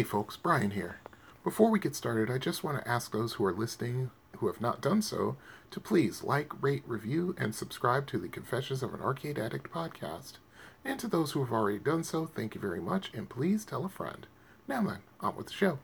Hey 0.00 0.04
folks, 0.04 0.38
Brian 0.38 0.70
here. 0.70 0.96
Before 1.44 1.70
we 1.70 1.78
get 1.78 1.94
started, 1.94 2.30
I 2.30 2.38
just 2.38 2.64
want 2.64 2.82
to 2.82 2.90
ask 2.90 3.12
those 3.12 3.34
who 3.34 3.44
are 3.44 3.52
listening 3.52 4.10
who 4.38 4.46
have 4.46 4.58
not 4.58 4.80
done 4.80 5.02
so 5.02 5.36
to 5.72 5.78
please 5.78 6.24
like, 6.24 6.62
rate, 6.62 6.84
review, 6.86 7.34
and 7.36 7.54
subscribe 7.54 8.06
to 8.06 8.16
the 8.16 8.28
Confessions 8.28 8.82
of 8.82 8.94
an 8.94 9.02
Arcade 9.02 9.38
Addict 9.38 9.70
podcast. 9.70 10.38
And 10.86 10.98
to 11.00 11.06
those 11.06 11.32
who 11.32 11.40
have 11.40 11.52
already 11.52 11.80
done 11.80 12.02
so, 12.02 12.24
thank 12.24 12.54
you 12.54 12.62
very 12.62 12.80
much, 12.80 13.12
and 13.12 13.28
please 13.28 13.66
tell 13.66 13.84
a 13.84 13.90
friend. 13.90 14.26
Now 14.66 14.82
then, 14.84 15.00
on 15.20 15.36
with 15.36 15.48
the 15.48 15.52
show. 15.52 15.80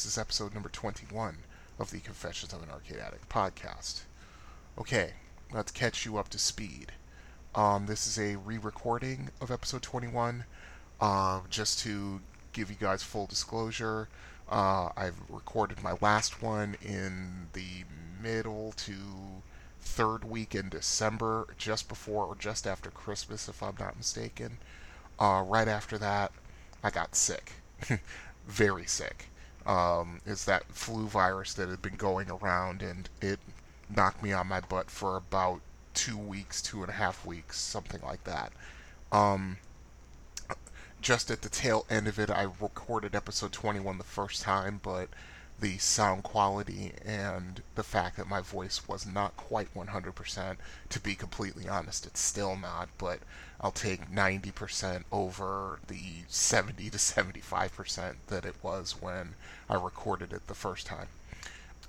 This 0.00 0.12
is 0.14 0.16
episode 0.16 0.54
number 0.54 0.70
21 0.70 1.36
of 1.78 1.90
the 1.90 2.00
Confessions 2.00 2.54
of 2.54 2.62
an 2.62 2.70
Arcade 2.70 2.96
Addict 2.96 3.28
podcast. 3.28 4.00
Okay, 4.78 5.12
let's 5.52 5.70
catch 5.70 6.06
you 6.06 6.16
up 6.16 6.30
to 6.30 6.38
speed. 6.38 6.92
Um, 7.54 7.84
this 7.84 8.06
is 8.06 8.18
a 8.18 8.36
re-recording 8.36 9.28
of 9.42 9.50
episode 9.50 9.82
21. 9.82 10.46
Uh, 11.02 11.40
just 11.50 11.80
to 11.80 12.22
give 12.54 12.70
you 12.70 12.76
guys 12.80 13.02
full 13.02 13.26
disclosure, 13.26 14.08
uh, 14.48 14.88
I've 14.96 15.20
recorded 15.28 15.82
my 15.82 15.96
last 16.00 16.40
one 16.40 16.76
in 16.80 17.48
the 17.52 17.84
middle 18.22 18.72
to 18.78 18.94
third 19.82 20.24
week 20.24 20.54
in 20.54 20.70
December, 20.70 21.46
just 21.58 21.88
before 21.88 22.24
or 22.24 22.36
just 22.36 22.66
after 22.66 22.88
Christmas, 22.88 23.50
if 23.50 23.62
I'm 23.62 23.76
not 23.78 23.98
mistaken. 23.98 24.56
Uh, 25.18 25.44
right 25.46 25.68
after 25.68 25.98
that, 25.98 26.32
I 26.82 26.88
got 26.88 27.14
sick, 27.14 27.52
very 28.46 28.86
sick. 28.86 29.26
Um, 29.66 30.20
it's 30.26 30.44
that 30.44 30.64
flu 30.72 31.06
virus 31.06 31.54
that 31.54 31.68
had 31.68 31.82
been 31.82 31.96
going 31.96 32.30
around, 32.30 32.82
and 32.82 33.08
it 33.20 33.38
knocked 33.94 34.22
me 34.22 34.32
on 34.32 34.46
my 34.46 34.60
butt 34.60 34.90
for 34.90 35.16
about 35.16 35.60
two 35.94 36.16
weeks, 36.16 36.62
two 36.62 36.82
and 36.82 36.90
a 36.90 36.94
half 36.94 37.26
weeks, 37.26 37.58
something 37.58 38.00
like 38.02 38.24
that. 38.24 38.52
Um, 39.12 39.58
just 41.00 41.30
at 41.30 41.42
the 41.42 41.48
tail 41.48 41.86
end 41.90 42.08
of 42.08 42.18
it, 42.18 42.30
I 42.30 42.46
recorded 42.60 43.14
episode 43.14 43.52
21 43.52 43.98
the 43.98 44.04
first 44.04 44.42
time, 44.42 44.80
but 44.82 45.08
the 45.60 45.78
sound 45.78 46.22
quality 46.22 46.92
and 47.04 47.62
the 47.74 47.82
fact 47.82 48.16
that 48.16 48.28
my 48.28 48.40
voice 48.40 48.88
was 48.88 49.06
not 49.06 49.36
quite 49.36 49.72
100%, 49.74 50.56
to 50.88 51.00
be 51.00 51.14
completely 51.14 51.68
honest, 51.68 52.06
it's 52.06 52.20
still 52.20 52.56
not, 52.56 52.88
but 52.98 53.20
I'll 53.60 53.70
take 53.70 54.10
90% 54.10 55.04
over 55.12 55.80
the 55.86 56.24
70 56.28 56.90
to 56.90 56.98
75% 56.98 58.14
that 58.28 58.44
it 58.44 58.56
was 58.62 59.00
when 59.00 59.34
I 59.68 59.74
recorded 59.74 60.32
it 60.32 60.46
the 60.46 60.54
first 60.54 60.86
time. 60.86 61.08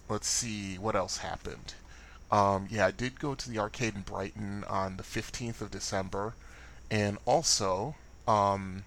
Let's 0.09 0.27
see 0.27 0.77
what 0.77 0.95
else 0.95 1.17
happened. 1.17 1.73
Um, 2.31 2.67
yeah, 2.69 2.87
I 2.87 2.91
did 2.91 3.19
go 3.19 3.35
to 3.35 3.49
the 3.49 3.59
arcade 3.59 3.95
in 3.95 4.01
Brighton 4.01 4.63
on 4.65 4.97
the 4.97 5.03
15th 5.03 5.61
of 5.61 5.71
December, 5.71 6.33
and 6.89 7.17
also 7.25 7.95
um, 8.27 8.83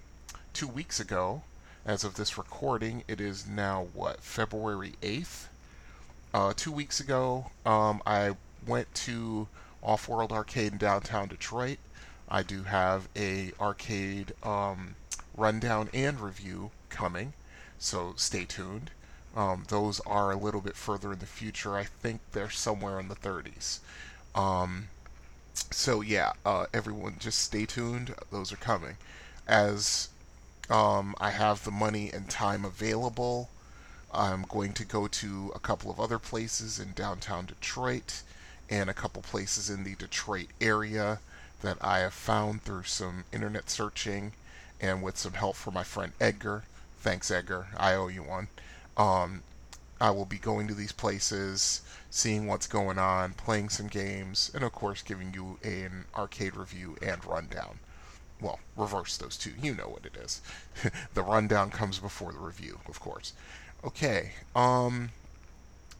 two 0.53 0.67
weeks 0.67 0.99
ago, 0.99 1.43
as 1.85 2.03
of 2.03 2.15
this 2.15 2.37
recording, 2.37 3.03
it 3.07 3.21
is 3.21 3.45
now 3.45 3.87
what 3.93 4.21
February 4.21 4.93
8th. 5.03 5.45
Uh, 6.33 6.51
two 6.55 6.71
weeks 6.71 6.99
ago, 6.99 7.51
um, 7.63 8.01
I 8.07 8.35
went 8.65 8.93
to 8.95 9.47
Off 9.83 10.09
World 10.09 10.31
Arcade 10.31 10.73
in 10.73 10.77
downtown 10.79 11.27
Detroit. 11.27 11.77
I 12.27 12.41
do 12.41 12.63
have 12.63 13.07
a 13.15 13.51
arcade 13.59 14.33
um, 14.41 14.95
rundown 15.37 15.89
and 15.93 16.19
review 16.19 16.71
coming, 16.89 17.33
so 17.77 18.13
stay 18.17 18.45
tuned. 18.45 18.89
Um, 19.35 19.65
those 19.67 19.99
are 20.01 20.31
a 20.31 20.37
little 20.37 20.61
bit 20.61 20.75
further 20.75 21.13
in 21.13 21.19
the 21.19 21.27
future. 21.27 21.75
I 21.75 21.83
think 21.83 22.21
they're 22.31 22.49
somewhere 22.49 22.99
in 22.99 23.09
the 23.09 23.15
30s. 23.15 23.79
Um, 24.33 24.87
so 25.69 26.01
yeah, 26.01 26.33
uh, 26.45 26.65
everyone 26.73 27.17
just 27.19 27.39
stay 27.39 27.67
tuned. 27.67 28.15
Those 28.31 28.51
are 28.51 28.57
coming. 28.57 28.97
As 29.47 30.09
um, 30.69 31.15
I 31.19 31.31
have 31.31 31.63
the 31.63 31.71
money 31.71 32.11
and 32.11 32.29
time 32.29 32.65
available, 32.65 33.49
I'm 34.13 34.43
going 34.43 34.73
to 34.73 34.85
go 34.85 35.07
to 35.07 35.51
a 35.53 35.59
couple 35.59 35.91
of 35.91 35.99
other 35.99 36.19
places 36.19 36.79
in 36.79 36.93
downtown 36.93 37.45
Detroit 37.45 38.21
and 38.69 38.89
a 38.89 38.93
couple 38.93 39.21
places 39.21 39.69
in 39.69 39.83
the 39.83 39.95
Detroit 39.95 40.47
area 40.61 41.19
that 41.61 41.77
I 41.81 41.99
have 41.99 42.13
found 42.13 42.63
through 42.63 42.83
some 42.83 43.25
internet 43.33 43.69
searching 43.69 44.33
and 44.79 45.01
with 45.01 45.17
some 45.17 45.33
help 45.33 45.55
from 45.55 45.73
my 45.73 45.83
friend 45.83 46.13
Edgar. 46.19 46.63
Thanks, 46.99 47.29
Edgar. 47.29 47.67
I 47.77 47.93
owe 47.93 48.07
you 48.07 48.23
one. 48.23 48.47
Um, 48.97 49.43
I 49.99 50.11
will 50.11 50.25
be 50.25 50.37
going 50.37 50.67
to 50.67 50.73
these 50.73 50.91
places, 50.91 51.81
seeing 52.09 52.47
what's 52.47 52.67
going 52.67 52.97
on, 52.97 53.33
playing 53.33 53.69
some 53.69 53.87
games, 53.87 54.51
and 54.53 54.63
of 54.63 54.71
course 54.73 55.01
giving 55.01 55.33
you 55.33 55.57
an 55.63 56.05
arcade 56.15 56.55
review 56.55 56.97
and 57.01 57.23
rundown. 57.23 57.79
Well, 58.41 58.59
reverse 58.75 59.17
those 59.17 59.37
two. 59.37 59.53
You 59.61 59.73
know 59.75 59.87
what 59.89 60.05
it 60.05 60.15
is. 60.17 60.41
the 61.13 61.23
rundown 61.23 61.69
comes 61.71 61.99
before 61.99 62.31
the 62.33 62.39
review, 62.39 62.79
of 62.87 62.99
course. 62.99 63.33
Okay. 63.83 64.31
Um. 64.55 65.11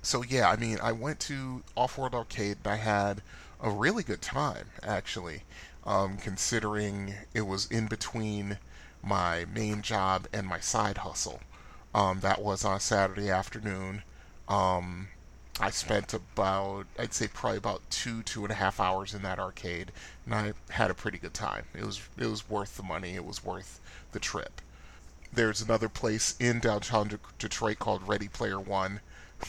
So 0.02 0.24
yeah, 0.24 0.50
I 0.50 0.56
mean, 0.56 0.80
I 0.82 0.92
went 0.92 1.20
to 1.22 1.64
Off-World 1.76 2.14
Arcade 2.16 2.58
and 2.64 2.68
I 2.74 2.76
had 2.78 3.22
a 3.62 3.70
really 3.70 4.04
good 4.04 4.22
time 4.22 4.70
actually, 4.84 5.44
um, 5.86 6.18
considering 6.18 7.16
it 7.34 7.42
was 7.42 7.66
in 7.72 7.88
between 7.88 8.60
my 9.04 9.46
main 9.46 9.82
job 9.82 10.28
and 10.34 10.48
my 10.48 10.60
side 10.60 11.00
hustle. 11.00 11.42
Um, 11.94 12.20
that 12.22 12.42
was 12.42 12.64
on 12.66 12.80
Saturday 12.80 13.30
afternoon. 13.30 14.04
Um, 14.48 15.10
I 15.60 15.70
spent 15.70 16.14
about, 16.14 16.86
I'd 17.00 17.14
say 17.14 17.28
probably 17.28 17.58
about 17.58 17.90
two, 17.90 18.24
two 18.24 18.44
and 18.44 18.52
a 18.52 18.56
half 18.56 18.80
hours 18.80 19.14
in 19.14 19.22
that 19.22 19.40
arcade, 19.40 19.92
and 20.26 20.36
I 20.36 20.54
had 20.70 20.92
a 20.92 20.94
pretty 20.94 21.18
good 21.18 21.34
time. 21.34 21.66
It 21.74 21.86
was, 21.86 22.02
it 22.18 22.26
was 22.26 22.50
worth 22.50 22.76
the 22.76 22.84
money. 22.84 23.16
It 23.16 23.26
was 23.26 23.44
worth 23.44 23.80
the 24.12 24.20
trip. 24.20 24.62
There's 25.32 25.62
another 25.62 25.88
place 25.88 26.36
in 26.40 26.60
downtown 26.60 27.08
De- 27.08 27.20
Detroit 27.40 27.80
called 27.80 28.08
Ready 28.08 28.28
Player 28.28 28.60
One. 28.60 29.00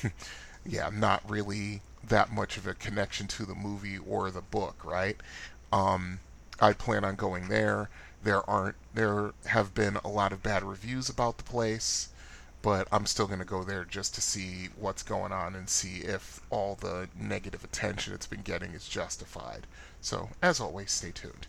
yeah, 0.65 0.91
not 0.93 1.29
really 1.29 1.83
that 2.07 2.33
much 2.33 2.57
of 2.57 2.69
a 2.69 2.75
connection 2.75 3.27
to 3.27 3.45
the 3.45 3.55
movie 3.55 3.99
or 3.99 4.31
the 4.31 4.43
book, 4.43 4.85
right? 4.85 5.17
Um, 5.73 6.21
I 6.61 6.73
plan 6.73 7.05
on 7.05 7.17
going 7.17 7.49
there. 7.49 7.89
There 8.23 8.49
aren't, 8.49 8.77
there 8.95 9.33
have 9.47 9.75
been 9.75 9.97
a 9.97 10.09
lot 10.09 10.33
of 10.33 10.43
bad 10.43 10.63
reviews 10.63 11.09
about 11.09 11.39
the 11.39 11.45
place 11.45 12.11
but 12.67 12.89
I'm 12.91 13.07
still 13.07 13.29
going 13.29 13.39
to 13.39 13.45
go 13.45 13.63
there 13.63 13.85
just 13.85 14.13
to 14.17 14.21
see 14.21 14.71
what's 14.77 15.05
going 15.05 15.31
on 15.31 15.55
and 15.55 15.69
see 15.69 15.99
if 15.99 16.41
all 16.51 16.75
the 16.75 17.09
negative 17.17 17.63
attention 17.63 18.13
it's 18.13 18.27
been 18.27 18.43
getting 18.43 18.73
is 18.73 18.89
justified. 18.89 19.69
So, 20.01 20.31
as 20.43 20.59
always, 20.59 20.91
stay 20.91 21.13
tuned. 21.13 21.47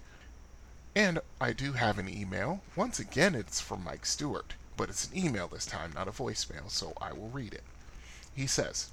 And 0.96 1.18
I 1.42 1.54
do 1.54 1.72
have 1.74 1.98
an 1.98 2.08
email. 2.08 2.62
Once 2.76 3.00
again, 3.00 3.34
it's 3.34 3.60
from 3.60 3.84
Mike 3.84 4.06
Stewart, 4.06 4.54
but 4.78 4.90
it's 4.90 5.08
an 5.08 5.18
email 5.18 5.48
this 5.48 5.66
time, 5.66 5.92
not 5.96 6.08
a 6.08 6.12
voicemail, 6.12 6.70
so 6.70 6.94
I 7.02 7.14
will 7.14 7.30
read 7.30 7.56
it. 7.56 7.64
He 8.36 8.46
says, 8.46 8.92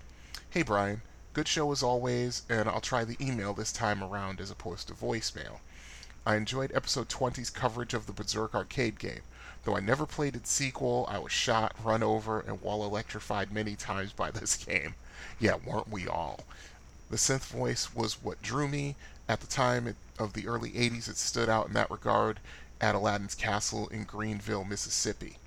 Hey 0.49 0.63
Brian, 0.63 1.03
good 1.35 1.47
show 1.47 1.71
as 1.73 1.83
always, 1.83 2.45
and 2.49 2.71
I'll 2.71 2.81
try 2.81 3.05
the 3.05 3.19
email 3.21 3.53
this 3.53 3.71
time 3.71 4.03
around 4.03 4.41
as 4.41 4.51
opposed 4.51 4.89
to 4.89 4.95
voicemail. 4.95 5.59
I 6.25 6.37
enjoyed 6.37 6.73
episode 6.75 7.11
20's 7.11 7.51
coverage 7.51 7.93
of 7.93 8.07
the 8.07 8.15
Berserk 8.15 8.55
arcade 8.55 8.99
game. 8.99 9.21
Though 9.65 9.77
I 9.77 9.81
never 9.81 10.07
played 10.07 10.37
its 10.37 10.51
sequel, 10.51 11.07
I 11.09 11.19
was 11.19 11.33
shot, 11.33 11.75
run 11.83 12.03
over, 12.03 12.41
and 12.41 12.61
wall 12.61 12.85
electrified 12.85 13.51
many 13.51 13.77
times 13.77 14.13
by 14.13 14.31
this 14.31 14.57
game. 14.65 14.95
Yeah, 15.39 15.57
weren't 15.65 15.89
we 15.89 16.07
all? 16.07 16.41
The 17.11 17.17
synth 17.17 17.47
voice 17.47 17.95
was 17.95 18.23
what 18.23 18.43
drew 18.43 18.69
me, 18.69 18.97
at 19.29 19.41
the 19.41 19.47
time 19.47 19.97
of 20.19 20.35
the 20.35 20.47
early 20.47 20.71
80s, 20.71 21.09
it 21.09 21.17
stood 21.17 21.49
out 21.49 21.69
in 21.69 21.73
that 21.75 21.91
regard 21.91 22.41
at 22.81 22.95
Aladdin's 22.95 23.35
Castle 23.35 23.89
in 23.89 24.05
Greenville, 24.05 24.65
Mississippi. 24.65 25.39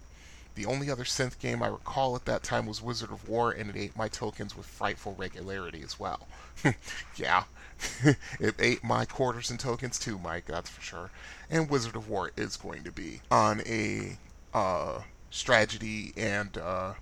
The 0.56 0.66
only 0.66 0.90
other 0.90 1.04
synth 1.04 1.38
game 1.38 1.62
I 1.62 1.68
recall 1.68 2.16
at 2.16 2.26
that 2.26 2.42
time 2.42 2.66
was 2.66 2.82
Wizard 2.82 3.12
of 3.12 3.30
Wor, 3.30 3.52
and 3.52 3.70
it 3.70 3.76
ate 3.76 3.96
my 3.96 4.08
tokens 4.08 4.58
with 4.58 4.66
frightful 4.66 5.14
regularity 5.16 5.84
as 5.84 6.00
well. 6.00 6.28
yeah, 7.16 7.44
it 8.40 8.56
ate 8.60 8.84
my 8.84 9.06
quarters 9.06 9.50
and 9.50 9.60
tokens 9.60 10.00
too, 10.00 10.18
Mike, 10.18 10.46
that's 10.46 10.70
for 10.70 10.82
sure. 10.82 11.12
And 11.50 11.70
Wizard 11.70 11.96
of 11.96 12.10
Wor 12.10 12.32
is 12.36 12.58
going 12.58 12.84
to 12.84 12.92
be 12.92 13.22
on 13.30 13.62
a 13.66 14.18
uh, 14.54 15.02
strategy 15.30 16.14
and 16.18 16.58
uh, 16.58 16.94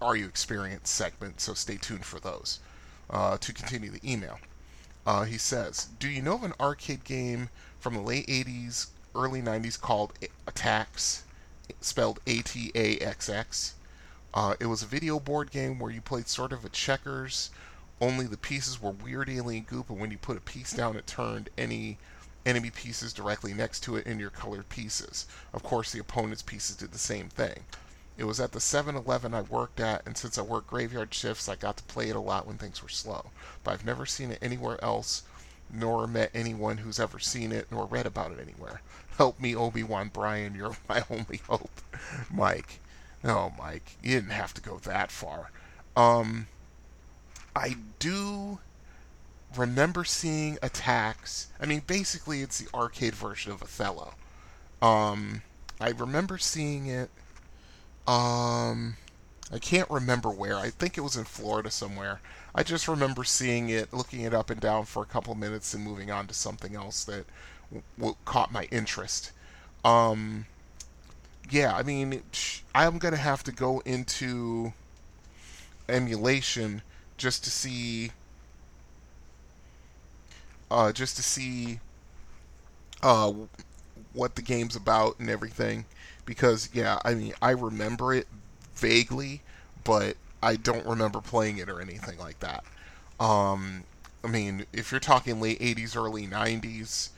Are 0.00 0.16
You 0.16 0.26
Experienced 0.26 0.94
segment, 0.94 1.40
so 1.40 1.54
stay 1.54 1.76
tuned 1.76 2.04
for 2.04 2.20
those. 2.20 2.60
Uh, 3.10 3.36
to 3.38 3.52
continue 3.52 3.90
the 3.90 4.00
email, 4.10 4.38
uh, 5.06 5.24
he 5.24 5.36
says, 5.36 5.88
Do 5.98 6.08
you 6.08 6.22
know 6.22 6.34
of 6.34 6.42
an 6.42 6.54
arcade 6.58 7.04
game 7.04 7.50
from 7.78 7.94
the 7.94 8.00
late 8.00 8.26
80s, 8.26 8.86
early 9.14 9.42
90s 9.42 9.80
called 9.80 10.14
Ataxx? 10.46 11.20
Spelled 11.80 12.20
A 12.26 12.40
T 12.42 12.72
A 12.74 12.98
X 12.98 13.28
X. 13.28 13.74
Uh, 14.34 14.54
it 14.58 14.66
was 14.66 14.82
a 14.82 14.86
video 14.86 15.20
board 15.20 15.50
game 15.50 15.78
where 15.78 15.90
you 15.90 16.00
played 16.00 16.28
sort 16.28 16.52
of 16.52 16.64
a 16.64 16.68
checkers, 16.68 17.50
only 18.00 18.26
the 18.26 18.36
pieces 18.36 18.80
were 18.80 18.90
weird 18.90 19.28
alien 19.28 19.64
goop, 19.64 19.88
and 19.90 20.00
when 20.00 20.10
you 20.10 20.18
put 20.18 20.36
a 20.36 20.40
piece 20.40 20.72
down, 20.72 20.96
it 20.96 21.06
turned 21.06 21.50
any 21.56 21.98
enemy 22.46 22.70
pieces 22.70 23.12
directly 23.12 23.54
next 23.54 23.80
to 23.80 23.96
it 23.96 24.06
in 24.06 24.18
your 24.18 24.30
colored 24.30 24.68
pieces. 24.68 25.26
Of 25.52 25.62
course, 25.62 25.92
the 25.92 26.00
opponent's 26.00 26.42
pieces 26.42 26.76
did 26.76 26.92
the 26.92 26.98
same 26.98 27.28
thing. 27.28 27.64
It 28.16 28.24
was 28.24 28.38
at 28.38 28.52
the 28.52 28.60
7 28.60 28.94
Eleven 28.94 29.34
I 29.34 29.40
worked 29.40 29.80
at, 29.80 30.06
and 30.06 30.16
since 30.16 30.38
I 30.38 30.42
worked 30.42 30.68
graveyard 30.68 31.12
shifts, 31.12 31.48
I 31.48 31.56
got 31.56 31.76
to 31.78 31.82
play 31.84 32.10
it 32.10 32.16
a 32.16 32.20
lot 32.20 32.46
when 32.46 32.58
things 32.58 32.82
were 32.82 32.88
slow. 32.88 33.30
But 33.64 33.72
I've 33.72 33.84
never 33.84 34.06
seen 34.06 34.30
it 34.30 34.38
anywhere 34.40 34.82
else, 34.84 35.22
nor 35.72 36.06
met 36.06 36.30
anyone 36.34 36.78
who's 36.78 37.00
ever 37.00 37.18
seen 37.18 37.50
it, 37.50 37.66
nor 37.70 37.86
read 37.86 38.06
about 38.06 38.32
it 38.32 38.38
anywhere. 38.40 38.82
Help 39.16 39.40
me, 39.40 39.54
Obi 39.56 39.82
Wan 39.82 40.10
Brian, 40.12 40.54
you're 40.54 40.76
my 40.88 41.04
only 41.10 41.38
hope. 41.48 41.80
Mike. 42.30 42.80
Oh, 43.24 43.52
Mike, 43.58 43.96
you 44.02 44.16
didn't 44.16 44.30
have 44.30 44.52
to 44.54 44.60
go 44.60 44.78
that 44.80 45.10
far. 45.10 45.50
Um, 45.96 46.46
I 47.56 47.76
do 47.98 48.58
remember 49.56 50.04
seeing 50.04 50.56
Ataxx. 50.56 51.46
I 51.60 51.66
mean, 51.66 51.82
basically, 51.86 52.42
it's 52.42 52.58
the 52.58 52.68
arcade 52.76 53.14
version 53.14 53.52
of 53.52 53.62
Othello. 53.62 54.14
Um, 54.82 55.42
I 55.80 55.90
remember 55.90 56.38
seeing 56.38 56.86
it. 56.86 57.10
Um, 58.06 58.96
I 59.52 59.58
can't 59.60 59.88
remember 59.90 60.30
where. 60.30 60.56
I 60.56 60.70
think 60.70 60.98
it 60.98 61.02
was 61.02 61.16
in 61.16 61.24
Florida 61.24 61.70
somewhere. 61.70 62.20
I 62.54 62.62
just 62.62 62.88
remember 62.88 63.24
seeing 63.24 63.68
it, 63.68 63.92
looking 63.92 64.20
it 64.20 64.34
up 64.34 64.50
and 64.50 64.60
down 64.60 64.84
for 64.84 65.02
a 65.02 65.06
couple 65.06 65.34
minutes, 65.34 65.74
and 65.74 65.84
moving 65.84 66.10
on 66.10 66.26
to 66.26 66.34
something 66.34 66.74
else 66.74 67.04
that 67.04 67.24
w- 67.70 67.82
w- 67.98 68.16
caught 68.24 68.52
my 68.52 68.64
interest. 68.70 69.32
Um, 69.84 70.46
yeah, 71.50 71.74
I 71.74 71.82
mean, 71.82 72.22
I'm 72.74 72.98
gonna 72.98 73.16
have 73.16 73.42
to 73.44 73.52
go 73.52 73.80
into 73.80 74.72
emulation 75.88 76.82
just 77.16 77.44
to 77.44 77.50
see 77.50 78.10
uh, 80.70 80.92
just 80.92 81.16
to 81.16 81.22
see 81.22 81.78
uh, 83.02 83.32
what 84.12 84.34
the 84.34 84.42
game's 84.42 84.76
about 84.76 85.18
and 85.18 85.30
everything. 85.30 85.84
Because 86.24 86.70
yeah, 86.72 86.98
I 87.04 87.14
mean, 87.14 87.34
I 87.42 87.50
remember 87.50 88.14
it 88.14 88.26
vaguely, 88.74 89.42
but 89.84 90.16
I 90.42 90.56
don't 90.56 90.86
remember 90.86 91.20
playing 91.20 91.58
it 91.58 91.68
or 91.68 91.80
anything 91.80 92.18
like 92.18 92.40
that. 92.40 92.64
Um, 93.20 93.84
I 94.24 94.28
mean, 94.28 94.66
if 94.72 94.90
you're 94.90 95.00
talking 95.00 95.40
late 95.40 95.60
80s, 95.60 95.96
early 95.96 96.26
90s, 96.26 97.10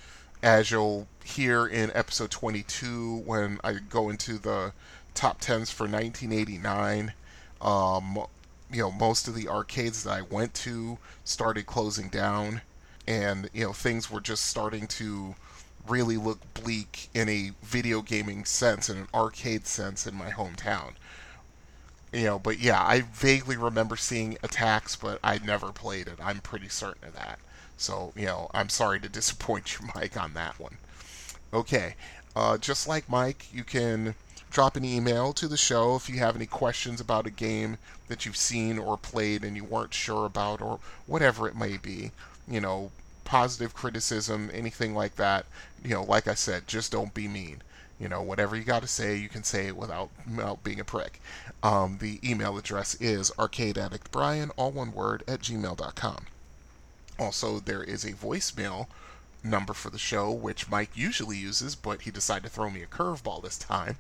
as 0.43 0.71
you'll 0.71 1.07
hear 1.25 1.67
in 1.67 1.91
episode 1.95 2.31
22 2.31 3.19
when 3.25 3.59
I 3.65 3.75
go 3.75 4.11
into 4.11 4.39
the 4.39 4.73
top 5.15 5.41
10s 5.41 5.73
for 5.73 5.85
1989, 5.85 7.13
um, 7.61 8.19
you 8.73 8.83
know, 8.83 8.91
most 8.91 9.29
of 9.29 9.35
the 9.35 9.49
arcades 9.49 10.03
that 10.05 10.13
I 10.13 10.23
went 10.23 10.55
to 10.55 10.99
started 11.25 11.67
closing 11.67 12.09
down, 12.09 12.63
and 13.07 13.49
you 13.53 13.65
know, 13.65 13.73
things 13.73 14.11
were 14.11 14.21
just 14.21 14.47
starting 14.47 14.87
to 14.89 15.35
really 15.87 16.17
look 16.17 16.41
bleak 16.55 17.09
in 17.15 17.29
a 17.29 17.53
video 17.63 18.03
gaming 18.03 18.45
sense, 18.45 18.89
in 18.91 18.99
an 18.99 19.09
arcade 19.15 19.67
sense, 19.67 20.07
in 20.07 20.15
my 20.15 20.31
hometown. 20.31 20.95
You 22.13 22.25
know, 22.25 22.39
but 22.39 22.59
yeah, 22.59 22.83
I 22.83 23.03
vaguely 23.03 23.57
remember 23.57 23.97
seeing 23.97 24.35
Ataxx, 24.43 24.99
but 25.01 25.19
I 25.23 25.39
never 25.39 25.73
played 25.73 26.09
it. 26.09 26.19
I'm 26.23 26.41
pretty 26.41 26.69
certain 26.69 27.09
of 27.09 27.15
that. 27.15 27.39
So, 27.77 28.13
you 28.17 28.27
know, 28.27 28.51
I'm 28.55 28.69
sorry 28.69 29.01
to 29.01 29.09
disappoint 29.11 29.79
you, 29.79 29.89
Mike, 29.95 30.17
on 30.17 30.35
that 30.35 30.59
one. 30.59 30.79
Okay, 31.53 31.95
uh, 32.35 32.59
just 32.59 32.89
like 32.89 33.09
Mike, 33.09 33.47
you 33.53 33.65
can 33.65 34.15
drop 34.57 34.75
an 34.75 34.87
email 34.87 35.35
to 35.35 35.47
the 35.49 35.57
show 35.59 35.97
if 35.97 36.09
you 36.09 36.17
have 36.17 36.35
any 36.35 36.47
questions 36.47 36.99
about 36.99 37.27
a 37.27 37.31
game 37.31 37.77
that 38.09 38.25
you've 38.25 38.39
seen 38.39 38.79
or 38.79 38.97
played 38.97 39.45
and 39.45 39.55
you 39.55 39.63
weren't 39.63 39.93
sure 39.93 40.25
about, 40.25 40.63
or 40.63 40.79
whatever 41.07 41.47
it 41.47 41.55
may 41.55 41.77
be. 41.77 42.11
You 42.49 42.63
know, 42.63 42.91
positive 43.27 43.75
criticism, 43.75 44.51
anything 44.55 44.95
like 44.95 45.17
that. 45.17 45.45
You 45.85 45.91
know, 45.91 46.05
like 46.05 46.27
I 46.27 46.33
said, 46.33 46.67
just 46.67 46.91
don't 46.91 47.13
be 47.13 47.29
mean. 47.29 47.61
You 48.01 48.09
know, 48.09 48.23
whatever 48.23 48.57
you 48.57 48.65
got 48.65 48.81
to 48.81 48.89
say, 48.89 49.15
you 49.17 49.29
can 49.29 49.45
say 49.45 49.67
it 49.67 49.77
without, 49.77 50.09
without 50.27 50.65
being 50.65 50.81
a 50.81 50.85
prick. 50.85 51.21
Um, 51.63 51.99
the 52.01 52.19
email 52.27 52.57
address 52.57 52.95
is 52.95 53.31
arcadeaddictbrian, 53.33 54.53
all 54.57 54.71
one 54.71 54.93
word, 54.95 55.23
at 55.29 55.41
gmail.com. 55.41 56.25
Also, 57.19 57.61
there 57.61 57.85
is 57.85 58.07
a 58.07 58.13
voicemail 58.13 58.87
number 59.51 59.73
for 59.73 59.91
the 59.91 59.99
show, 59.99 60.31
which 60.31 60.69
Mike 60.69 60.91
usually 60.95 61.37
uses, 61.37 61.75
but 61.75 62.03
he 62.03 62.11
decided 62.11 62.45
to 62.45 62.51
throw 62.51 62.71
me 62.71 62.83
a 62.83 62.87
curveball 62.87 63.43
this 63.43 63.59
time. 63.59 63.97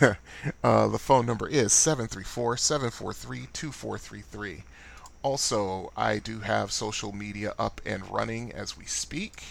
uh, 0.64 0.88
the 0.88 0.98
phone 0.98 1.26
number 1.26 1.48
is 1.48 1.72
734 1.72 2.56
743 2.56 3.48
2433. 3.52 4.64
Also, 5.22 5.92
I 5.96 6.18
do 6.18 6.40
have 6.40 6.70
social 6.70 7.12
media 7.12 7.54
up 7.58 7.80
and 7.84 8.08
running 8.10 8.52
as 8.52 8.76
we 8.76 8.84
speak. 8.84 9.42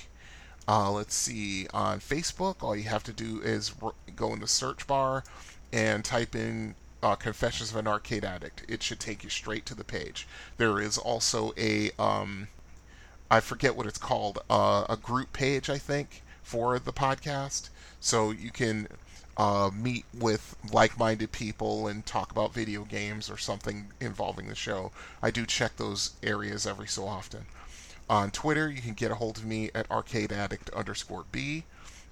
Uh, 0.67 0.91
let's 0.91 1.15
see, 1.15 1.67
on 1.73 2.00
Facebook, 2.00 2.61
all 2.61 2.75
you 2.75 2.83
have 2.83 3.03
to 3.03 3.13
do 3.13 3.41
is 3.41 3.73
go 4.15 4.33
in 4.33 4.39
the 4.39 4.47
search 4.47 4.85
bar 4.85 5.23
and 5.71 6.03
type 6.03 6.35
in 6.35 6.75
uh, 7.01 7.15
Confessions 7.15 7.71
of 7.71 7.77
an 7.77 7.88
Arcade 7.88 8.25
Addict. 8.25 8.63
It 8.67 8.83
should 8.83 9.00
take 9.00 9.23
you 9.23 9.29
straight 9.29 9.65
to 9.67 9.75
the 9.75 9.83
page. 9.83 10.27
There 10.57 10.79
is 10.79 10.97
also 10.97 11.53
a 11.57 11.91
um, 12.00 12.47
I 13.29 13.39
forget 13.39 13.75
what 13.75 13.88
it's 13.88 13.97
called, 13.97 14.39
uh, 14.50 14.85
a 14.89 14.97
group 14.97 15.33
page, 15.33 15.69
I 15.69 15.77
think, 15.77 16.24
for 16.44 16.79
the 16.79 16.94
podcast. 16.94 17.69
So 18.00 18.31
you 18.31 18.51
can 18.51 18.88
uh, 19.38 19.69
meet 19.74 20.05
with 20.17 20.55
like 20.72 20.98
minded 20.98 21.31
people 21.31 21.88
and 21.88 22.05
talk 22.05 22.31
about 22.31 22.53
video 22.53 22.84
games 22.84 23.29
or 23.29 23.38
something 23.38 23.91
involving 24.00 24.48
the 24.48 24.55
show. 24.55 24.91
I 25.22 25.31
do 25.31 25.46
check 25.46 25.77
those 25.77 26.12
areas 26.24 26.65
every 26.65 26.88
so 26.88 27.07
often. 27.07 27.46
On 28.10 28.31
Twitter, 28.31 28.69
you 28.69 28.81
can 28.81 28.93
get 28.93 29.12
a 29.12 29.15
hold 29.15 29.38
of 29.38 29.46
me 29.46 29.69
at 29.75 29.89
arcadeaddict 29.89 30.74
underscore 30.74 31.25
B. 31.31 31.65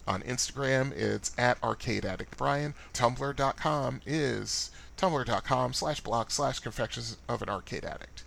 On 0.07 0.22
Instagram, 0.22 0.91
it's 0.91 1.31
at 1.38 1.60
arcadeaddictbrian. 1.62 2.74
Tumblr.com 2.93 4.01
is 4.05 4.69
tumblr.com 4.98 5.74
slash 5.74 6.01
blog 6.01 6.29
slash 6.29 6.60
confessions 6.60 7.17
of 7.27 7.41
an 7.41 7.50
arcade 7.50 7.86
addict. 7.86 8.24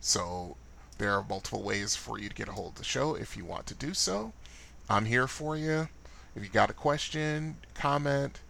So 0.00 0.56
there 0.98 1.12
are 1.14 1.24
multiple 1.28 1.62
ways 1.62 1.96
for 1.96 2.18
you 2.18 2.28
to 2.28 2.34
get 2.34 2.48
a 2.48 2.52
hold 2.52 2.72
of 2.72 2.78
the 2.78 2.84
show 2.84 3.14
if 3.14 3.36
you 3.36 3.44
want 3.44 3.66
to 3.66 3.74
do 3.74 3.94
so. 3.94 4.32
I'm 4.88 5.06
here 5.06 5.26
for 5.26 5.56
you. 5.56 5.88
If 6.34 6.42
you 6.42 6.48
got 6.48 6.70
a 6.70 6.74
question, 6.74 7.56
comment, 7.74 8.40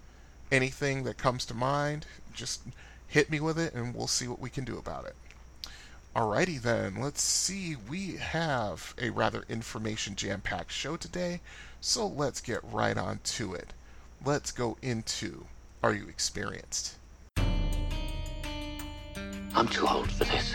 anything 0.50 1.04
that 1.04 1.18
comes 1.18 1.44
to 1.46 1.54
mind, 1.54 2.06
just 2.32 2.62
hit 3.08 3.30
me 3.30 3.40
with 3.40 3.58
it 3.58 3.74
and 3.74 3.94
we'll 3.94 4.06
see 4.06 4.28
what 4.28 4.40
we 4.40 4.50
can 4.50 4.64
do 4.64 4.78
about 4.78 5.06
it. 5.06 5.14
Alrighty 6.14 6.60
then, 6.60 7.00
let's 7.00 7.22
see. 7.22 7.74
We 7.88 8.16
have 8.16 8.94
a 9.00 9.10
rather 9.10 9.44
information 9.48 10.14
jam 10.14 10.42
packed 10.42 10.72
show 10.72 10.96
today, 10.96 11.40
so 11.80 12.06
let's 12.06 12.40
get 12.40 12.60
right 12.62 12.98
on 12.98 13.20
to 13.24 13.54
it. 13.54 13.72
Let's 14.24 14.52
go 14.52 14.76
into 14.82 15.46
Are 15.82 15.94
You 15.94 16.08
Experienced? 16.08 16.96
I'm 19.54 19.68
too 19.68 19.86
old 19.88 20.10
for 20.12 20.24
this 20.24 20.54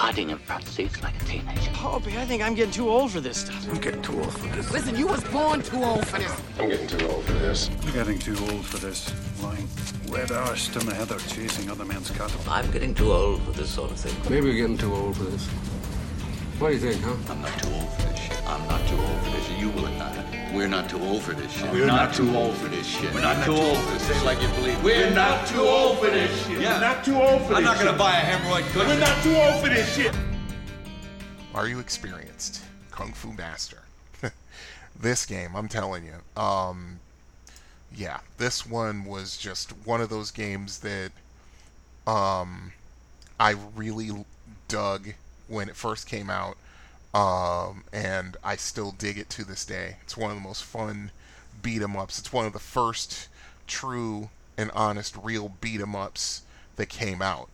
hiding 0.00 0.30
in 0.30 0.38
front 0.38 0.66
seats 0.66 1.02
like 1.02 1.14
a 1.20 1.24
teenager. 1.26 1.70
Hobie, 1.72 2.16
I 2.16 2.24
think 2.24 2.42
I'm 2.42 2.54
getting 2.54 2.72
too 2.72 2.88
old 2.88 3.10
for 3.12 3.20
this 3.20 3.36
stuff. 3.36 3.68
I'm 3.68 3.78
getting 3.82 4.00
too 4.00 4.18
old 4.18 4.32
for 4.32 4.46
this. 4.56 4.72
Listen, 4.72 4.96
you 4.96 5.06
was 5.06 5.22
born 5.24 5.60
too 5.60 5.84
old 5.84 6.06
for 6.06 6.18
this. 6.18 6.32
I'm 6.58 6.70
getting 6.70 6.86
too 6.86 7.06
old 7.06 7.22
for 7.24 7.32
this. 7.34 7.68
I'm 7.68 7.92
getting 7.92 8.18
too 8.18 8.36
old 8.50 8.64
for 8.64 8.78
this. 8.78 9.12
Lying 9.42 9.68
wet 10.08 10.30
arsed 10.30 10.80
in 10.80 10.86
the 10.86 10.94
heather 10.94 11.18
chasing 11.28 11.70
other 11.70 11.84
men's 11.84 12.10
cattle. 12.10 12.40
I'm 12.48 12.70
getting 12.70 12.94
too 12.94 13.12
old 13.12 13.42
for 13.42 13.50
this 13.50 13.68
sort 13.68 13.90
of 13.90 13.98
thing. 14.00 14.16
Maybe 14.30 14.46
you're 14.46 14.56
getting 14.56 14.78
too 14.78 14.94
old 14.94 15.18
for 15.18 15.24
this. 15.24 15.46
What 16.60 16.68
do 16.68 16.74
you 16.74 16.92
think, 16.92 17.02
huh? 17.02 17.32
I'm 17.32 17.40
not 17.40 17.58
too 17.58 17.70
old 17.72 17.90
for 17.94 18.02
this 18.02 18.18
shit. 18.20 18.46
I'm 18.46 18.68
not 18.68 18.86
too 18.86 18.96
old 18.98 19.22
for 19.22 19.30
this 19.30 19.46
shit. 19.46 19.58
You 19.58 19.70
will 19.70 19.88
not. 19.92 20.14
We're 20.52 20.68
not 20.68 20.90
too 20.90 21.00
old 21.00 21.22
for 21.22 21.32
this 21.32 21.50
shit. 21.50 21.72
We're, 21.72 21.86
not, 21.86 22.12
too 22.12 22.36
old 22.36 22.54
for 22.54 22.68
this 22.68 22.86
shit. 22.86 23.14
We're 23.14 23.22
not 23.22 23.42
too 23.46 23.54
old 23.54 23.78
for 23.78 23.92
this. 23.92 24.02
Say 24.02 24.24
like 24.26 24.42
you 24.42 24.48
believe. 24.48 24.84
We're 24.84 25.10
not 25.10 25.46
too 25.46 25.62
old 25.62 26.00
for 26.00 26.08
this 26.08 26.46
shit. 26.46 26.60
Yeah. 26.60 26.74
We're 26.74 26.80
not 26.80 27.02
too 27.02 27.14
old 27.14 27.40
for 27.44 27.48
this. 27.48 27.56
I'm 27.56 27.64
not 27.64 27.78
gonna 27.78 27.96
buy 27.96 28.14
a 28.14 28.22
hemorrhoid 28.22 28.70
cushion. 28.72 28.88
We're 28.88 28.98
not 28.98 29.22
too 29.22 29.34
old 29.36 29.62
for 29.62 29.70
this 29.70 29.96
shit. 29.96 30.14
Are 31.54 31.66
you 31.66 31.78
experienced? 31.78 32.62
Kung 32.90 33.14
Fu 33.14 33.32
Master. 33.32 33.80
this 35.00 35.24
game, 35.24 35.56
I'm 35.56 35.66
telling 35.66 36.04
you. 36.04 36.42
Um, 36.42 37.00
yeah, 37.96 38.20
this 38.36 38.66
one 38.66 39.06
was 39.06 39.38
just 39.38 39.70
one 39.86 40.02
of 40.02 40.10
those 40.10 40.30
games 40.30 40.80
that 40.80 41.12
um, 42.06 42.72
I 43.38 43.54
really 43.74 44.10
dug 44.68 45.14
when 45.50 45.68
it 45.68 45.76
first 45.76 46.06
came 46.06 46.30
out, 46.30 46.56
um, 47.12 47.84
and 47.92 48.36
I 48.42 48.56
still 48.56 48.92
dig 48.92 49.18
it 49.18 49.28
to 49.30 49.44
this 49.44 49.64
day. 49.64 49.96
It's 50.02 50.16
one 50.16 50.30
of 50.30 50.36
the 50.36 50.42
most 50.48 50.64
fun 50.64 51.10
beat 51.60 51.82
'em 51.82 51.96
ups. 51.96 52.18
It's 52.18 52.32
one 52.32 52.46
of 52.46 52.52
the 52.52 52.58
first 52.58 53.28
true 53.66 54.30
and 54.56 54.70
honest 54.70 55.16
real 55.16 55.50
beat 55.60 55.80
'em 55.80 55.94
ups 55.96 56.42
that 56.76 56.88
came 56.88 57.20
out 57.20 57.50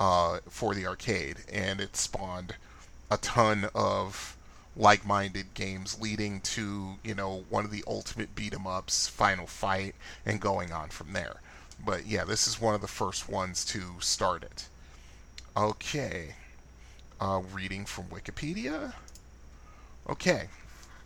uh, 0.00 0.40
for 0.50 0.74
the 0.74 0.86
arcade, 0.86 1.38
and 1.50 1.80
it 1.80 1.96
spawned 1.96 2.56
a 3.10 3.16
ton 3.16 3.70
of 3.74 4.36
like-minded 4.76 5.54
games 5.54 5.98
leading 6.00 6.40
to 6.42 6.96
you 7.02 7.14
know 7.14 7.44
one 7.48 7.64
of 7.64 7.70
the 7.70 7.82
ultimate 7.86 8.34
beat 8.34 8.52
'em 8.52 8.66
ups 8.66 9.08
final 9.08 9.46
fight 9.46 9.94
and 10.26 10.40
going 10.40 10.70
on 10.70 10.90
from 10.90 11.12
there 11.14 11.36
but 11.82 12.04
yeah 12.06 12.24
this 12.24 12.46
is 12.46 12.60
one 12.60 12.74
of 12.74 12.82
the 12.82 12.88
first 12.88 13.28
ones 13.28 13.64
to 13.64 13.94
start 14.00 14.42
it 14.42 14.68
okay 15.56 16.34
uh, 17.20 17.40
reading 17.52 17.84
from 17.84 18.04
wikipedia 18.04 18.92
okay 20.08 20.48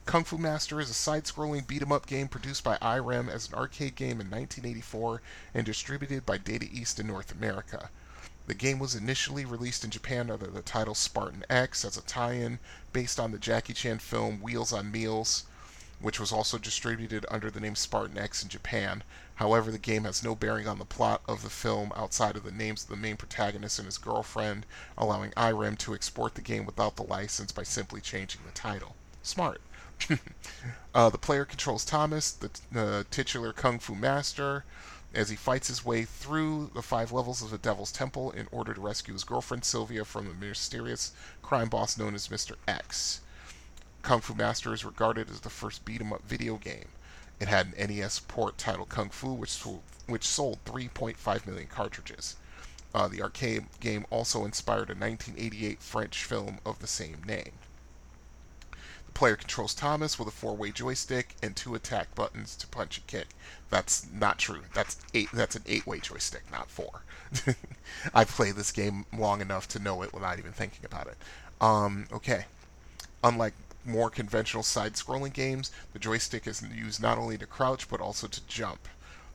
Kung 0.06 0.24
Fu 0.24 0.38
Master 0.38 0.80
is 0.80 0.90
a 0.90 0.94
side-scrolling 0.94 1.66
beat-em-up 1.68 2.06
game 2.06 2.26
produced 2.26 2.64
by 2.64 2.78
IREM 2.82 3.28
as 3.28 3.48
an 3.48 3.54
arcade 3.54 3.94
game 3.94 4.20
in 4.20 4.28
1984 4.28 5.22
and 5.54 5.64
distributed 5.64 6.26
by 6.26 6.36
Data 6.36 6.66
East 6.72 6.98
in 6.98 7.06
North 7.06 7.30
America. 7.30 7.90
The 8.48 8.54
game 8.54 8.80
was 8.80 8.96
initially 8.96 9.44
released 9.44 9.84
in 9.84 9.90
Japan 9.90 10.28
under 10.28 10.48
the 10.48 10.62
title 10.62 10.96
Spartan 10.96 11.44
X 11.48 11.84
as 11.84 11.96
a 11.96 12.02
tie-in 12.02 12.58
based 12.92 13.20
on 13.20 13.30
the 13.30 13.38
Jackie 13.38 13.74
Chan 13.74 14.00
film 14.00 14.40
Wheels 14.40 14.72
on 14.72 14.90
Meals, 14.90 15.44
which 16.00 16.18
was 16.18 16.32
also 16.32 16.58
distributed 16.58 17.24
under 17.30 17.48
the 17.48 17.60
name 17.60 17.76
Spartan 17.76 18.18
X 18.18 18.42
in 18.42 18.48
Japan. 18.48 19.04
However, 19.40 19.70
the 19.70 19.78
game 19.78 20.04
has 20.04 20.22
no 20.22 20.34
bearing 20.34 20.68
on 20.68 20.78
the 20.78 20.84
plot 20.84 21.22
of 21.26 21.42
the 21.42 21.48
film 21.48 21.94
outside 21.96 22.36
of 22.36 22.44
the 22.44 22.52
names 22.52 22.82
of 22.82 22.90
the 22.90 22.96
main 22.96 23.16
protagonist 23.16 23.78
and 23.78 23.86
his 23.86 23.96
girlfriend, 23.96 24.66
allowing 24.98 25.32
IREM 25.34 25.78
to 25.78 25.94
export 25.94 26.34
the 26.34 26.42
game 26.42 26.66
without 26.66 26.96
the 26.96 27.04
license 27.04 27.50
by 27.50 27.62
simply 27.62 28.02
changing 28.02 28.42
the 28.44 28.52
title. 28.52 28.96
Smart. 29.22 29.62
uh, 30.94 31.08
the 31.08 31.16
player 31.16 31.46
controls 31.46 31.86
Thomas, 31.86 32.32
the 32.32 32.50
uh, 32.76 33.04
titular 33.10 33.54
Kung 33.54 33.78
Fu 33.78 33.94
master, 33.94 34.66
as 35.14 35.30
he 35.30 35.36
fights 35.36 35.68
his 35.68 35.86
way 35.86 36.04
through 36.04 36.70
the 36.74 36.82
five 36.82 37.10
levels 37.10 37.40
of 37.40 37.48
the 37.48 37.56
Devil's 37.56 37.92
Temple 37.92 38.32
in 38.32 38.46
order 38.52 38.74
to 38.74 38.80
rescue 38.82 39.14
his 39.14 39.24
girlfriend 39.24 39.64
Sylvia 39.64 40.04
from 40.04 40.28
the 40.28 40.34
mysterious 40.34 41.12
crime 41.40 41.70
boss 41.70 41.96
known 41.96 42.14
as 42.14 42.28
Mr. 42.28 42.56
X. 42.68 43.20
Kung 44.02 44.20
Fu 44.20 44.34
Master 44.34 44.74
is 44.74 44.84
regarded 44.84 45.30
as 45.30 45.40
the 45.40 45.48
first 45.48 45.86
beat 45.86 46.02
'em 46.02 46.12
up 46.12 46.28
video 46.28 46.58
game. 46.58 46.90
It 47.40 47.48
had 47.48 47.72
an 47.74 47.88
NES 47.88 48.20
port 48.20 48.58
titled 48.58 48.90
Kung 48.90 49.08
Fu, 49.08 49.32
which 49.32 49.50
sold, 49.50 49.82
which 50.06 50.26
sold 50.26 50.62
3.5 50.66 51.46
million 51.46 51.66
cartridges. 51.68 52.36
Uh, 52.94 53.08
the 53.08 53.22
arcade 53.22 53.66
game 53.80 54.04
also 54.10 54.44
inspired 54.44 54.90
a 54.90 54.94
1988 54.94 55.80
French 55.80 56.24
film 56.24 56.58
of 56.66 56.80
the 56.80 56.86
same 56.86 57.22
name. 57.24 57.52
The 59.06 59.12
player 59.12 59.36
controls 59.36 59.74
Thomas 59.74 60.18
with 60.18 60.28
a 60.28 60.32
four-way 60.32 60.70
joystick 60.70 61.34
and 61.42 61.56
two 61.56 61.74
attack 61.74 62.14
buttons 62.14 62.54
to 62.56 62.66
punch 62.66 62.98
and 62.98 63.06
kick. 63.06 63.28
That's 63.70 64.06
not 64.12 64.38
true. 64.38 64.62
That's 64.74 64.98
eight. 65.14 65.30
That's 65.32 65.56
an 65.56 65.64
eight-way 65.66 66.00
joystick, 66.00 66.50
not 66.50 66.70
four. 66.70 67.02
I 68.14 68.24
played 68.24 68.56
this 68.56 68.72
game 68.72 69.06
long 69.16 69.40
enough 69.40 69.66
to 69.68 69.78
know 69.78 70.02
it 70.02 70.12
without 70.12 70.38
even 70.38 70.52
thinking 70.52 70.84
about 70.84 71.06
it. 71.06 71.16
Um, 71.60 72.06
okay. 72.12 72.46
Unlike 73.24 73.54
more 73.84 74.10
conventional 74.10 74.62
side-scrolling 74.62 75.32
games, 75.32 75.70
the 75.92 75.98
joystick 75.98 76.46
is 76.46 76.62
used 76.62 77.00
not 77.00 77.18
only 77.18 77.38
to 77.38 77.46
crouch 77.46 77.88
but 77.88 78.00
also 78.00 78.26
to 78.26 78.46
jump. 78.46 78.88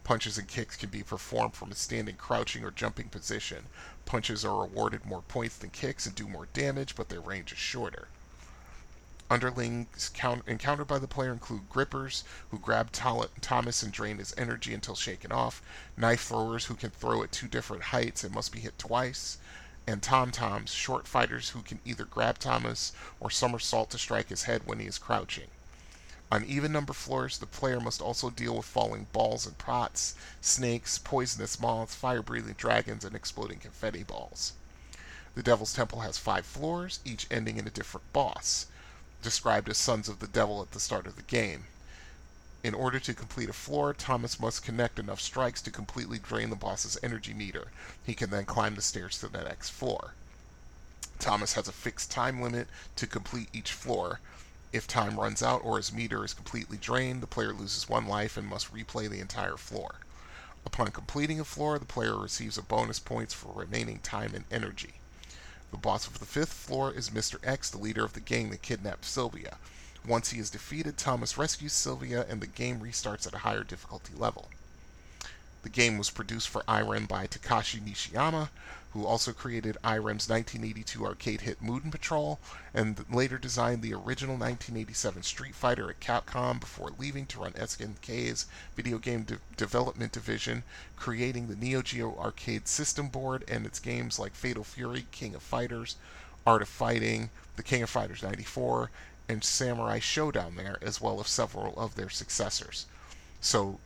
Punches 0.04 0.38
and 0.38 0.48
kicks 0.48 0.75
can 0.75 0.90
be 0.90 1.02
performed 1.02 1.56
from 1.56 1.72
a 1.72 1.75
standing, 1.75 2.16
crouching, 2.16 2.64
or 2.64 2.70
jumping 2.72 3.10
position. 3.10 3.66
Punches 4.06 4.46
are 4.46 4.64
awarded 4.64 5.04
more 5.04 5.24
points 5.24 5.58
than 5.58 5.72
kicks 5.72 6.06
and 6.06 6.14
do 6.14 6.28
more 6.28 6.48
damage, 6.54 6.96
but 6.96 7.10
their 7.10 7.22
range 7.22 7.52
is 7.52 7.58
shorter. 7.58 8.08
Underlings 9.28 10.12
encountered 10.46 10.86
by 10.86 11.00
the 11.00 11.08
player 11.08 11.34
include 11.34 11.68
grippers, 11.68 12.24
who 12.52 12.60
grab 12.60 12.92
Thomas 12.92 13.82
and 13.82 13.92
drain 13.92 14.20
his 14.20 14.36
energy 14.38 14.72
until 14.75 14.94
shaken 14.94 15.32
off, 15.32 15.64
knife 15.98 16.25
throwers, 16.25 16.66
who 16.66 16.75
can 16.75 16.92
throw 16.92 17.24
at 17.24 17.32
two 17.32 17.48
different 17.48 17.82
heights 17.86 18.24
and 18.24 18.36
must 18.36 18.52
be 18.52 18.60
hit 18.60 18.78
twice, 18.78 19.40
and 19.88 20.01
tom-toms, 20.01 20.72
short 20.72 21.08
fighters 21.08 21.50
who 21.50 21.62
can 21.62 21.80
either 21.86 22.06
grab 22.06 22.39
Thomas 22.39 22.92
or 23.20 23.30
somersault 23.30 23.89
to 23.92 23.98
strike 23.98 24.30
his 24.30 24.44
head 24.44 24.63
when 24.65 24.80
he 24.80 24.88
is 24.88 24.98
crouching. 24.98 25.48
On 26.32 26.44
even 26.44 26.72
number 26.72 26.94
floors, 26.94 27.38
the 27.38 27.46
player 27.46 27.80
must 27.80 28.01
also 28.01 28.30
deal 28.30 28.58
with 28.58 28.65
falling 28.65 29.08
balls 29.13 29.46
and 29.46 29.58
pots, 29.58 30.15
snakes, 30.42 30.98
poisonous 30.98 31.60
moths, 31.60 31.94
fire-breathing 31.94 32.56
dragons, 32.58 33.06
and 33.06 33.15
exploding 33.15 33.60
confetti 33.60 34.04
balls. 34.04 34.54
The 35.36 35.44
Devil's 35.44 35.74
Temple 35.74 36.00
has 36.00 36.18
five 36.18 36.46
floors, 36.46 37.00
each 37.06 37.27
ending 37.30 37.58
in 37.58 37.68
a 37.68 37.72
different 37.72 38.12
boss 38.12 38.65
described 39.22 39.70
as 39.70 39.77
sons 39.77 40.08
of 40.08 40.20
the 40.20 40.27
devil 40.27 40.62
at 40.62 40.72
the 40.72 40.80
start 40.80 41.08
of 41.08 41.15
the 41.15 41.22
game. 41.24 41.65
In 42.66 42.74
order 42.74 43.00
to 43.00 43.14
complete 43.14 43.48
a 43.48 43.54
floor, 43.54 43.94
Thomas 43.94 44.40
must 44.40 44.64
connect 44.64 44.98
enough 44.98 45.22
strikes 45.22 45.62
to 45.62 45.70
completely 45.70 46.18
drain 46.18 46.50
the 46.50 46.56
boss's 46.56 46.98
energy 47.04 47.32
meter. 47.32 47.68
He 48.04 48.16
can 48.16 48.32
then 48.32 48.46
climb 48.46 48.74
the 48.74 48.82
stairs 48.82 49.20
to 49.20 49.28
the 49.28 49.44
next 49.44 49.70
floor. 49.70 50.16
Thomas 51.20 51.54
has 51.54 51.68
a 51.68 51.72
fixed 51.72 52.10
time 52.10 52.42
limit 52.42 52.68
to 52.96 53.06
complete 53.06 53.50
each 53.54 53.72
floor. 53.72 54.20
If 54.74 54.88
time 54.88 55.20
runs 55.20 55.44
out 55.44 55.64
or 55.64 55.78
his 55.78 55.94
meter 55.94 56.26
is 56.26 56.34
completely 56.34 56.78
drained, 56.78 57.22
the 57.22 57.28
player 57.28 57.54
loses 57.54 57.88
one 57.88 58.08
life 58.08 58.36
and 58.36 58.48
must 58.48 58.74
replay 58.74 59.08
the 59.08 59.20
entire 59.20 59.58
floor. 59.58 59.98
Upon 60.66 60.88
completing 60.88 61.40
a 61.40 61.46
floor, 61.46 61.78
the 61.78 61.86
player 61.86 62.18
receives 62.18 62.58
a 62.58 62.64
bonus 62.64 62.98
points 62.98 63.36
for 63.36 63.54
remaining 63.54 64.00
time 64.00 64.34
and 64.34 64.46
energy. 64.50 64.96
The 65.70 65.78
boss 65.78 66.08
of 66.08 66.18
the 66.18 66.26
fifth 66.26 66.54
floor 66.54 66.92
is 66.92 67.12
Mr. 67.12 67.38
X, 67.44 67.70
the 67.70 67.78
leader 67.78 68.04
of 68.04 68.14
the 68.14 68.20
gang 68.20 68.50
that 68.50 68.64
kidnapped 68.64 69.06
Sylvia. 69.06 69.58
Once 70.08 70.30
he 70.30 70.40
is 70.40 70.52
defeated, 70.52 70.98
Thomas 70.98 71.38
rescues 71.38 71.74
Sylvia 71.74 72.26
and 72.30 72.40
the 72.40 72.48
game 72.48 72.80
restarts 72.80 73.26
at 73.26 73.34
a 73.34 73.40
higher 73.40 73.64
difficulty 73.64 74.14
level. 74.16 74.50
The 75.64 75.70
game 75.70 75.98
was 75.98 76.12
produced 76.12 76.48
for 76.48 76.64
IREM 76.68 77.08
by 77.08 77.26
Takashi 77.26 77.82
Nishiyama, 77.82 78.50
who 78.94 79.06
also 79.06 79.34
created 79.34 79.78
IREM's 79.84 80.30
1982 80.30 81.06
arcade 81.06 81.42
hit 81.42 81.62
Moon 81.62 81.90
Patrol, 81.90 82.40
and 82.72 83.04
later 83.12 83.40
designed 83.40 83.82
the 83.82 83.94
original 83.94 84.38
1987 84.38 85.24
Street 85.24 85.56
Fighter 85.56 85.90
at 85.90 86.00
Capcom 86.00 86.60
before 86.60 86.92
leaving 87.00 87.26
to 87.26 87.40
run 87.40 87.54
SNK's 87.54 88.46
video 88.76 89.00
game 89.00 89.24
de- 89.24 89.40
development 89.58 90.12
division, 90.12 90.62
creating 90.96 91.48
the 91.48 91.56
Neo 91.56 91.82
Geo 91.82 92.16
arcade 92.20 92.68
system 92.68 93.08
board 93.08 93.44
and 93.48 93.66
its 93.66 93.80
games 93.80 94.20
like 94.20 94.36
Fatal 94.36 94.64
Fury, 94.64 95.08
King 95.12 95.34
of 95.34 95.42
Fighters, 95.42 95.96
Art 96.46 96.62
of 96.62 96.70
Fighting, 96.70 97.32
The 97.56 97.64
King 97.64 97.82
of 97.82 97.90
Fighters 97.90 98.22
94, 98.22 98.92
and 99.27 99.44
Samurai 99.44 100.00
Shodown 100.00 100.55
there, 100.55 100.77
as 100.82 101.01
well 101.01 101.20
as 101.20 101.27
several 101.27 101.74
of 101.77 101.96
their 101.96 102.10
successors. 102.10 102.86
So, 103.41 103.79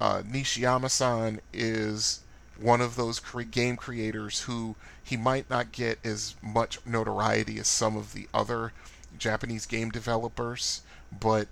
uh, 0.00 0.22
Nishiyama-san 0.22 1.40
is 1.52 2.20
one 2.58 2.80
of 2.80 2.96
those 2.96 3.18
cre- 3.20 3.42
game 3.42 3.76
creators 3.76 4.42
who 4.42 4.76
he 5.02 5.16
might 5.16 5.48
not 5.48 5.72
get 5.72 5.98
as 6.04 6.34
much 6.42 6.78
notoriety 6.84 7.58
as 7.58 7.68
some 7.68 7.96
of 7.96 8.12
the 8.12 8.28
other 8.34 8.72
Japanese 9.18 9.66
game 9.66 9.90
developers, 9.90 10.82
but 11.12 11.48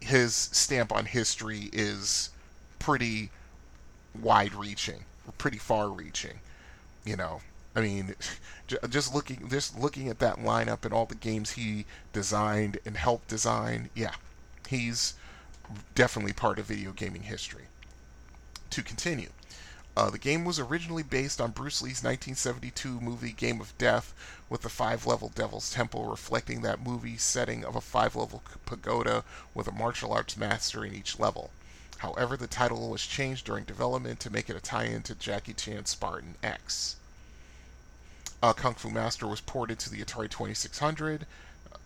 his 0.00 0.34
stamp 0.34 0.92
on 0.92 1.06
history 1.06 1.70
is 1.72 2.30
pretty 2.78 3.30
wide 4.20 4.54
reaching, 4.54 5.04
pretty 5.38 5.58
far 5.58 5.88
reaching. 5.88 6.40
You 7.04 7.16
know, 7.16 7.40
I 7.76 7.82
mean, 7.82 8.14
just 8.88 9.14
looking 9.14 9.48
just 9.50 9.78
looking 9.78 10.08
at 10.08 10.18
that 10.20 10.38
lineup 10.38 10.86
and 10.86 10.94
all 10.94 11.04
the 11.04 11.14
games 11.14 11.52
he 11.52 11.84
designed 12.14 12.78
and 12.86 12.96
helped 12.96 13.28
design, 13.28 13.90
yeah, 13.94 14.14
he's 14.66 15.14
definitely 15.94 16.32
part 16.32 16.58
of 16.58 16.66
video 16.66 16.92
gaming 16.92 17.24
history. 17.24 17.64
To 18.70 18.82
continue, 18.82 19.28
uh, 19.94 20.08
the 20.08 20.18
game 20.18 20.46
was 20.46 20.58
originally 20.58 21.02
based 21.02 21.38
on 21.38 21.50
Bruce 21.50 21.82
Lee's 21.82 22.02
1972 22.02 22.98
movie 23.00 23.32
Game 23.32 23.60
of 23.60 23.76
Death, 23.76 24.14
with 24.48 24.62
the 24.62 24.70
five 24.70 25.06
level 25.06 25.28
Devil's 25.28 25.70
Temple 25.70 26.06
reflecting 26.06 26.62
that 26.62 26.82
movie's 26.82 27.22
setting 27.22 27.62
of 27.62 27.76
a 27.76 27.80
five 27.82 28.16
level 28.16 28.42
pagoda 28.64 29.22
with 29.54 29.68
a 29.68 29.72
martial 29.72 30.12
arts 30.12 30.36
master 30.36 30.82
in 30.82 30.94
each 30.94 31.18
level. 31.18 31.50
However, 31.98 32.36
the 32.38 32.46
title 32.46 32.88
was 32.88 33.06
changed 33.06 33.44
during 33.44 33.64
development 33.64 34.18
to 34.20 34.30
make 34.30 34.48
it 34.48 34.56
a 34.56 34.60
tie 34.60 34.84
in 34.84 35.02
to 35.04 35.14
Jackie 35.14 35.54
Chan's 35.54 35.90
Spartan 35.90 36.36
X. 36.42 36.96
Uh, 38.42 38.52
Kung 38.52 38.74
Fu 38.74 38.90
Master 38.90 39.26
was 39.26 39.40
ported 39.40 39.78
to 39.80 39.90
the 39.90 40.02
Atari 40.02 40.30
2600, 40.30 41.26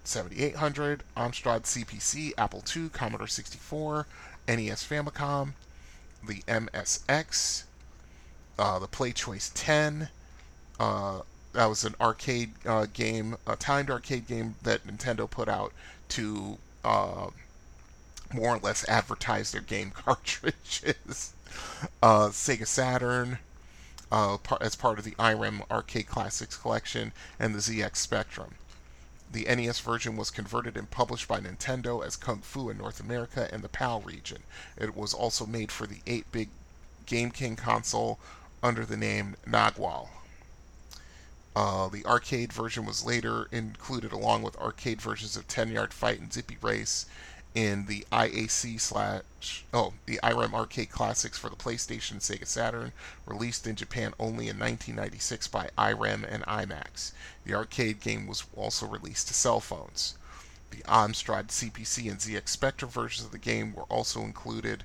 7800, 0.05 1.03
Amstrad 1.17 1.63
CPC, 1.63 2.33
Apple 2.37 2.65
II, 2.75 2.89
Commodore 2.89 3.27
64, 3.27 4.07
NES 4.49 4.85
Famicom, 4.85 5.53
the 6.27 6.43
MSX, 6.49 7.65
uh, 8.59 8.79
the 8.79 8.89
Play 8.89 9.13
Choice 9.13 9.51
10, 9.55 10.09
uh, 10.79 11.21
that 11.53 11.67
was 11.67 11.85
an 11.85 11.95
arcade 12.01 12.53
uh, 12.65 12.87
game, 12.93 13.37
a 13.47 13.57
timed 13.57 13.91
arcade 13.91 14.27
game 14.27 14.55
that 14.63 14.87
Nintendo 14.87 15.29
put 15.29 15.49
out 15.49 15.73
to 16.11 16.59
uh, 16.85 17.29
more 18.33 18.55
or 18.57 18.59
less 18.59 18.89
advertise 18.89 19.51
their 19.53 19.61
game 19.61 19.91
cartridges. 19.95 21.33
Uh, 22.03 22.29
Sega 22.29 22.67
Saturn, 22.67 23.39
uh, 24.11 24.37
par- 24.39 24.59
as 24.61 24.75
part 24.75 24.99
of 24.99 25.05
the 25.05 25.15
IREM 25.19 25.63
Arcade 25.71 26.07
Classics 26.07 26.57
collection, 26.57 27.13
and 27.39 27.55
the 27.55 27.59
ZX 27.59 27.97
Spectrum. 27.97 28.55
The 29.33 29.45
NES 29.45 29.79
version 29.81 30.17
was 30.17 30.31
converted 30.31 30.77
and 30.77 30.91
published 30.91 31.29
by 31.29 31.39
Nintendo 31.39 32.05
as 32.05 32.17
Kung 32.17 32.41
Fu 32.41 32.69
in 32.69 32.79
North 32.79 32.99
America 32.99 33.49
and 33.53 33.63
the 33.63 33.69
PAL 33.69 34.01
region. 34.01 34.43
It 34.77 34.97
was 34.97 35.15
also 35.15 35.47
made 35.47 35.71
for 35.71 35.87
the 35.87 36.01
8 36.07 36.33
bit 36.33 36.49
Game 37.07 37.31
King 37.31 37.57
console 37.57 38.19
under 38.63 38.85
the 38.85 38.97
name 38.97 39.37
Nagual. 39.47 40.09
Uh, 41.55 41.89
the 41.89 42.05
arcade 42.07 42.53
version 42.53 42.85
was 42.85 43.05
later 43.05 43.49
included 43.51 44.13
along 44.13 44.43
with 44.43 44.57
arcade 44.57 45.01
versions 45.01 45.37
of 45.37 45.49
10 45.49 45.71
Yard 45.71 45.93
Fight 45.93 46.21
and 46.21 46.33
Zippy 46.33 46.57
Race 46.61 47.07
in 47.55 47.87
the 47.87 48.07
IAC 48.13 48.81
slash 48.81 49.65
oh 49.73 49.93
the 50.07 50.21
IREM 50.23 50.55
Arcade 50.55 50.91
Classics 50.91 51.39
for 51.39 51.49
the 51.49 51.57
PlayStation 51.57 52.13
and 52.13 52.21
Sega 52.21 52.47
Saturn, 52.47 52.93
released 53.27 53.67
in 53.67 53.77
Japan 53.77 54.15
only 54.19 54.49
in 54.49 54.59
1996 54.59 55.49
by 55.49 55.71
IREM 55.77 56.25
and 56.25 56.45
IMAX. 56.45 57.13
The 57.45 57.55
arcade 57.55 58.01
game 58.01 58.27
was 58.27 58.45
also 58.55 58.87
released 58.87 59.29
to 59.29 59.35
cell 59.35 59.61
phones. 59.61 60.15
The 60.71 60.83
Amstrad 60.85 61.49
CPC 61.49 62.11
and 62.11 62.21
ZX 62.21 62.49
Spectrum 62.49 62.91
versions 62.91 63.27
of 63.27 63.33
the 63.33 63.39
game 63.39 63.73
were 63.75 63.85
also 63.85 64.21
included 64.21 64.85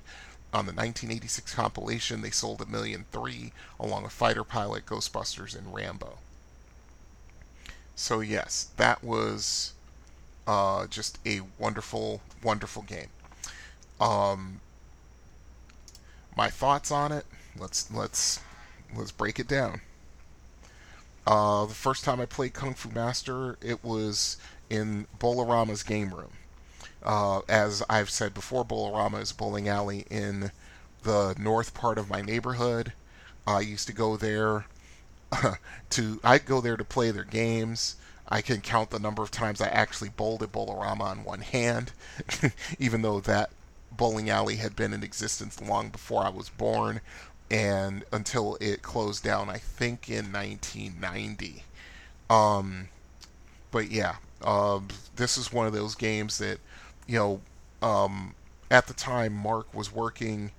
on 0.52 0.66
the 0.66 0.72
1986 0.72 1.54
compilation. 1.54 2.22
They 2.22 2.30
sold 2.30 2.60
a 2.60 2.66
million 2.66 3.04
three, 3.12 3.52
along 3.78 4.02
with 4.04 4.12
Fighter 4.12 4.42
Pilot, 4.42 4.86
Ghostbusters, 4.86 5.56
and 5.56 5.72
Rambo. 5.72 6.18
So 7.94 8.20
yes, 8.20 8.68
that 8.76 9.04
was 9.04 9.74
uh, 10.46 10.86
just 10.86 11.18
a 11.26 11.40
wonderful, 11.58 12.20
wonderful 12.46 12.82
game. 12.82 13.08
Um, 14.00 14.60
my 16.36 16.48
thoughts 16.48 16.90
on 16.90 17.12
it. 17.12 17.26
Let's 17.58 17.90
let's 17.90 18.40
let's 18.96 19.10
break 19.10 19.38
it 19.38 19.48
down. 19.48 19.80
Uh, 21.26 21.66
the 21.66 21.74
first 21.74 22.04
time 22.04 22.20
I 22.20 22.26
played 22.26 22.54
Kung 22.54 22.74
Fu 22.74 22.88
Master, 22.90 23.58
it 23.60 23.82
was 23.82 24.36
in 24.70 25.08
Bolarama's 25.18 25.82
game 25.82 26.14
room. 26.14 26.30
Uh, 27.02 27.40
as 27.48 27.82
I've 27.90 28.10
said 28.10 28.32
before, 28.32 28.64
Bolarama 28.64 29.20
is 29.20 29.32
bowling 29.32 29.68
alley 29.68 30.06
in 30.08 30.52
the 31.02 31.34
north 31.38 31.74
part 31.74 31.98
of 31.98 32.08
my 32.08 32.22
neighborhood. 32.22 32.92
I 33.46 33.60
used 33.60 33.86
to 33.88 33.92
go 33.92 34.16
there 34.16 34.66
to 35.90 36.20
I 36.22 36.38
go 36.38 36.60
there 36.60 36.76
to 36.76 36.84
play 36.84 37.10
their 37.10 37.24
games. 37.24 37.96
I 38.28 38.42
can 38.42 38.60
count 38.60 38.90
the 38.90 38.98
number 38.98 39.22
of 39.22 39.30
times 39.30 39.60
I 39.60 39.68
actually 39.68 40.08
bowled 40.08 40.42
at 40.42 40.52
Bolarama 40.52 41.02
on 41.02 41.24
one 41.24 41.40
hand, 41.40 41.92
even 42.78 43.02
though 43.02 43.20
that 43.20 43.50
bowling 43.92 44.28
alley 44.28 44.56
had 44.56 44.76
been 44.76 44.92
in 44.92 45.02
existence 45.02 45.60
long 45.60 45.88
before 45.90 46.24
I 46.24 46.28
was 46.28 46.48
born, 46.48 47.00
and 47.50 48.04
until 48.12 48.56
it 48.60 48.82
closed 48.82 49.22
down, 49.22 49.48
I 49.48 49.58
think 49.58 50.08
in 50.08 50.32
1990. 50.32 51.62
Um, 52.28 52.88
but 53.70 53.90
yeah, 53.90 54.16
um, 54.42 54.88
this 55.14 55.38
is 55.38 55.52
one 55.52 55.66
of 55.66 55.72
those 55.72 55.94
games 55.94 56.38
that, 56.38 56.58
you 57.06 57.18
know, 57.18 57.40
um, 57.82 58.34
at 58.70 58.86
the 58.86 58.94
time 58.94 59.32
Mark 59.32 59.72
was 59.72 59.92
working. 59.92 60.50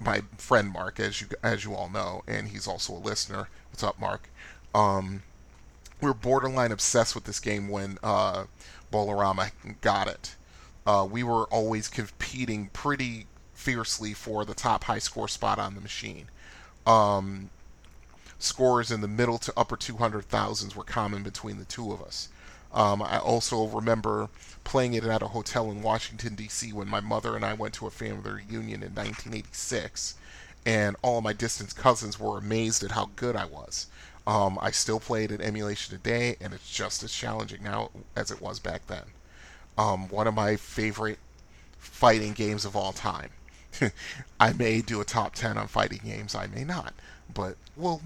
My 0.00 0.22
friend 0.36 0.70
Mark, 0.70 0.98
as 1.00 1.20
you 1.20 1.28
as 1.42 1.64
you 1.64 1.74
all 1.74 1.88
know, 1.88 2.22
and 2.26 2.48
he's 2.48 2.66
also 2.66 2.94
a 2.94 2.98
listener. 2.98 3.48
What's 3.70 3.82
up, 3.82 3.98
Mark? 3.98 4.28
Um, 4.74 5.22
we 6.00 6.08
were 6.08 6.14
borderline 6.14 6.72
obsessed 6.72 7.14
with 7.14 7.24
this 7.24 7.40
game 7.40 7.68
when 7.68 7.98
uh, 8.02 8.44
Bolarama 8.92 9.50
got 9.80 10.08
it. 10.08 10.36
Uh, 10.86 11.06
we 11.10 11.22
were 11.22 11.44
always 11.44 11.88
competing 11.88 12.68
pretty 12.72 13.26
fiercely 13.54 14.12
for 14.12 14.44
the 14.44 14.54
top 14.54 14.84
high 14.84 14.98
score 14.98 15.28
spot 15.28 15.58
on 15.58 15.74
the 15.74 15.80
machine. 15.80 16.28
Um, 16.86 17.50
scores 18.38 18.90
in 18.90 19.00
the 19.00 19.08
middle 19.08 19.38
to 19.38 19.52
upper 19.56 19.76
200,000s 19.76 20.76
were 20.76 20.84
common 20.84 21.22
between 21.22 21.58
the 21.58 21.64
two 21.64 21.92
of 21.92 22.02
us. 22.02 22.28
Um, 22.72 23.00
I 23.02 23.18
also 23.18 23.66
remember 23.68 24.28
playing 24.64 24.94
it 24.94 25.04
at 25.04 25.22
a 25.22 25.28
hotel 25.28 25.70
in 25.70 25.80
Washington, 25.80 26.34
D.C. 26.34 26.72
when 26.72 26.88
my 26.88 27.00
mother 27.00 27.36
and 27.36 27.44
I 27.44 27.54
went 27.54 27.74
to 27.74 27.86
a 27.86 27.90
family 27.90 28.30
reunion 28.30 28.82
in 28.82 28.94
1986, 28.94 30.16
and 30.66 30.96
all 31.00 31.18
of 31.18 31.24
my 31.24 31.32
distant 31.32 31.74
cousins 31.76 32.18
were 32.18 32.36
amazed 32.36 32.82
at 32.82 32.90
how 32.90 33.10
good 33.14 33.36
I 33.36 33.44
was. 33.44 33.86
Um, 34.26 34.58
I 34.60 34.70
still 34.70 35.00
play 35.00 35.24
it 35.24 35.32
in 35.32 35.40
emulation 35.40 35.96
today, 35.96 36.36
and 36.40 36.54
it's 36.54 36.70
just 36.70 37.02
as 37.02 37.12
challenging 37.12 37.62
now 37.62 37.90
as 38.16 38.30
it 38.30 38.40
was 38.40 38.58
back 38.58 38.86
then. 38.86 39.04
Um, 39.76 40.08
one 40.08 40.26
of 40.26 40.34
my 40.34 40.56
favorite 40.56 41.18
fighting 41.78 42.32
games 42.32 42.64
of 42.64 42.74
all 42.74 42.92
time. 42.92 43.30
I 44.40 44.52
may 44.52 44.80
do 44.80 45.00
a 45.00 45.04
top 45.04 45.34
10 45.34 45.58
on 45.58 45.66
fighting 45.68 46.00
games, 46.04 46.34
I 46.34 46.46
may 46.46 46.64
not, 46.64 46.94
but 47.32 47.56
we'll 47.76 48.00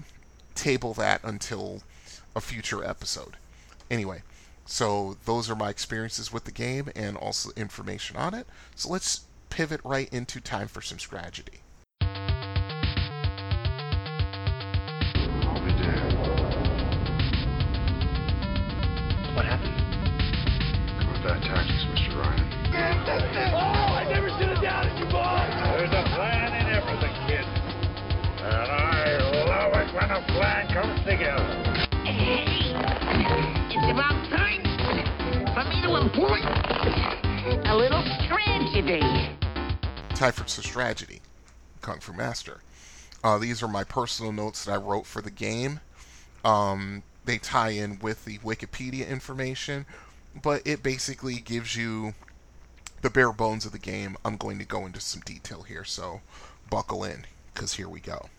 table 0.55 0.93
that 0.95 1.21
until 1.23 1.81
a 2.35 2.41
future 2.41 2.83
episode. 2.83 3.37
Anyway, 3.89 4.23
so 4.65 5.17
those 5.25 5.49
are 5.49 5.55
my 5.55 5.69
experiences 5.69 6.33
with 6.33 6.43
the 6.43 6.51
game 6.51 6.89
and 6.95 7.15
also 7.17 7.51
information 7.55 8.17
on 8.17 8.33
it. 8.33 8.45
So 8.75 8.89
let's 8.89 9.21
pivot 9.49 9.81
right 9.83 10.11
into 10.13 10.39
time 10.39 10.67
for 10.67 10.81
some 10.81 10.99
strategy. 10.99 11.61
What 19.39 19.45
happened? 19.45 19.71
Combat 20.99 21.41
tactics, 21.43 21.85
Mr. 21.95 22.19
Ryan. 22.19 22.43
Oh, 23.55 23.95
I 23.95 24.03
never 24.11 24.27
should 24.31 24.49
have 24.49 24.61
doubted 24.61 24.99
you, 24.99 25.05
boy. 25.05 25.47
There's 25.79 25.95
a 25.95 26.03
plan 26.13 26.51
in 26.59 26.67
everything, 26.75 27.15
kid. 27.25 27.47
And 28.43 28.69
I 28.69 29.15
love 29.47 29.71
it 29.79 29.95
when 29.95 30.11
a 30.11 30.21
plan 30.35 30.67
comes 30.73 30.99
together. 31.07 31.47
It's 33.71 33.89
about 33.89 34.27
time 34.27 34.59
for 35.55 35.63
me 35.69 35.81
to 35.83 35.95
employ 35.95 36.43
a 37.63 37.77
little 37.77 38.03
tragedy. 38.27 38.99
Time 40.15 40.33
for 40.33 40.49
some 40.49 40.65
strategy. 40.65 41.21
Kung 41.79 42.01
Fu 42.01 42.11
Master. 42.11 42.59
Uh, 43.23 43.37
these 43.37 43.63
are 43.63 43.69
my 43.69 43.85
personal 43.85 44.33
notes 44.33 44.65
that 44.65 44.73
I 44.73 44.75
wrote 44.75 45.05
for 45.05 45.21
the 45.21 45.31
game. 45.31 45.79
Um, 46.43 47.03
they 47.29 47.37
tie 47.37 47.69
in 47.69 47.99
with 47.99 48.25
the 48.25 48.39
Wikipedia 48.39 49.07
information, 49.07 49.85
but 50.41 50.65
it 50.65 50.81
basically 50.81 51.35
gives 51.35 51.75
you 51.75 52.15
the 53.03 53.09
bare 53.11 53.31
bones 53.31 53.67
of 53.67 53.71
the 53.71 53.77
game. 53.77 54.17
I'm 54.25 54.35
going 54.35 54.57
to 54.57 54.65
go 54.65 54.87
into 54.87 54.99
some 54.99 55.21
detail 55.21 55.61
here, 55.61 55.83
so 55.83 56.21
buckle 56.71 57.03
in, 57.03 57.27
because 57.53 57.73
here 57.73 57.87
we 57.87 57.99
go. 57.99 58.29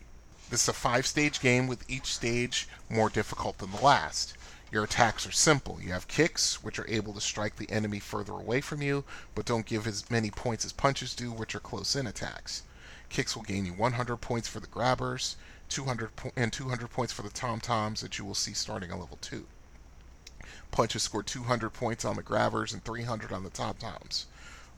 This 0.49 0.63
is 0.63 0.67
a 0.67 0.73
five 0.73 1.07
stage 1.07 1.39
game 1.39 1.67
with 1.67 1.89
each 1.89 2.07
stage 2.07 2.67
more 2.89 3.09
difficult 3.09 3.59
than 3.59 3.71
the 3.71 3.81
last. 3.81 4.35
Your 4.73 4.83
attacks 4.83 5.25
are 5.25 5.31
simple. 5.31 5.79
You 5.81 5.93
have 5.93 6.09
kicks, 6.09 6.61
which 6.61 6.77
are 6.77 6.87
able 6.89 7.13
to 7.13 7.21
strike 7.21 7.55
the 7.55 7.71
enemy 7.71 7.99
further 7.99 8.33
away 8.33 8.59
from 8.59 8.81
you, 8.81 9.05
but 9.35 9.45
don't 9.45 9.65
give 9.65 9.87
as 9.87 10.11
many 10.11 10.31
points 10.31 10.65
as 10.65 10.73
punches 10.73 11.15
do, 11.15 11.31
which 11.31 11.55
are 11.55 11.61
close 11.61 11.95
in 11.95 12.07
attacks. 12.07 12.63
Kicks 13.07 13.37
will 13.37 13.43
gain 13.43 13.65
you 13.65 13.73
100 13.73 14.17
points 14.17 14.49
for 14.49 14.59
the 14.59 14.67
grabbers, 14.67 15.37
200 15.71 16.15
po- 16.15 16.31
and 16.35 16.51
200 16.51 16.89
points 16.89 17.13
for 17.13 17.21
the 17.21 17.29
tom 17.29 17.59
toms 17.59 18.01
that 18.01 18.19
you 18.19 18.25
will 18.25 18.35
see 18.35 18.53
starting 18.53 18.91
on 18.91 18.99
level 18.99 19.17
2. 19.21 19.47
Punches 20.69 21.03
score 21.03 21.23
200 21.23 21.69
points 21.71 22.05
on 22.05 22.15
the 22.15 22.23
Grabbers 22.23 22.73
and 22.73 22.83
300 22.83 23.31
on 23.31 23.43
the 23.43 23.49
tom 23.49 23.75
toms. 23.79 24.27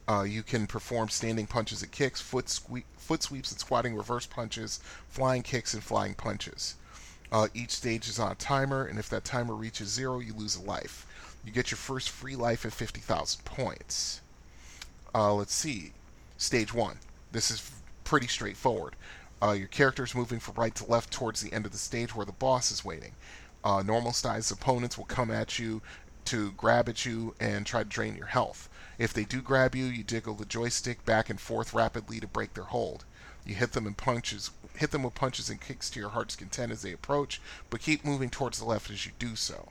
Uh, 0.07 0.23
you 0.23 0.43
can 0.43 0.67
perform 0.67 1.09
standing 1.09 1.47
punches 1.47 1.81
and 1.81 1.91
kicks, 1.91 2.21
foot, 2.21 2.45
sque- 2.45 2.83
foot 2.97 3.23
sweeps 3.23 3.51
and 3.51 3.59
squatting 3.59 3.95
reverse 3.95 4.25
punches, 4.25 4.79
flying 5.09 5.41
kicks, 5.41 5.73
and 5.73 5.83
flying 5.83 6.13
punches. 6.13 6.75
Uh, 7.31 7.47
each 7.53 7.71
stage 7.71 8.07
is 8.07 8.19
on 8.19 8.31
a 8.31 8.35
timer, 8.35 8.85
and 8.85 8.99
if 8.99 9.09
that 9.09 9.23
timer 9.23 9.55
reaches 9.55 9.89
zero, 9.89 10.19
you 10.19 10.33
lose 10.33 10.55
a 10.55 10.61
life. 10.61 11.07
You 11.43 11.51
get 11.51 11.71
your 11.71 11.77
first 11.77 12.09
free 12.09 12.35
life 12.35 12.65
at 12.65 12.73
50,000 12.73 13.43
points. 13.43 14.21
Uh, 15.15 15.33
let's 15.33 15.53
see. 15.53 15.93
Stage 16.37 16.73
1. 16.73 16.99
This 17.31 17.49
is 17.49 17.71
pretty 18.03 18.27
straightforward. 18.27 18.95
Uh, 19.43 19.51
your 19.51 19.67
character 19.67 20.05
is 20.05 20.15
moving 20.15 20.39
from 20.39 20.55
right 20.55 20.73
to 20.73 20.85
left 20.85 21.11
towards 21.11 21.41
the 21.41 21.51
end 21.51 21.65
of 21.65 21.73
the 21.73 21.77
stage 21.77 22.15
where 22.15 22.25
the 22.25 22.31
boss 22.31 22.71
is 22.71 22.85
waiting. 22.85 23.11
Uh, 23.61 23.83
normal 23.85 24.13
sized 24.13 24.51
opponents 24.51 24.97
will 24.97 25.05
come 25.05 25.29
at 25.29 25.59
you 25.59 25.81
to 26.23 26.51
grab 26.53 26.87
at 26.87 27.05
you 27.05 27.35
and 27.41 27.65
try 27.65 27.83
to 27.83 27.89
drain 27.89 28.15
your 28.15 28.27
health. 28.27 28.69
If 28.97 29.13
they 29.13 29.25
do 29.25 29.41
grab 29.41 29.75
you, 29.75 29.83
you 29.85 30.03
jiggle 30.03 30.35
the 30.35 30.45
joystick 30.45 31.03
back 31.03 31.29
and 31.29 31.41
forth 31.41 31.73
rapidly 31.73 32.21
to 32.21 32.27
break 32.27 32.53
their 32.53 32.63
hold. 32.63 33.03
You 33.45 33.55
hit 33.55 33.73
them 33.73 33.85
in 33.85 33.95
punches, 33.95 34.51
hit 34.77 34.91
them 34.91 35.03
with 35.03 35.15
punches 35.15 35.49
and 35.49 35.59
kicks 35.59 35.89
to 35.89 35.99
your 35.99 36.11
heart's 36.11 36.37
content 36.37 36.71
as 36.71 36.81
they 36.81 36.93
approach, 36.93 37.41
but 37.69 37.81
keep 37.81 38.05
moving 38.05 38.29
towards 38.29 38.59
the 38.59 38.65
left 38.65 38.89
as 38.89 39.05
you 39.05 39.11
do 39.19 39.35
so. 39.35 39.67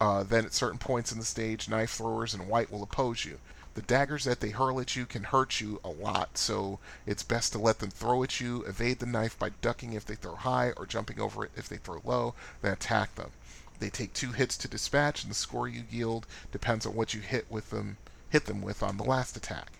Uh, 0.00 0.24
then 0.24 0.44
at 0.44 0.52
certain 0.52 0.78
points 0.78 1.12
in 1.12 1.20
the 1.20 1.24
stage, 1.24 1.68
knife 1.68 1.92
throwers 1.92 2.34
and 2.34 2.48
white 2.48 2.72
will 2.72 2.82
oppose 2.82 3.24
you. 3.24 3.38
The 3.76 3.82
daggers 3.82 4.24
that 4.24 4.40
they 4.40 4.48
hurl 4.48 4.80
at 4.80 4.96
you 4.96 5.04
can 5.04 5.24
hurt 5.24 5.60
you 5.60 5.82
a 5.84 5.90
lot, 5.90 6.38
so 6.38 6.78
it's 7.04 7.22
best 7.22 7.52
to 7.52 7.58
let 7.58 7.78
them 7.78 7.90
throw 7.90 8.22
at 8.22 8.40
you, 8.40 8.62
evade 8.62 9.00
the 9.00 9.04
knife 9.04 9.38
by 9.38 9.50
ducking 9.50 9.92
if 9.92 10.06
they 10.06 10.14
throw 10.14 10.34
high 10.34 10.70
or 10.78 10.86
jumping 10.86 11.20
over 11.20 11.44
it 11.44 11.50
if 11.54 11.68
they 11.68 11.76
throw 11.76 12.00
low, 12.02 12.32
then 12.62 12.72
attack 12.72 13.16
them. 13.16 13.32
They 13.78 13.90
take 13.90 14.14
two 14.14 14.32
hits 14.32 14.56
to 14.56 14.66
dispatch, 14.66 15.22
and 15.22 15.30
the 15.30 15.34
score 15.34 15.68
you 15.68 15.84
yield 15.90 16.26
depends 16.50 16.86
on 16.86 16.94
what 16.94 17.12
you 17.12 17.20
hit 17.20 17.50
with 17.50 17.68
them 17.68 17.98
hit 18.30 18.46
them 18.46 18.62
with 18.62 18.82
on 18.82 18.96
the 18.96 19.04
last 19.04 19.36
attack. 19.36 19.72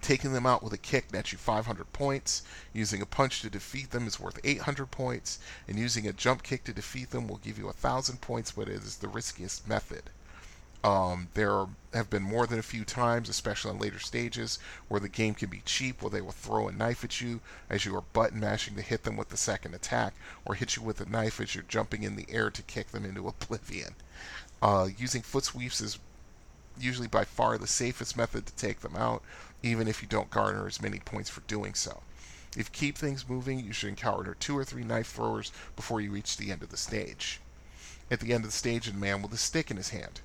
Taking 0.00 0.32
them 0.32 0.46
out 0.46 0.62
with 0.62 0.72
a 0.72 0.78
kick 0.78 1.12
nets 1.12 1.32
you 1.32 1.38
500 1.38 1.92
points. 1.92 2.42
Using 2.72 3.02
a 3.02 3.06
punch 3.06 3.40
to 3.40 3.50
defeat 3.50 3.90
them 3.90 4.06
is 4.06 4.20
worth 4.20 4.38
800 4.44 4.92
points, 4.92 5.40
and 5.66 5.76
using 5.76 6.06
a 6.06 6.12
jump 6.12 6.44
kick 6.44 6.62
to 6.64 6.72
defeat 6.72 7.10
them 7.10 7.26
will 7.26 7.38
give 7.38 7.58
you 7.58 7.64
1,000 7.64 8.20
points, 8.20 8.52
but 8.52 8.68
it 8.68 8.84
is 8.84 8.98
the 8.98 9.08
riskiest 9.08 9.66
method. 9.66 10.10
Um, 10.84 11.28
there 11.34 11.66
have 11.94 12.10
been 12.10 12.22
more 12.22 12.46
than 12.46 12.58
a 12.58 12.62
few 12.62 12.84
times, 12.84 13.28
especially 13.28 13.70
in 13.70 13.78
later 13.78 14.00
stages, 14.00 14.58
where 14.88 15.00
the 15.00 15.08
game 15.08 15.34
can 15.34 15.48
be 15.48 15.62
cheap, 15.64 16.02
where 16.02 16.10
they 16.10 16.20
will 16.20 16.32
throw 16.32 16.66
a 16.66 16.72
knife 16.72 17.04
at 17.04 17.20
you 17.20 17.40
as 17.70 17.84
you 17.84 17.94
are 17.94 18.02
button 18.12 18.40
mashing 18.40 18.74
to 18.74 18.82
hit 18.82 19.04
them 19.04 19.16
with 19.16 19.28
the 19.28 19.36
second 19.36 19.74
attack, 19.74 20.14
or 20.44 20.54
hit 20.54 20.74
you 20.74 20.82
with 20.82 21.00
a 21.00 21.08
knife 21.08 21.40
as 21.40 21.54
you're 21.54 21.64
jumping 21.68 22.02
in 22.02 22.16
the 22.16 22.26
air 22.28 22.50
to 22.50 22.62
kick 22.62 22.90
them 22.90 23.04
into 23.04 23.28
oblivion. 23.28 23.94
Uh, 24.60 24.88
using 24.98 25.22
foot 25.22 25.44
sweeps 25.44 25.80
is 25.80 25.98
usually 26.78 27.08
by 27.08 27.24
far 27.24 27.58
the 27.58 27.66
safest 27.66 28.16
method 28.16 28.46
to 28.46 28.54
take 28.54 28.80
them 28.80 28.96
out, 28.96 29.22
even 29.62 29.86
if 29.86 30.02
you 30.02 30.08
don't 30.08 30.30
garner 30.30 30.66
as 30.66 30.82
many 30.82 30.98
points 30.98 31.30
for 31.30 31.42
doing 31.42 31.74
so. 31.74 32.02
If 32.56 32.66
you 32.68 32.72
keep 32.72 32.98
things 32.98 33.28
moving, 33.28 33.60
you 33.60 33.72
should 33.72 33.88
encounter 33.88 34.34
two 34.34 34.58
or 34.58 34.64
three 34.64 34.84
knife 34.84 35.12
throwers 35.12 35.52
before 35.76 36.00
you 36.00 36.10
reach 36.10 36.36
the 36.36 36.50
end 36.50 36.62
of 36.62 36.70
the 36.70 36.76
stage. 36.76 37.40
At 38.10 38.20
the 38.20 38.32
end 38.32 38.44
of 38.44 38.50
the 38.50 38.56
stage, 38.56 38.88
a 38.88 38.92
man 38.92 39.22
with 39.22 39.32
a 39.32 39.38
stick 39.38 39.70
in 39.70 39.76
his 39.76 39.90
hand. 39.90 40.20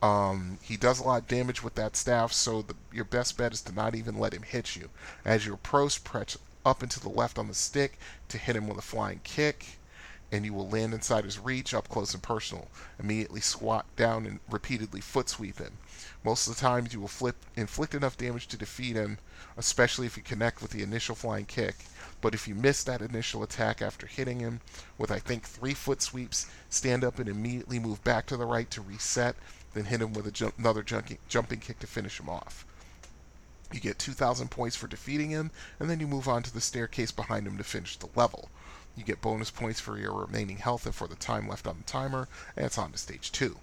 Um, 0.00 0.58
he 0.62 0.76
does 0.76 1.00
a 1.00 1.04
lot 1.04 1.22
of 1.22 1.28
damage 1.28 1.62
with 1.62 1.74
that 1.74 1.96
staff, 1.96 2.32
so 2.32 2.62
the, 2.62 2.74
your 2.92 3.04
best 3.04 3.36
bet 3.36 3.52
is 3.52 3.62
to 3.62 3.74
not 3.74 3.94
even 3.94 4.18
let 4.18 4.34
him 4.34 4.42
hit 4.42 4.76
you. 4.76 4.90
As 5.24 5.44
you 5.44 5.54
approach, 5.54 6.04
press 6.04 6.38
up 6.64 6.82
and 6.82 6.90
to 6.92 7.00
the 7.00 7.08
left 7.08 7.38
on 7.38 7.48
the 7.48 7.54
stick 7.54 7.98
to 8.28 8.38
hit 8.38 8.54
him 8.54 8.68
with 8.68 8.78
a 8.78 8.82
flying 8.82 9.20
kick, 9.24 9.78
and 10.30 10.44
you 10.44 10.52
will 10.52 10.68
land 10.68 10.92
inside 10.94 11.24
his 11.24 11.38
reach, 11.38 11.74
up 11.74 11.88
close 11.88 12.14
and 12.14 12.22
personal. 12.22 12.68
Immediately 13.00 13.40
squat 13.40 13.86
down 13.96 14.26
and 14.26 14.40
repeatedly 14.50 15.00
foot 15.00 15.28
sweep 15.28 15.58
him. 15.58 15.78
Most 16.22 16.46
of 16.46 16.54
the 16.54 16.60
times, 16.60 16.92
you 16.92 17.00
will 17.00 17.08
flip, 17.08 17.36
inflict 17.56 17.94
enough 17.94 18.16
damage 18.16 18.46
to 18.48 18.56
defeat 18.56 18.94
him, 18.94 19.18
especially 19.56 20.06
if 20.06 20.16
you 20.16 20.22
connect 20.22 20.60
with 20.60 20.70
the 20.70 20.82
initial 20.82 21.14
flying 21.14 21.46
kick. 21.46 21.76
But 22.20 22.34
if 22.34 22.46
you 22.46 22.54
miss 22.54 22.84
that 22.84 23.00
initial 23.00 23.42
attack 23.42 23.80
after 23.80 24.06
hitting 24.06 24.40
him 24.40 24.60
with, 24.98 25.10
I 25.10 25.18
think, 25.18 25.44
three 25.44 25.74
foot 25.74 26.02
sweeps, 26.02 26.46
stand 26.68 27.04
up 27.04 27.18
and 27.18 27.28
immediately 27.28 27.78
move 27.78 28.02
back 28.04 28.26
to 28.26 28.36
the 28.36 28.46
right 28.46 28.70
to 28.72 28.80
reset 28.80 29.34
then 29.74 29.84
hit 29.84 30.00
him 30.00 30.12
with 30.12 30.42
another 30.58 30.82
jumping, 30.82 31.18
jumping 31.28 31.60
kick 31.60 31.78
to 31.80 31.86
finish 31.86 32.18
him 32.18 32.28
off. 32.28 32.64
You 33.72 33.80
get 33.80 33.98
2,000 33.98 34.50
points 34.50 34.76
for 34.76 34.86
defeating 34.86 35.30
him, 35.30 35.50
and 35.78 35.90
then 35.90 36.00
you 36.00 36.06
move 36.06 36.26
on 36.26 36.42
to 36.42 36.52
the 36.52 36.60
staircase 36.60 37.10
behind 37.12 37.46
him 37.46 37.58
to 37.58 37.64
finish 37.64 37.96
the 37.96 38.08
level. 38.16 38.48
You 38.96 39.04
get 39.04 39.20
bonus 39.20 39.50
points 39.50 39.78
for 39.78 39.98
your 39.98 40.12
remaining 40.14 40.56
health 40.56 40.86
and 40.86 40.94
for 40.94 41.06
the 41.06 41.14
time 41.14 41.46
left 41.46 41.66
on 41.66 41.76
the 41.76 41.84
timer, 41.84 42.28
and 42.56 42.64
it's 42.64 42.78
on 42.78 42.92
to 42.92 42.98
stage 42.98 43.30
2. 43.30 43.58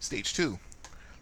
Stage 0.00 0.34
2. 0.34 0.58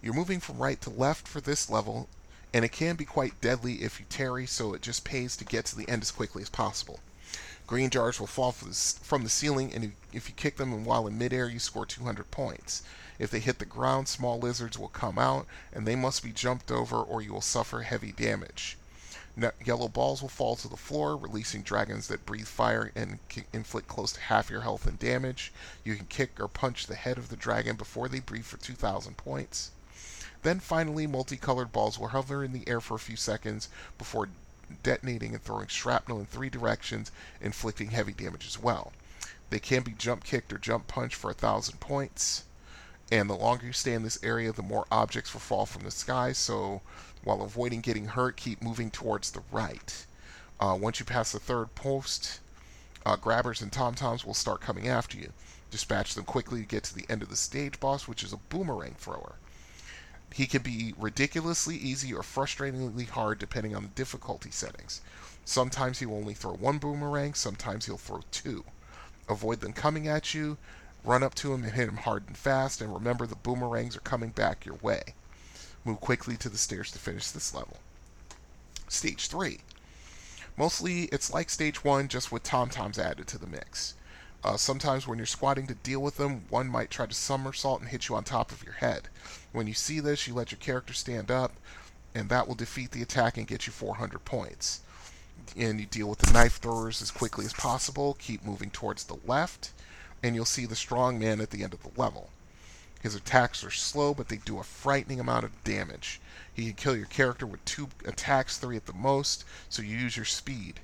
You're 0.02 0.12
moving 0.12 0.40
from 0.40 0.58
right 0.58 0.80
to 0.82 0.90
left 0.90 1.26
for 1.26 1.40
this 1.40 1.70
level, 1.70 2.08
and 2.52 2.64
it 2.64 2.72
can 2.72 2.96
be 2.96 3.04
quite 3.04 3.40
deadly 3.40 3.82
if 3.82 4.00
you 4.00 4.06
tarry, 4.08 4.46
so 4.46 4.74
it 4.74 4.82
just 4.82 5.04
pays 5.04 5.36
to 5.36 5.44
get 5.44 5.64
to 5.66 5.76
the 5.76 5.88
end 5.88 6.02
as 6.02 6.10
quickly 6.10 6.42
as 6.42 6.50
possible. 6.50 7.00
Green 7.66 7.90
jars 7.90 8.20
will 8.20 8.26
fall 8.26 8.52
from 8.52 9.22
the 9.22 9.30
ceiling, 9.30 9.72
and 9.72 9.92
if 10.12 10.28
you 10.28 10.34
kick 10.34 10.56
them 10.56 10.84
while 10.84 11.06
in 11.06 11.16
midair, 11.16 11.48
you 11.48 11.58
score 11.58 11.86
200 11.86 12.30
points. 12.30 12.82
If 13.18 13.30
they 13.30 13.40
hit 13.40 13.58
the 13.58 13.64
ground, 13.64 14.08
small 14.08 14.38
lizards 14.38 14.78
will 14.78 14.88
come 14.88 15.18
out, 15.18 15.46
and 15.72 15.86
they 15.86 15.96
must 15.96 16.22
be 16.22 16.32
jumped 16.32 16.70
over 16.70 16.96
or 16.96 17.22
you 17.22 17.32
will 17.32 17.40
suffer 17.40 17.82
heavy 17.82 18.12
damage. 18.12 18.76
Yellow 19.64 19.88
balls 19.88 20.22
will 20.22 20.30
fall 20.30 20.56
to 20.56 20.66
the 20.66 20.78
floor, 20.78 21.14
releasing 21.14 21.60
dragons 21.60 22.08
that 22.08 22.24
breathe 22.24 22.46
fire 22.46 22.90
and 22.94 23.18
can 23.28 23.44
inflict 23.52 23.86
close 23.86 24.12
to 24.12 24.20
half 24.20 24.48
your 24.48 24.62
health 24.62 24.86
and 24.86 24.98
damage. 24.98 25.52
You 25.84 25.94
can 25.96 26.06
kick 26.06 26.40
or 26.40 26.48
punch 26.48 26.86
the 26.86 26.94
head 26.94 27.18
of 27.18 27.28
the 27.28 27.36
dragon 27.36 27.76
before 27.76 28.08
they 28.08 28.20
breathe 28.20 28.46
for 28.46 28.56
2,000 28.56 29.16
points. 29.18 29.72
Then 30.42 30.58
finally, 30.58 31.06
multicolored 31.06 31.70
balls 31.70 31.98
will 31.98 32.08
hover 32.08 32.42
in 32.44 32.52
the 32.52 32.66
air 32.66 32.80
for 32.80 32.94
a 32.94 32.98
few 32.98 33.16
seconds 33.16 33.68
before 33.98 34.30
detonating 34.82 35.34
and 35.34 35.44
throwing 35.44 35.68
shrapnel 35.68 36.18
in 36.18 36.26
three 36.26 36.48
directions, 36.48 37.12
inflicting 37.40 37.90
heavy 37.90 38.12
damage 38.12 38.46
as 38.46 38.58
well. 38.58 38.92
They 39.50 39.58
can 39.58 39.82
be 39.82 39.92
jump 39.92 40.24
kicked 40.24 40.50
or 40.50 40.58
jump 40.58 40.86
punched 40.86 41.16
for 41.16 41.30
a 41.30 41.34
thousand 41.34 41.78
points 41.78 42.44
and 43.10 43.30
the 43.30 43.34
longer 43.34 43.66
you 43.66 43.72
stay 43.72 43.92
in 43.92 44.02
this 44.02 44.22
area, 44.22 44.52
the 44.52 44.62
more 44.62 44.86
objects 44.90 45.32
will 45.32 45.40
fall 45.40 45.66
from 45.66 45.84
the 45.84 45.90
sky. 45.90 46.32
So 46.32 46.82
while 47.22 47.42
avoiding 47.42 47.80
getting 47.80 48.06
hurt, 48.06 48.36
keep 48.36 48.62
moving 48.62 48.90
towards 48.90 49.30
the 49.30 49.42
right. 49.52 50.06
Uh, 50.58 50.76
once 50.80 50.98
you 50.98 51.06
pass 51.06 51.32
the 51.32 51.38
third 51.38 51.74
post, 51.74 52.40
uh, 53.04 53.16
grabbers 53.16 53.60
and 53.60 53.72
tom-toms 53.72 54.24
will 54.24 54.34
start 54.34 54.60
coming 54.60 54.88
after 54.88 55.16
you. 55.16 55.32
Dispatch 55.70 56.14
them 56.14 56.24
quickly 56.24 56.60
to 56.60 56.66
get 56.66 56.84
to 56.84 56.94
the 56.94 57.06
end 57.08 57.22
of 57.22 57.28
the 57.28 57.36
stage 57.36 57.78
boss, 57.78 58.08
which 58.08 58.22
is 58.22 58.32
a 58.32 58.38
boomerang 58.48 58.94
thrower. 58.98 59.36
He 60.32 60.46
can 60.46 60.62
be 60.62 60.94
ridiculously 60.98 61.76
easy 61.76 62.12
or 62.12 62.22
frustratingly 62.22 63.08
hard 63.08 63.38
depending 63.38 63.76
on 63.76 63.82
the 63.82 63.88
difficulty 63.90 64.50
settings. 64.50 65.00
Sometimes 65.44 66.00
he 66.00 66.06
will 66.06 66.16
only 66.16 66.34
throw 66.34 66.54
one 66.54 66.78
boomerang, 66.78 67.34
sometimes 67.34 67.86
he'll 67.86 67.96
throw 67.96 68.22
two. 68.32 68.64
Avoid 69.28 69.60
them 69.60 69.72
coming 69.72 70.08
at 70.08 70.34
you, 70.34 70.58
Run 71.06 71.22
up 71.22 71.36
to 71.36 71.54
him 71.54 71.62
and 71.62 71.72
hit 71.72 71.88
him 71.88 71.98
hard 71.98 72.24
and 72.26 72.36
fast, 72.36 72.80
and 72.80 72.92
remember 72.92 73.28
the 73.28 73.36
boomerangs 73.36 73.96
are 73.96 74.00
coming 74.00 74.30
back 74.30 74.66
your 74.66 74.74
way. 74.74 75.14
Move 75.84 76.00
quickly 76.00 76.36
to 76.38 76.48
the 76.48 76.58
stairs 76.58 76.90
to 76.90 76.98
finish 76.98 77.30
this 77.30 77.54
level. 77.54 77.76
Stage 78.88 79.28
3. 79.28 79.60
Mostly 80.56 81.04
it's 81.04 81.32
like 81.32 81.48
stage 81.48 81.84
1, 81.84 82.08
just 82.08 82.32
with 82.32 82.42
tom-toms 82.42 82.98
added 82.98 83.28
to 83.28 83.38
the 83.38 83.46
mix. 83.46 83.94
Uh, 84.42 84.56
sometimes 84.56 85.06
when 85.06 85.16
you're 85.16 85.26
squatting 85.26 85.68
to 85.68 85.74
deal 85.74 86.00
with 86.00 86.16
them, 86.16 86.44
one 86.48 86.66
might 86.66 86.90
try 86.90 87.06
to 87.06 87.14
somersault 87.14 87.80
and 87.80 87.90
hit 87.90 88.08
you 88.08 88.16
on 88.16 88.24
top 88.24 88.50
of 88.50 88.64
your 88.64 88.74
head. 88.74 89.08
When 89.52 89.68
you 89.68 89.74
see 89.74 90.00
this, 90.00 90.26
you 90.26 90.34
let 90.34 90.50
your 90.50 90.58
character 90.58 90.92
stand 90.92 91.30
up, 91.30 91.52
and 92.16 92.28
that 92.30 92.48
will 92.48 92.56
defeat 92.56 92.90
the 92.90 93.02
attack 93.02 93.36
and 93.36 93.46
get 93.46 93.68
you 93.68 93.72
400 93.72 94.24
points. 94.24 94.80
And 95.56 95.78
you 95.78 95.86
deal 95.86 96.08
with 96.08 96.18
the 96.18 96.32
knife 96.32 96.56
throwers 96.56 97.00
as 97.00 97.12
quickly 97.12 97.44
as 97.44 97.52
possible. 97.52 98.16
Keep 98.18 98.44
moving 98.44 98.70
towards 98.70 99.04
the 99.04 99.18
left 99.24 99.70
and 100.22 100.34
you'll 100.34 100.44
see 100.44 100.66
the 100.66 100.76
strong 100.76 101.18
man 101.18 101.40
at 101.40 101.50
the 101.50 101.62
end 101.62 101.74
of 101.74 101.82
the 101.82 102.00
level. 102.00 102.30
His 103.00 103.14
attacks 103.14 103.62
are 103.62 103.70
slow, 103.70 104.14
but 104.14 104.28
they 104.28 104.38
do 104.38 104.58
a 104.58 104.64
frightening 104.64 105.20
amount 105.20 105.44
of 105.44 105.64
damage. 105.64 106.20
He 106.52 106.64
can 106.64 106.74
kill 106.74 106.96
your 106.96 107.06
character 107.06 107.46
with 107.46 107.64
two 107.64 107.88
attacks, 108.04 108.56
three 108.56 108.76
at 108.76 108.86
the 108.86 108.92
most, 108.92 109.44
so 109.68 109.82
you 109.82 109.96
use 109.96 110.16
your 110.16 110.24
speed. 110.24 110.80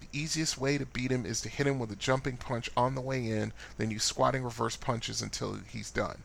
The 0.00 0.08
easiest 0.12 0.58
way 0.58 0.78
to 0.78 0.86
beat 0.86 1.10
him 1.10 1.24
is 1.26 1.40
to 1.40 1.48
hit 1.48 1.66
him 1.66 1.78
with 1.78 1.90
a 1.90 1.96
jumping 1.96 2.36
punch 2.36 2.70
on 2.76 2.94
the 2.94 3.00
way 3.00 3.26
in, 3.26 3.52
then 3.78 3.90
use 3.90 4.04
squatting 4.04 4.44
reverse 4.44 4.76
punches 4.76 5.22
until 5.22 5.58
he's 5.66 5.90
done. 5.90 6.22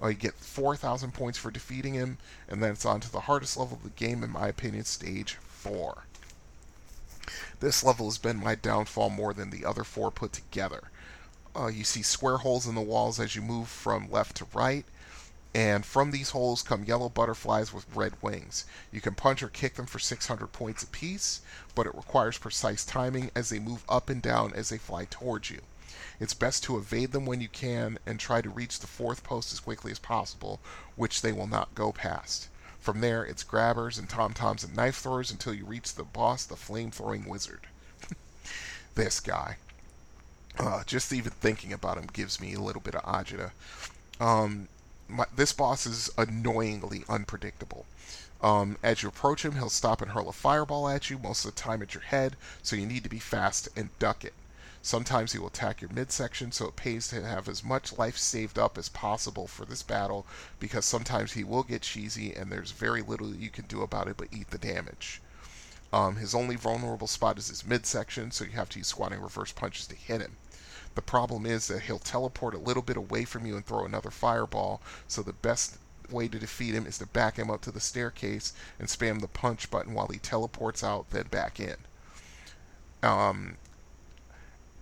Uh, 0.00 0.08
you 0.08 0.14
get 0.14 0.34
4,000 0.34 1.12
points 1.12 1.38
for 1.38 1.50
defeating 1.50 1.94
him, 1.94 2.18
and 2.48 2.62
then 2.62 2.72
it's 2.72 2.86
on 2.86 3.00
to 3.00 3.10
the 3.10 3.22
hardest 3.22 3.56
level 3.56 3.78
of 3.78 3.82
the 3.82 3.90
game, 3.90 4.22
in 4.22 4.30
my 4.30 4.46
opinion, 4.46 4.84
stage 4.84 5.34
4. 5.34 6.04
This 7.60 7.82
level 7.82 8.06
has 8.06 8.18
been 8.18 8.36
my 8.36 8.54
downfall 8.54 9.10
more 9.10 9.34
than 9.34 9.50
the 9.50 9.64
other 9.64 9.84
four 9.84 10.10
put 10.10 10.32
together. 10.32 10.90
Uh, 11.56 11.66
you 11.66 11.84
see 11.84 12.02
square 12.02 12.38
holes 12.38 12.66
in 12.66 12.74
the 12.74 12.80
walls 12.80 13.18
as 13.18 13.34
you 13.34 13.42
move 13.42 13.68
from 13.68 14.10
left 14.10 14.36
to 14.36 14.46
right. 14.52 14.84
And 15.54 15.84
from 15.84 16.10
these 16.10 16.30
holes 16.30 16.62
come 16.62 16.84
yellow 16.84 17.08
butterflies 17.08 17.72
with 17.72 17.86
red 17.94 18.12
wings. 18.22 18.64
You 18.92 19.00
can 19.00 19.14
punch 19.14 19.42
or 19.42 19.48
kick 19.48 19.74
them 19.74 19.86
for 19.86 19.98
600 19.98 20.46
points 20.48 20.82
apiece, 20.82 21.40
but 21.74 21.86
it 21.86 21.94
requires 21.94 22.38
precise 22.38 22.84
timing 22.84 23.30
as 23.34 23.48
they 23.48 23.58
move 23.58 23.82
up 23.88 24.10
and 24.10 24.20
down 24.20 24.52
as 24.52 24.68
they 24.68 24.78
fly 24.78 25.06
towards 25.06 25.50
you. 25.50 25.62
It's 26.20 26.34
best 26.34 26.64
to 26.64 26.76
evade 26.76 27.12
them 27.12 27.26
when 27.26 27.40
you 27.40 27.48
can 27.48 27.98
and 28.04 28.20
try 28.20 28.42
to 28.42 28.50
reach 28.50 28.78
the 28.78 28.86
fourth 28.86 29.24
post 29.24 29.52
as 29.52 29.60
quickly 29.60 29.90
as 29.90 29.98
possible, 29.98 30.60
which 30.96 31.22
they 31.22 31.32
will 31.32 31.46
not 31.46 31.74
go 31.74 31.92
past. 31.92 32.48
From 32.78 33.00
there, 33.00 33.24
it's 33.24 33.42
grabbers 33.42 33.98
and 33.98 34.08
tom-toms 34.08 34.64
and 34.64 34.76
knife 34.76 34.98
throwers 34.98 35.30
until 35.30 35.54
you 35.54 35.64
reach 35.64 35.94
the 35.94 36.04
boss, 36.04 36.44
the 36.44 36.56
flame-throwing 36.56 37.24
wizard. 37.24 37.66
this 38.94 39.20
guy. 39.20 39.56
Uh, 40.58 40.82
just 40.84 41.12
even 41.12 41.30
thinking 41.30 41.72
about 41.72 41.96
him 41.96 42.08
gives 42.12 42.40
me 42.40 42.52
a 42.52 42.60
little 42.60 42.82
bit 42.82 42.96
of 42.96 43.02
agita. 43.04 43.52
Um, 44.20 44.66
my, 45.06 45.24
this 45.34 45.52
boss 45.52 45.86
is 45.86 46.10
annoyingly 46.18 47.04
unpredictable. 47.08 47.86
Um, 48.42 48.76
as 48.82 49.02
you 49.02 49.08
approach 49.08 49.44
him, 49.44 49.52
he'll 49.52 49.70
stop 49.70 50.02
and 50.02 50.10
hurl 50.10 50.28
a 50.28 50.32
fireball 50.32 50.88
at 50.88 51.10
you, 51.10 51.18
most 51.18 51.44
of 51.44 51.54
the 51.54 51.60
time 51.60 51.80
at 51.80 51.94
your 51.94 52.02
head, 52.02 52.36
so 52.62 52.74
you 52.74 52.86
need 52.86 53.04
to 53.04 53.08
be 53.08 53.20
fast 53.20 53.68
and 53.76 53.96
duck 54.00 54.24
it. 54.24 54.34
Sometimes 54.82 55.32
he 55.32 55.38
will 55.38 55.48
attack 55.48 55.80
your 55.80 55.92
midsection, 55.92 56.50
so 56.50 56.66
it 56.66 56.76
pays 56.76 57.08
to 57.08 57.24
have 57.24 57.48
as 57.48 57.64
much 57.64 57.98
life 57.98 58.16
saved 58.16 58.58
up 58.58 58.78
as 58.78 58.88
possible 58.88 59.46
for 59.46 59.64
this 59.64 59.82
battle, 59.82 60.26
because 60.58 60.84
sometimes 60.84 61.32
he 61.32 61.44
will 61.44 61.62
get 61.62 61.82
cheesy 61.82 62.34
and 62.34 62.50
there's 62.50 62.70
very 62.72 63.02
little 63.02 63.34
you 63.34 63.50
can 63.50 63.66
do 63.66 63.82
about 63.82 64.08
it 64.08 64.16
but 64.16 64.28
eat 64.32 64.50
the 64.50 64.58
damage. 64.58 65.20
Um, 65.92 66.16
his 66.16 66.34
only 66.34 66.56
vulnerable 66.56 67.06
spot 67.06 67.38
is 67.38 67.48
his 67.48 67.66
midsection, 67.66 68.30
so 68.30 68.44
you 68.44 68.52
have 68.52 68.68
to 68.70 68.78
use 68.78 68.88
squatting 68.88 69.20
reverse 69.20 69.52
punches 69.52 69.86
to 69.86 69.96
hit 69.96 70.20
him. 70.20 70.36
The 70.98 71.02
problem 71.02 71.46
is 71.46 71.68
that 71.68 71.82
he'll 71.82 72.00
teleport 72.00 72.54
a 72.54 72.58
little 72.58 72.82
bit 72.82 72.96
away 72.96 73.24
from 73.24 73.46
you 73.46 73.54
and 73.54 73.64
throw 73.64 73.84
another 73.84 74.10
fireball, 74.10 74.82
so 75.06 75.22
the 75.22 75.32
best 75.32 75.78
way 76.10 76.26
to 76.26 76.40
defeat 76.40 76.74
him 76.74 76.86
is 76.86 76.98
to 76.98 77.06
back 77.06 77.36
him 77.36 77.52
up 77.52 77.60
to 77.62 77.70
the 77.70 77.78
staircase 77.78 78.52
and 78.80 78.88
spam 78.88 79.20
the 79.20 79.28
punch 79.28 79.70
button 79.70 79.94
while 79.94 80.08
he 80.08 80.18
teleports 80.18 80.82
out, 80.82 81.08
then 81.10 81.28
back 81.28 81.60
in. 81.60 81.76
Um, 83.04 83.58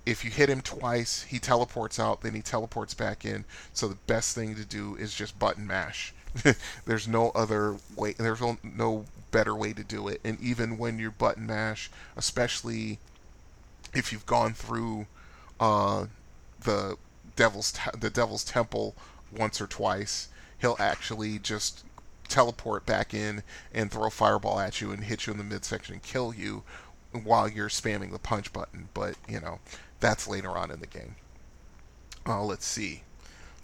if 0.07 0.25
you 0.25 0.31
hit 0.31 0.49
him 0.49 0.63
twice, 0.63 1.25
he 1.25 1.39
teleports 1.39 2.01
out, 2.01 2.23
then 2.23 2.33
he 2.33 2.41
teleports 2.41 2.95
back 2.95 3.27
in. 3.27 3.45
So 3.75 3.87
the 3.87 3.99
best 4.07 4.35
thing 4.35 4.55
to 4.55 4.65
do 4.65 4.97
is 4.97 5.13
just 5.13 5.39
button 5.39 5.67
mash. 5.67 6.15
there's 6.87 7.07
no 7.07 7.29
other 7.33 7.77
way. 7.95 8.15
There's 8.15 8.41
no 8.63 9.05
better 9.33 9.55
way 9.55 9.75
to 9.75 9.85
do 9.85 10.09
it. 10.09 10.23
And 10.25 10.41
even 10.41 10.79
when 10.79 10.99
you 10.99 11.11
button 11.11 11.47
mash, 11.47 11.91
especially 12.17 13.01
if 13.93 14.15
you've 14.15 14.25
gone 14.25 14.55
through 14.55 15.09
uh, 15.61 16.07
the 16.61 16.97
devil's 17.37 17.73
te- 17.73 17.99
the 17.99 18.11
devil's 18.11 18.45
temple 18.45 18.95
once 19.37 19.61
or 19.61 19.67
twice, 19.67 20.29
he'll 20.59 20.77
actually 20.79 21.39
just 21.39 21.85
teleport 22.29 22.85
back 22.85 23.15
in 23.15 23.43
and 23.73 23.91
throw 23.91 24.07
a 24.07 24.11
fireball 24.11 24.59
at 24.59 24.81
you 24.81 24.91
and 24.91 25.05
hit 25.05 25.27
you 25.27 25.33
in 25.33 25.39
the 25.39 25.45
midsection 25.45 25.95
and 25.95 26.03
kill 26.03 26.35
you 26.35 26.63
while 27.13 27.49
you're 27.49 27.69
spamming 27.69 28.13
the 28.13 28.19
punch 28.19 28.53
button. 28.53 28.89
But 28.95 29.17
you 29.29 29.41
know 29.41 29.61
that's 30.01 30.29
later 30.29 30.51
on 30.51 30.71
in 30.71 30.81
the 30.81 30.87
game. 30.87 31.17
Uh, 32.27 32.43
let's 32.43 32.67
see. 32.67 33.03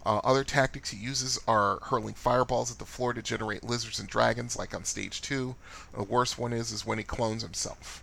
Uh, 0.05 0.21
other 0.25 0.43
tactics 0.43 0.91
he 0.91 0.99
uses 0.99 1.39
are 1.47 1.79
hurling 1.83 2.15
fireballs 2.15 2.73
at 2.73 2.79
the 2.79 2.85
floor 2.85 3.13
to 3.13 3.23
generate 3.23 3.63
lizards 3.63 4.01
and 4.01 4.09
dragons, 4.09 4.57
like 4.57 4.75
on 4.75 4.85
stage 4.85 5.23
two. 5.23 5.55
The 5.97 6.03
worst 6.03 6.39
one 6.39 6.53
is 6.53 6.73
is 6.73 6.85
when 6.85 6.99
he 6.99 7.05
clones 7.05 7.43
himself. 7.43 8.03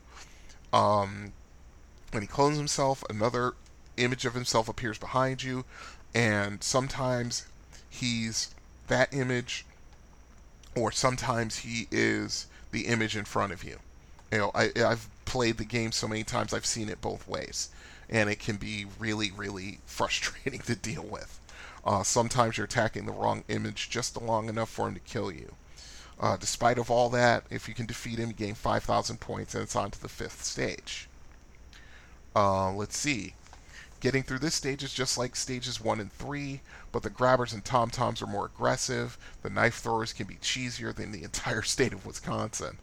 Um, 0.71 1.33
when 2.11 2.23
he 2.23 2.27
clones 2.27 2.57
himself, 2.57 3.03
another 3.09 3.53
image 4.03 4.25
of 4.25 4.33
himself 4.33 4.67
appears 4.67 4.97
behind 4.97 5.43
you, 5.43 5.65
and 6.13 6.63
sometimes 6.63 7.45
he's 7.89 8.53
that 8.87 9.13
image, 9.13 9.65
or 10.75 10.91
sometimes 10.91 11.59
he 11.59 11.87
is 11.91 12.47
the 12.71 12.87
image 12.87 13.15
in 13.15 13.25
front 13.25 13.53
of 13.53 13.63
you. 13.63 13.77
You 14.31 14.37
know, 14.37 14.51
I, 14.53 14.71
I've 14.77 15.07
played 15.25 15.57
the 15.57 15.65
game 15.65 15.91
so 15.91 16.07
many 16.07 16.23
times, 16.23 16.53
I've 16.53 16.65
seen 16.65 16.89
it 16.89 17.01
both 17.01 17.27
ways, 17.27 17.69
and 18.09 18.29
it 18.29 18.39
can 18.39 18.57
be 18.57 18.85
really, 18.97 19.31
really 19.31 19.79
frustrating 19.85 20.61
to 20.61 20.75
deal 20.75 21.03
with. 21.03 21.39
Uh, 21.85 22.03
sometimes 22.03 22.57
you're 22.57 22.65
attacking 22.65 23.05
the 23.05 23.11
wrong 23.11 23.43
image 23.47 23.89
just 23.89 24.21
long 24.21 24.49
enough 24.49 24.69
for 24.69 24.87
him 24.87 24.93
to 24.93 24.99
kill 24.99 25.31
you. 25.31 25.53
Uh, 26.19 26.35
despite 26.35 26.77
of 26.77 26.91
all 26.91 27.09
that, 27.09 27.45
if 27.49 27.69
you 27.69 27.73
can 27.73 27.85
defeat 27.85 28.19
him, 28.19 28.27
you 28.27 28.33
gain 28.33 28.53
5,000 28.53 29.19
points, 29.19 29.53
and 29.55 29.63
it's 29.63 29.75
on 29.75 29.89
to 29.91 30.01
the 30.01 30.09
fifth 30.09 30.43
stage. 30.43 31.07
Uh, 32.35 32.71
let's 32.73 32.97
see. 32.97 33.33
Getting 33.99 34.23
through 34.23 34.39
this 34.39 34.55
stage 34.55 34.81
is 34.81 34.93
just 34.93 35.17
like 35.17 35.35
stages 35.35 35.81
1 35.81 35.99
and 35.99 36.11
3, 36.13 36.61
but 36.93 37.03
the 37.03 37.09
grabbers 37.09 37.51
and 37.51 37.65
tom-toms 37.65 38.21
are 38.21 38.27
more 38.27 38.45
aggressive, 38.45 39.17
the 39.41 39.49
knife 39.49 39.75
throwers 39.75 40.13
can 40.13 40.25
be 40.25 40.35
cheesier 40.35 40.95
than 40.95 41.11
the 41.11 41.23
entire 41.29 41.63
state 41.63 41.91
of 41.91 42.05
Wisconsin. 42.05 42.77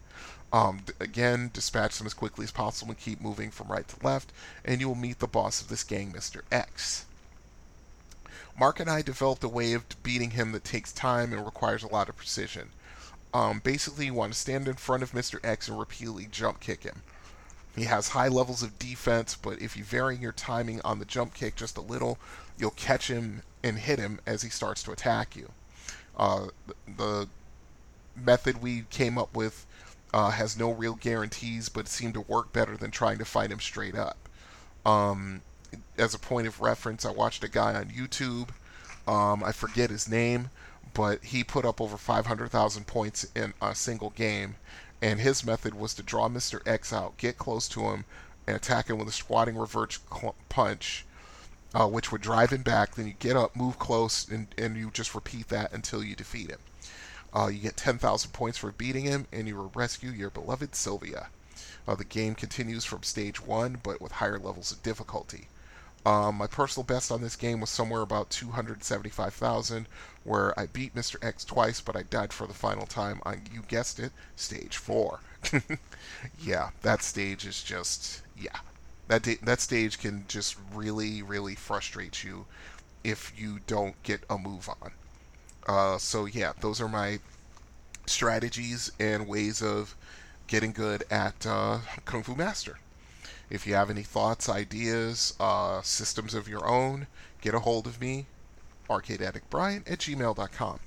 Um, 0.52 0.84
again, 1.00 1.50
dispatch 1.52 1.96
them 1.96 2.06
as 2.06 2.14
quickly 2.14 2.44
as 2.44 2.50
possible 2.50 2.90
and 2.90 3.00
keep 3.00 3.20
moving 3.20 3.50
from 3.50 3.68
right 3.68 3.88
to 3.88 4.06
left, 4.06 4.30
and 4.64 4.80
you 4.80 4.88
will 4.88 4.94
meet 4.94 5.18
the 5.18 5.26
boss 5.26 5.60
of 5.60 5.68
this 5.68 5.84
gang, 5.84 6.12
Mr. 6.12 6.42
X. 6.52 7.06
Mark 8.58 8.78
and 8.78 8.88
I 8.88 9.02
developed 9.02 9.44
a 9.44 9.48
way 9.48 9.72
of 9.72 9.84
beating 10.02 10.30
him 10.32 10.52
that 10.52 10.64
takes 10.64 10.92
time 10.92 11.32
and 11.32 11.44
requires 11.44 11.82
a 11.82 11.88
lot 11.88 12.08
of 12.08 12.16
precision. 12.16 12.70
Um, 13.34 13.60
basically, 13.60 14.06
you 14.06 14.14
want 14.14 14.32
to 14.34 14.38
stand 14.38 14.68
in 14.68 14.74
front 14.74 15.02
of 15.02 15.12
Mr. 15.12 15.40
X 15.44 15.68
and 15.68 15.78
repeatedly 15.78 16.26
jump 16.30 16.60
kick 16.60 16.84
him. 16.84 17.02
He 17.76 17.84
has 17.84 18.08
high 18.08 18.28
levels 18.28 18.62
of 18.62 18.78
defense, 18.78 19.36
but 19.36 19.60
if 19.60 19.76
you 19.76 19.84
vary 19.84 20.16
your 20.16 20.32
timing 20.32 20.80
on 20.82 20.98
the 20.98 21.04
jump 21.04 21.34
kick 21.34 21.56
just 21.56 21.76
a 21.76 21.82
little, 21.82 22.18
you'll 22.58 22.70
catch 22.70 23.08
him 23.08 23.42
and 23.62 23.78
hit 23.78 23.98
him 23.98 24.18
as 24.26 24.42
he 24.42 24.48
starts 24.48 24.82
to 24.84 24.92
attack 24.92 25.36
you. 25.36 25.50
Uh, 26.16 26.46
the 26.96 27.28
method 28.16 28.62
we 28.62 28.84
came 28.88 29.18
up 29.18 29.36
with 29.36 29.66
uh, 30.14 30.30
has 30.30 30.58
no 30.58 30.70
real 30.70 30.94
guarantees, 30.94 31.68
but 31.68 31.80
it 31.80 31.88
seemed 31.88 32.14
to 32.14 32.22
work 32.22 32.52
better 32.52 32.76
than 32.76 32.90
trying 32.90 33.18
to 33.18 33.24
fight 33.26 33.50
him 33.50 33.60
straight 33.60 33.94
up. 33.94 34.16
Um, 34.86 35.42
as 35.98 36.14
a 36.14 36.18
point 36.18 36.46
of 36.46 36.60
reference, 36.60 37.04
I 37.04 37.10
watched 37.10 37.44
a 37.44 37.48
guy 37.48 37.74
on 37.74 37.86
YouTube. 37.90 38.48
Um, 39.06 39.44
I 39.44 39.52
forget 39.52 39.90
his 39.90 40.08
name, 40.08 40.50
but 40.94 41.22
he 41.24 41.44
put 41.44 41.66
up 41.66 41.80
over 41.80 41.98
500,000 41.98 42.86
points 42.86 43.26
in 43.34 43.52
a 43.60 43.74
single 43.74 44.10
game. 44.10 44.56
And 45.02 45.20
his 45.20 45.44
method 45.44 45.74
was 45.74 45.94
to 45.94 46.02
draw 46.02 46.28
Mr. 46.28 46.66
X 46.66 46.92
out, 46.92 47.16
get 47.18 47.38
close 47.38 47.68
to 47.68 47.82
him, 47.90 48.04
and 48.46 48.56
attack 48.56 48.88
him 48.88 48.98
with 48.98 49.08
a 49.08 49.12
squatting 49.12 49.56
reverse 49.56 49.98
punch, 50.48 51.04
uh, 51.74 51.86
which 51.86 52.10
would 52.10 52.22
drive 52.22 52.50
him 52.50 52.62
back. 52.62 52.94
Then 52.94 53.06
you 53.06 53.14
get 53.18 53.36
up, 53.36 53.54
move 53.56 53.78
close, 53.78 54.26
and, 54.28 54.48
and 54.56 54.76
you 54.76 54.90
just 54.90 55.14
repeat 55.14 55.48
that 55.48 55.72
until 55.72 56.02
you 56.02 56.16
defeat 56.16 56.50
him. 56.50 56.60
Uh, 57.34 57.48
you 57.48 57.58
get 57.58 57.76
10,000 57.76 58.30
points 58.30 58.56
for 58.56 58.72
beating 58.72 59.04
him, 59.04 59.26
and 59.32 59.46
you 59.46 59.70
rescue 59.74 60.10
your 60.10 60.30
beloved 60.30 60.74
Sylvia. 60.74 61.28
Uh, 61.86 61.94
the 61.94 62.04
game 62.04 62.34
continues 62.34 62.84
from 62.84 63.02
stage 63.02 63.40
1, 63.40 63.80
but 63.82 64.00
with 64.00 64.12
higher 64.12 64.38
levels 64.38 64.72
of 64.72 64.82
difficulty. 64.82 65.48
Um, 66.06 66.36
my 66.36 66.46
personal 66.46 66.84
best 66.84 67.10
on 67.12 67.20
this 67.20 67.36
game 67.36 67.60
was 67.60 67.68
somewhere 67.68 68.00
about 68.00 68.30
275,000, 68.30 69.88
where 70.24 70.58
I 70.58 70.66
beat 70.66 70.94
Mr. 70.94 71.22
X 71.22 71.44
twice, 71.44 71.82
but 71.82 71.96
I 71.96 72.02
died 72.04 72.32
for 72.32 72.46
the 72.46 72.54
final 72.54 72.86
time 72.86 73.20
on, 73.26 73.42
you 73.52 73.62
guessed 73.62 73.98
it, 73.98 74.12
stage 74.36 74.78
4. 74.78 75.20
yeah, 76.40 76.70
that 76.82 77.02
stage 77.02 77.44
is 77.44 77.62
just, 77.62 78.22
yeah. 78.38 78.60
That, 79.08 79.22
da- 79.22 79.38
that 79.42 79.60
stage 79.60 79.98
can 79.98 80.24
just 80.28 80.56
really, 80.72 81.22
really 81.22 81.56
frustrate 81.56 82.24
you 82.24 82.46
if 83.04 83.32
you 83.36 83.60
don't 83.66 84.00
get 84.04 84.24
a 84.30 84.38
move 84.38 84.68
on. 84.68 84.92
Uh, 85.66 85.98
so, 85.98 86.24
yeah, 86.26 86.52
those 86.60 86.80
are 86.80 86.88
my 86.88 87.18
strategies 88.06 88.92
and 89.00 89.28
ways 89.28 89.62
of 89.62 89.96
getting 90.46 90.72
good 90.72 91.04
at 91.10 91.46
uh, 91.46 91.80
Kung 92.04 92.22
Fu 92.22 92.36
Master. 92.36 92.78
If 93.48 93.66
you 93.66 93.74
have 93.74 93.90
any 93.90 94.02
thoughts, 94.02 94.48
ideas, 94.48 95.34
uh, 95.38 95.80
systems 95.82 96.34
of 96.34 96.48
your 96.48 96.66
own, 96.66 97.06
get 97.40 97.54
a 97.54 97.60
hold 97.60 97.86
of 97.86 98.00
me, 98.00 98.26
arcadeaddictbrian 98.90 99.90
at 99.90 100.00
gmail.com. 100.00 100.80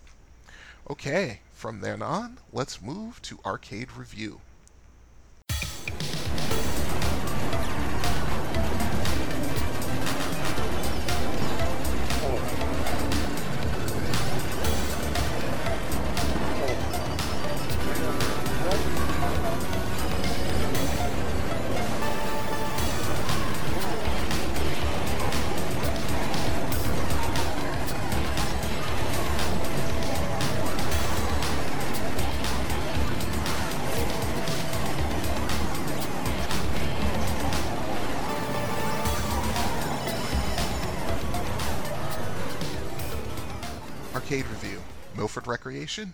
Okay, 0.89 1.39
from 1.53 1.81
then 1.81 2.01
on, 2.01 2.39
let's 2.51 2.81
move 2.81 3.21
to 3.21 3.39
Arcade 3.45 3.93
Review. 3.93 4.41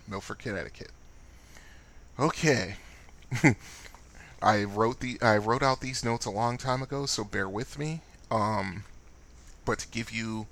Milford 0.08 0.38
Connecticut. 0.38 0.90
Okay. 2.18 2.76
I 4.42 4.64
wrote 4.64 5.00
the 5.00 5.18
I 5.20 5.36
wrote 5.36 5.62
out 5.62 5.82
these 5.82 6.02
notes 6.02 6.24
a 6.24 6.30
long 6.30 6.56
time 6.56 6.80
ago, 6.82 7.04
so 7.04 7.24
bear 7.24 7.46
with 7.46 7.78
me. 7.78 8.00
Um, 8.30 8.84
but 9.66 9.80
to 9.80 9.88
give 9.88 10.10
you 10.10 10.46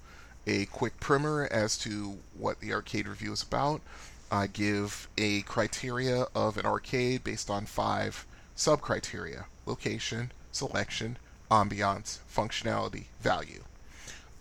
a 0.47 0.67
quick 0.67 1.01
primer 1.01 1.49
as 1.51 1.79
to 1.79 2.19
what 2.37 2.61
the 2.61 2.75
arcade 2.75 3.09
review 3.09 3.33
is 3.33 3.43
about, 3.43 3.81
I 4.31 4.47
give 4.47 5.09
a 5.17 5.41
criteria 5.43 6.27
of 6.35 6.59
an 6.59 6.67
arcade 6.67 7.25
based 7.25 7.49
on 7.49 7.65
five 7.65 8.27
sub 8.55 8.83
criteria: 8.83 9.47
location, 9.65 10.33
selection, 10.53 11.17
ambiance, 11.51 12.19
functionality, 12.31 13.05
value. 13.23 13.65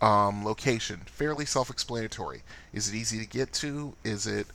Um, 0.02 0.44
location, 0.44 1.00
fairly 1.06 1.46
self 1.46 1.70
explanatory. 1.70 2.42
Is 2.74 2.90
it 2.90 2.94
easy 2.94 3.18
to 3.20 3.26
get 3.26 3.54
to? 3.54 3.94
Is 4.04 4.26
it 4.26 4.46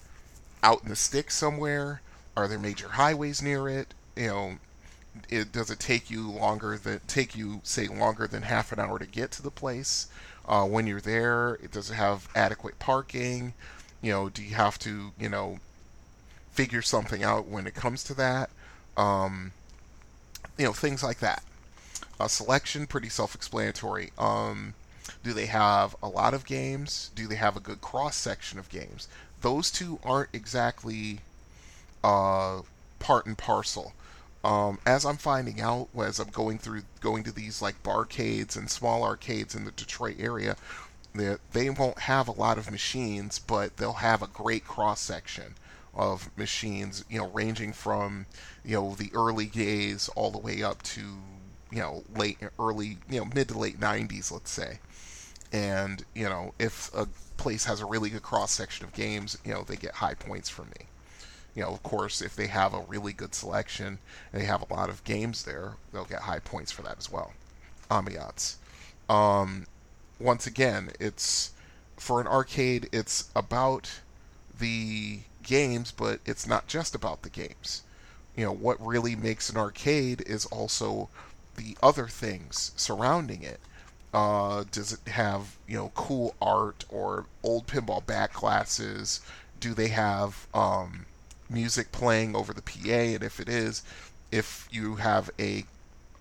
out 0.64 0.84
in 0.84 0.90
the 0.90 0.96
sticks 0.96 1.36
somewhere? 1.36 2.02
Are 2.36 2.48
there 2.48 2.60
major 2.60 2.90
highways 2.90 3.42
near 3.42 3.68
it? 3.68 3.94
You 4.16 4.28
know, 4.28 4.58
it, 5.30 5.52
does 5.52 5.70
it 5.70 5.80
take 5.80 6.10
you 6.10 6.30
longer 6.30 6.78
than 6.78 7.02
take 7.08 7.36
you 7.36 7.62
say 7.64 7.88
longer 7.88 8.28
than 8.28 8.44
half 8.44 8.72
an 8.72 8.80
hour 8.80 9.00
to 9.00 9.06
get 9.06 9.32
to 9.32 9.42
the 9.42 9.52
place? 9.52 10.08
Uh, 10.48 10.66
when 10.66 10.88
you're 10.88 11.02
there, 11.02 11.56
it 11.56 11.72
does 11.72 11.92
it 11.92 11.96
have 11.96 12.28
adequate 12.36 12.80
parking? 12.80 13.54
You 14.02 14.12
know, 14.12 14.30
do 14.30 14.44
you 14.44 14.56
have 14.56 14.80
to 14.80 15.12
you 15.20 15.30
know 15.30 15.60
figure 16.52 16.82
something 16.82 17.24
out 17.24 17.48
when 17.48 17.68
it 17.68 17.76
comes 17.76 18.04
to 18.06 18.14
that? 18.16 18.50
Um, 18.98 19.52
you 20.58 20.66
know, 20.66 20.74
things 20.74 21.04
like 21.04 21.20
that. 21.20 21.44
Uh, 22.20 22.28
selection, 22.28 22.86
pretty 22.86 23.10
self-explanatory. 23.10 24.12
Um, 24.18 24.74
do 25.24 25.34
they 25.34 25.46
have 25.46 25.96
a 26.04 26.08
lot 26.08 26.34
of 26.34 26.46
games? 26.46 27.12
Do 27.16 27.28
they 27.28 27.36
have 27.36 27.56
a 27.56 27.62
good 27.62 27.82
cross 27.82 28.16
section 28.16 28.60
of 28.60 28.70
games? 28.70 29.08
Those 29.42 29.72
two 29.72 30.00
aren't 30.04 30.30
exactly 30.34 31.22
uh, 32.04 32.62
part 33.00 33.26
and 33.26 33.38
parcel. 33.38 33.94
um, 34.44 34.80
as 34.86 35.06
I'm 35.06 35.18
finding 35.18 35.60
out, 35.62 35.90
as 35.98 36.20
I'm 36.20 36.30
going 36.30 36.60
through, 36.60 36.84
going 37.02 37.24
to 37.26 37.32
these 37.32 37.62
like 37.62 37.84
barcades 37.84 38.56
and 38.56 38.70
small 38.70 39.04
arcades 39.04 39.54
in 39.56 39.66
the 39.66 39.72
Detroit 39.72 40.18
area, 40.20 40.56
they, 41.14 41.36
they 41.54 41.70
won't 41.70 42.00
have 42.00 42.28
a 42.28 42.32
lot 42.32 42.58
of 42.58 42.72
machines, 42.72 43.40
but 43.40 43.78
they'll 43.78 43.94
have 43.94 44.22
a 44.22 44.28
great 44.28 44.66
cross 44.66 45.02
section 45.02 45.56
of 45.94 46.30
machines, 46.38 47.04
you 47.10 47.20
know, 47.20 47.30
ranging 47.30 47.74
from, 47.74 48.26
you 48.64 48.76
know, 48.76 48.96
the 48.96 49.12
early 49.14 49.48
days 49.48 50.10
all 50.16 50.32
the 50.32 50.38
way 50.38 50.64
up 50.64 50.82
to, 50.84 51.02
you 51.72 51.80
know, 51.80 52.04
late, 52.16 52.38
early, 52.60 52.98
you 53.10 53.20
know, 53.20 53.26
mid 53.34 53.50
to 53.50 53.58
late 53.58 53.80
90s, 53.80 54.32
let's 54.32 54.52
say. 54.52 54.80
And, 55.52 56.04
you 56.14 56.30
know, 56.30 56.54
if 56.60 56.94
a 56.94 57.08
place 57.40 57.66
has 57.66 57.82
a 57.82 57.86
really 57.86 58.10
good 58.10 58.22
cross 58.22 58.52
section 58.52 58.86
of 58.86 58.94
games, 58.94 59.38
you 59.44 59.54
know, 59.54 59.64
they 59.64 59.78
get 59.78 59.96
high 59.96 60.14
points 60.14 60.50
from 60.50 60.68
me. 60.70 60.86
You 61.56 61.64
know, 61.64 61.70
of 61.70 61.82
course, 61.82 62.22
if 62.22 62.36
they 62.36 62.48
have 62.48 62.74
a 62.74 62.82
really 62.82 63.14
good 63.14 63.34
selection 63.34 63.98
and 64.32 64.42
they 64.42 64.46
have 64.46 64.62
a 64.62 64.74
lot 64.74 64.90
of 64.90 65.04
games 65.04 65.44
there, 65.44 65.74
they'll 65.92 66.06
get 66.06 66.22
high 66.22 66.40
points 66.40 66.72
for 66.72 66.84
that 66.84 67.00
as 67.00 67.12
well. 67.12 67.34
Ambiance. 67.90 68.56
Um, 69.10 69.66
once 70.20 70.46
again, 70.46 70.92
it's 71.00 71.52
for 71.98 72.22
an 72.22 72.28
arcade, 72.28 72.88
it's 72.92 73.30
about 73.36 73.90
the 74.60 75.22
games, 75.42 75.92
but 75.92 76.20
it's 76.26 76.46
not 76.46 76.68
just 76.68 76.94
about 76.94 77.24
the 77.24 77.30
games. 77.30 77.82
You 78.36 78.46
know, 78.46 78.54
what 78.54 78.86
really 78.86 79.16
makes 79.16 79.50
an 79.50 79.58
arcade 79.58 80.22
is 80.28 80.46
also 80.46 81.10
the 81.56 81.78
other 81.82 82.08
things 82.08 82.72
surrounding 82.76 83.44
it. 83.44 83.60
Uh, 84.14 84.64
does 84.72 84.94
it 84.94 85.12
have, 85.12 85.58
you 85.68 85.78
know, 85.78 85.92
cool 85.94 86.36
art 86.42 86.86
or 86.90 87.26
old 87.44 87.68
pinball 87.68 88.06
back 88.06 88.34
glasses? 88.34 89.22
Do 89.60 89.74
they 89.74 89.90
have 89.90 90.48
um, 90.54 91.06
music 91.50 91.92
playing 91.92 92.36
over 92.36 92.54
the 92.54 92.62
PA? 92.62 92.90
And 92.90 93.24
if 93.24 93.40
it 93.40 93.50
is, 93.50 93.84
if 94.32 94.68
you 94.72 94.96
have 94.96 95.30
a 95.40 95.66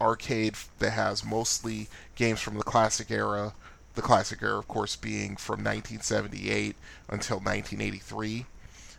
arcade 0.01 0.55
that 0.79 0.93
has 0.93 1.25
mostly 1.25 1.89
games 2.15 2.41
from 2.41 2.57
the 2.57 2.63
classic 2.63 3.11
era, 3.11 3.53
the 3.95 4.03
classic 4.03 4.43
era, 4.43 4.59
of 4.59 4.69
course, 4.69 4.95
being 4.97 5.37
from 5.37 5.65
1978 5.65 6.77
until 7.09 7.39
1983. 7.39 8.47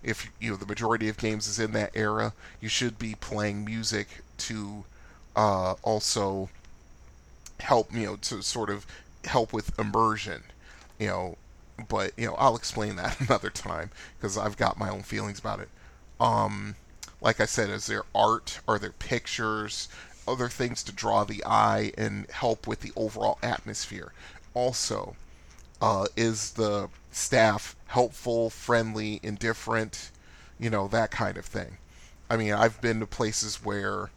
If 0.02 0.30
you 0.40 0.52
know 0.52 0.58
the 0.58 0.66
majority 0.66 1.10
of 1.10 1.18
games 1.18 1.48
is 1.48 1.60
in 1.60 1.74
that 1.74 1.92
era, 1.94 2.34
you 2.62 2.70
should 2.70 2.98
be 2.98 3.16
playing 3.16 3.66
music 3.66 4.08
to 4.40 4.86
uh, 5.36 5.74
also 5.84 6.50
help 7.60 7.94
you 7.94 8.06
know 8.06 8.16
to 8.18 8.42
sort 8.42 8.70
of 8.70 8.86
help 9.26 9.54
with 9.54 9.78
immersion, 9.80 10.44
you 11.00 11.08
know. 11.08 11.38
But 11.88 12.14
you 12.18 12.28
know 12.28 12.36
I'll 12.36 12.56
explain 12.58 12.96
that 12.98 13.20
another 13.30 13.50
time 13.50 13.92
because 14.18 14.38
I've 14.38 14.58
got 14.58 14.78
my 14.78 14.90
own 14.90 15.04
feelings 15.04 15.40
about 15.40 15.60
it. 15.60 15.70
Um, 16.20 16.76
like 17.22 17.40
I 17.40 17.46
said, 17.46 17.70
is 17.70 17.88
there 17.88 18.04
art? 18.16 18.60
Are 18.68 18.80
there 18.80 18.92
pictures? 18.92 19.88
Other 20.28 20.50
things 20.50 20.84
to 20.84 20.92
draw 20.92 21.24
the 21.24 21.44
eye 21.46 21.92
and 21.98 22.30
help 22.30 22.68
with 22.68 22.82
the 22.82 22.92
overall 22.96 23.40
atmosphere. 23.42 24.12
Also, 24.54 25.16
uh, 25.82 26.08
is 26.16 26.52
the 26.52 26.90
staff 27.12 27.76
helpful, 27.88 28.50
friendly, 28.50 29.20
indifferent? 29.24 30.12
You 30.60 30.70
know, 30.70 30.88
that 30.90 31.12
kind 31.12 31.38
of 31.38 31.46
thing. 31.46 31.78
I 32.30 32.38
mean, 32.38 32.54
I've 32.54 32.80
been 32.82 33.00
to 33.00 33.08
places 33.08 33.64
where 33.64 34.10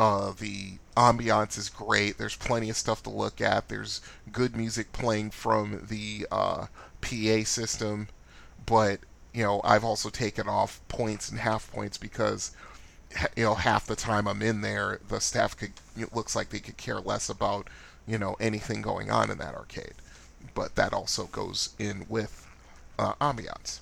uh, 0.00 0.32
the 0.38 0.78
ambiance 0.96 1.58
is 1.58 1.68
great. 1.68 2.16
There's 2.16 2.34
plenty 2.34 2.70
of 2.70 2.76
stuff 2.78 3.02
to 3.02 3.10
look 3.10 3.42
at. 3.42 3.68
There's 3.68 4.00
good 4.32 4.56
music 4.56 4.92
playing 4.92 5.30
from 5.30 5.86
the 5.90 6.26
uh, 6.32 6.68
PA 7.02 7.44
system, 7.44 8.08
but 8.64 9.00
you 9.34 9.42
know, 9.42 9.60
I've 9.62 9.84
also 9.84 10.08
taken 10.08 10.48
off 10.48 10.80
points 10.88 11.28
and 11.28 11.38
half 11.38 11.70
points 11.70 11.98
because 11.98 12.52
you 13.36 13.44
know 13.44 13.54
half 13.54 13.84
the 13.84 13.94
time 13.94 14.26
I'm 14.26 14.40
in 14.40 14.62
there, 14.62 15.00
the 15.06 15.20
staff 15.20 15.54
could 15.54 15.72
it 15.98 16.16
looks 16.16 16.34
like 16.34 16.48
they 16.48 16.60
could 16.60 16.78
care 16.78 17.00
less 17.00 17.28
about 17.28 17.68
you 18.06 18.16
know 18.16 18.36
anything 18.40 18.80
going 18.80 19.10
on 19.10 19.30
in 19.30 19.36
that 19.36 19.54
arcade. 19.54 19.92
But 20.54 20.76
that 20.76 20.94
also 20.94 21.26
goes 21.26 21.74
in 21.78 22.06
with 22.08 22.46
uh, 22.98 23.12
ambiance, 23.20 23.80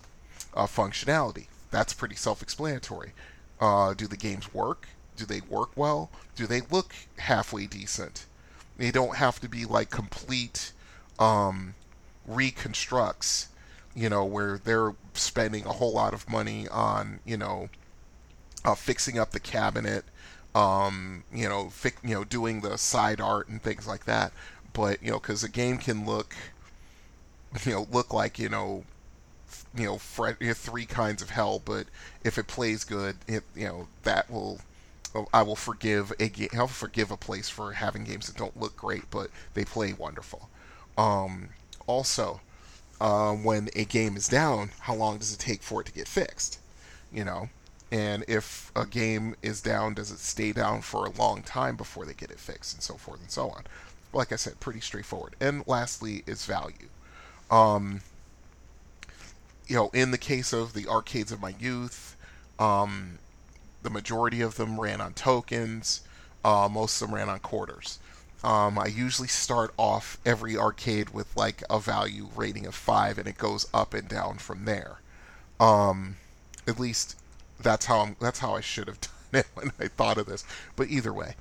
uh, 0.53 0.67
functionality. 0.67 1.47
That's 1.71 1.93
pretty 1.93 2.17
self-explanatory. 2.17 3.13
Uh, 3.61 3.95
do 3.95 4.09
the 4.09 4.17
games 4.17 4.53
work? 4.53 4.89
Do 5.19 5.27
they 5.27 5.41
work 5.41 5.71
well? 5.77 6.11
Do 6.37 6.47
they 6.47 6.63
look 6.63 6.95
halfway 7.19 7.67
decent? 7.67 8.25
They 8.77 8.93
don't 8.93 9.17
have 9.17 9.41
to 9.41 9.49
be 9.49 9.65
like 9.65 9.91
complete 9.91 10.73
um, 11.19 11.75
reconstructs, 12.25 13.49
you 13.97 14.09
know, 14.09 14.25
where 14.25 14.59
they're 14.59 14.95
spending 15.15 15.67
a 15.67 15.73
whole 15.73 15.93
lot 15.93 16.15
of 16.15 16.31
money 16.31 16.69
on, 16.69 17.19
you 17.27 17.37
know, 17.37 17.69
uh, 18.65 18.77
fixing 18.77 19.19
up 19.19 19.33
the 19.33 19.41
cabinet, 19.41 20.05
um, 20.55 21.25
you 21.33 21.49
know, 21.49 21.71
fi- 21.71 21.93
you 22.05 22.15
know, 22.15 22.23
doing 22.25 22.61
the 22.61 22.79
side 22.79 23.21
art 23.21 23.49
and 23.49 23.61
things 23.61 23.87
like 23.89 24.05
that. 24.05 24.33
But 24.73 25.03
you 25.03 25.11
know, 25.11 25.19
because 25.19 25.43
a 25.43 25.49
game 25.49 25.79
can 25.79 26.07
look, 26.07 26.37
you 27.65 27.73
know, 27.73 27.89
look 27.91 28.13
like 28.13 28.39
you 28.39 28.49
know, 28.49 28.85
you 29.75 29.87
know, 29.87 29.99
three 29.99 30.87
kinds 30.87 31.23
of 31.23 31.31
hell. 31.31 31.61
But 31.65 31.87
if 32.23 32.39
it 32.39 32.47
plays 32.47 32.85
good, 32.85 33.17
it 33.27 33.43
you 33.57 33.67
know 33.67 33.89
that 34.05 34.31
will 34.31 34.61
I 35.33 35.42
will 35.42 35.57
forgive 35.57 36.12
a 36.21 36.29
game. 36.29 36.51
I'll 36.55 36.66
forgive 36.68 37.11
a 37.11 37.16
place 37.16 37.49
for 37.49 37.73
having 37.73 38.05
games 38.05 38.27
that 38.27 38.37
don't 38.37 38.59
look 38.59 38.77
great, 38.77 39.11
but 39.11 39.31
they 39.55 39.64
play 39.64 39.92
wonderful. 39.92 40.49
Um, 40.97 41.51
also, 41.87 42.40
uh, 43.01 43.33
when 43.33 43.71
a 43.75 43.85
game 43.85 44.16
is 44.16 44.29
down, 44.29 44.71
how 44.81 44.94
long 44.94 45.18
does 45.18 45.33
it 45.33 45.38
take 45.38 45.62
for 45.62 45.81
it 45.81 45.87
to 45.87 45.92
get 45.92 46.09
fixed? 46.09 46.59
You 47.12 47.25
know, 47.25 47.49
and 47.90 48.25
if 48.29 48.71
a 48.77 48.85
game 48.85 49.35
is 49.42 49.61
down, 49.61 49.94
does 49.94 50.11
it 50.11 50.18
stay 50.18 50.53
down 50.53 50.83
for 50.83 51.07
a 51.07 51.11
long 51.11 51.42
time 51.42 51.77
before 51.77 52.05
they 52.05 52.14
get 52.14 52.31
it 52.31 52.40
fixed, 52.40 52.75
and 52.75 52.83
so 52.83 52.94
forth 52.94 53.21
and 53.21 53.31
so 53.31 53.49
on. 53.51 53.64
Like 54.12 54.33
I 54.33 54.37
said, 54.37 54.61
pretty 54.61 54.81
straightforward. 54.81 55.37
And 55.40 55.66
lastly, 55.66 56.23
is 56.27 56.44
value. 56.44 56.88
Um, 57.51 58.01
you 59.66 59.77
know, 59.77 59.90
in 59.92 60.11
the 60.11 60.18
case 60.18 60.53
of 60.53 60.75
the 60.75 60.87
arcades 60.87 61.33
of 61.33 61.40
my 61.40 61.55
youth, 61.59 62.16
um, 62.59 63.18
the 63.83 63.91
majority 63.91 64.41
of 64.41 64.57
them 64.57 64.81
ran 64.81 65.01
on 65.01 65.12
tokens. 65.14 66.03
Uh, 66.45 66.69
most 66.71 67.01
of 67.01 67.09
them 67.09 67.14
ran 67.14 67.29
on 67.29 67.41
quarters. 67.41 67.99
Um, 68.45 68.79
I 68.79 68.87
usually 68.87 69.29
start 69.29 69.75
off 69.77 70.19
every 70.25 70.57
arcade 70.57 71.11
with 71.11 71.37
like 71.37 71.62
a 71.69 71.81
value 71.81 72.29
rating 72.37 72.67
of 72.67 72.75
five, 72.75 73.19
and 73.19 73.27
it 73.27 73.37
goes 73.37 73.67
up 73.75 73.95
and 73.95 74.09
down 74.09 74.38
from 74.38 74.64
there. 74.64 75.01
Um, 75.59 76.17
at 76.67 76.79
least 76.79 77.17
that's 77.61 77.87
how 77.87 78.01
I'm, 78.01 78.17
that's 78.21 78.38
how 78.38 78.55
I 78.55 78.61
should 78.61 78.87
have 78.87 79.01
done 79.33 79.41
it 79.41 79.47
when 79.55 79.73
I 79.81 79.88
thought 79.88 80.19
of 80.19 80.27
this. 80.27 80.45
But 80.77 80.88
either 80.88 81.12
way, 81.12 81.35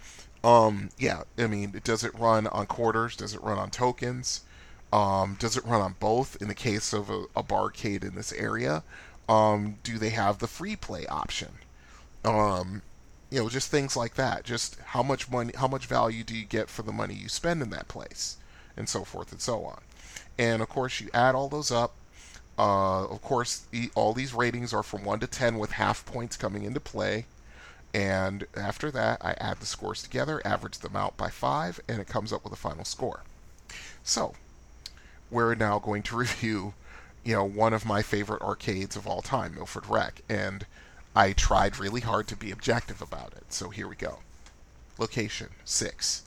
um, 0.43 0.89
yeah, 0.97 1.23
I 1.37 1.47
mean, 1.47 1.81
does 1.83 2.03
it 2.03 2.17
run 2.17 2.47
on 2.47 2.65
quarters? 2.65 3.15
Does 3.15 3.33
it 3.33 3.43
run 3.43 3.59
on 3.59 3.69
tokens? 3.69 4.41
Um, 4.91 5.35
does 5.39 5.57
it 5.57 5.65
run 5.65 5.81
on 5.81 5.95
both? 5.99 6.41
In 6.41 6.47
the 6.47 6.55
case 6.55 6.93
of 6.93 7.09
a, 7.09 7.25
a 7.35 7.43
barcade 7.43 8.03
in 8.03 8.15
this 8.15 8.31
area, 8.33 8.83
um, 9.27 9.77
do 9.83 9.97
they 9.97 10.09
have 10.11 10.39
the 10.39 10.47
free 10.47 10.75
play 10.75 11.05
option? 11.07 11.59
Um, 12.27 12.81
you 13.29 13.39
know, 13.39 13.49
just 13.49 13.69
things 13.69 13.95
like 13.95 14.15
that. 14.15 14.43
Just 14.43 14.77
how 14.87 15.03
much 15.03 15.29
money, 15.29 15.53
how 15.55 15.67
much 15.67 15.85
value 15.85 16.23
do 16.23 16.35
you 16.35 16.45
get 16.45 16.69
for 16.69 16.81
the 16.81 16.91
money 16.91 17.13
you 17.13 17.29
spend 17.29 17.61
in 17.61 17.69
that 17.71 17.87
place, 17.87 18.37
and 18.75 18.87
so 18.87 19.03
forth 19.03 19.31
and 19.31 19.41
so 19.41 19.63
on. 19.63 19.81
And 20.37 20.61
of 20.61 20.69
course, 20.69 21.01
you 21.01 21.09
add 21.13 21.35
all 21.35 21.49
those 21.49 21.71
up. 21.71 21.93
Uh, 22.57 23.05
of 23.05 23.21
course, 23.21 23.67
all 23.95 24.13
these 24.13 24.33
ratings 24.33 24.73
are 24.73 24.83
from 24.83 25.03
1 25.03 25.19
to 25.19 25.27
10 25.27 25.57
with 25.59 25.71
half 25.71 26.05
points 26.05 26.37
coming 26.37 26.63
into 26.63 26.79
play. 26.79 27.25
And 27.93 28.47
after 28.55 28.91
that, 28.91 29.19
I 29.23 29.33
add 29.39 29.59
the 29.59 29.65
scores 29.65 30.01
together, 30.03 30.41
average 30.45 30.79
them 30.79 30.95
out 30.95 31.17
by 31.17 31.29
5, 31.29 31.79
and 31.87 32.01
it 32.01 32.07
comes 32.07 32.33
up 32.33 32.43
with 32.43 32.53
a 32.53 32.57
final 32.57 32.83
score. 32.83 33.21
So, 34.03 34.33
we're 35.29 35.55
now 35.55 35.79
going 35.79 36.03
to 36.03 36.17
review, 36.17 36.73
you 37.23 37.35
know, 37.35 37.43
one 37.43 37.73
of 37.73 37.85
my 37.85 38.01
favorite 38.01 38.41
arcades 38.41 38.95
of 38.95 39.07
all 39.07 39.21
time, 39.21 39.55
Milford 39.55 39.87
Rec. 39.87 40.21
And 40.27 40.65
I 41.17 41.33
tried 41.33 41.79
really 41.79 42.01
hard 42.01 42.27
to 42.27 42.35
be 42.35 42.51
objective 42.51 43.01
about 43.01 43.33
it. 43.33 43.51
So 43.51 43.71
here 43.71 43.87
we 43.87 43.95
go. 43.95 44.19
Location 44.99 45.49
6. 45.65 46.21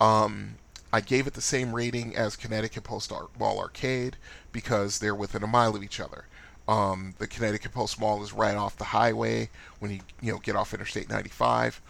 Um, 0.00 0.54
I 0.90 1.02
gave 1.02 1.26
it 1.26 1.34
the 1.34 1.42
same 1.42 1.74
rating 1.74 2.16
as 2.16 2.34
Connecticut 2.34 2.82
Post 2.82 3.12
Mall 3.38 3.58
Arcade 3.58 4.16
because 4.52 5.00
they're 5.00 5.14
within 5.14 5.42
a 5.42 5.46
mile 5.46 5.76
of 5.76 5.82
each 5.82 6.00
other. 6.00 6.24
Um, 6.66 7.14
the 7.18 7.26
Connecticut 7.26 7.72
Post 7.72 8.00
Mall 8.00 8.22
is 8.22 8.32
right 8.32 8.56
off 8.56 8.78
the 8.78 8.84
highway 8.84 9.50
when 9.80 9.90
you 9.90 10.00
you 10.22 10.32
know 10.32 10.38
get 10.38 10.56
off 10.56 10.72
Interstate 10.72 11.10
95. 11.10 11.82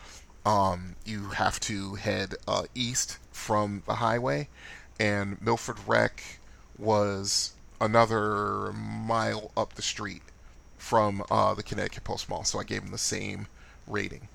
Um, 0.45 0.97
you 1.05 1.29
have 1.29 1.61
to 1.61 1.95
head 1.95 2.35
uh, 2.49 2.65
east 2.75 3.19
from 3.31 3.85
the 3.87 3.95
highway, 3.95 4.49
and 4.99 5.41
Milford 5.41 5.79
Rec 5.87 6.41
was 6.77 7.53
another 7.81 8.73
mile 8.73 9.53
up 9.57 9.75
the 9.75 9.83
street 9.83 10.23
from 10.87 11.25
uh, 11.33 11.53
the 11.55 11.65
Connecticut 11.65 12.05
Post 12.05 12.29
Mall, 12.29 12.45
so 12.45 12.61
I 12.61 12.65
gave 12.65 12.83
them 12.83 12.93
the 12.93 12.99
same 12.99 13.49
rating. 13.89 14.29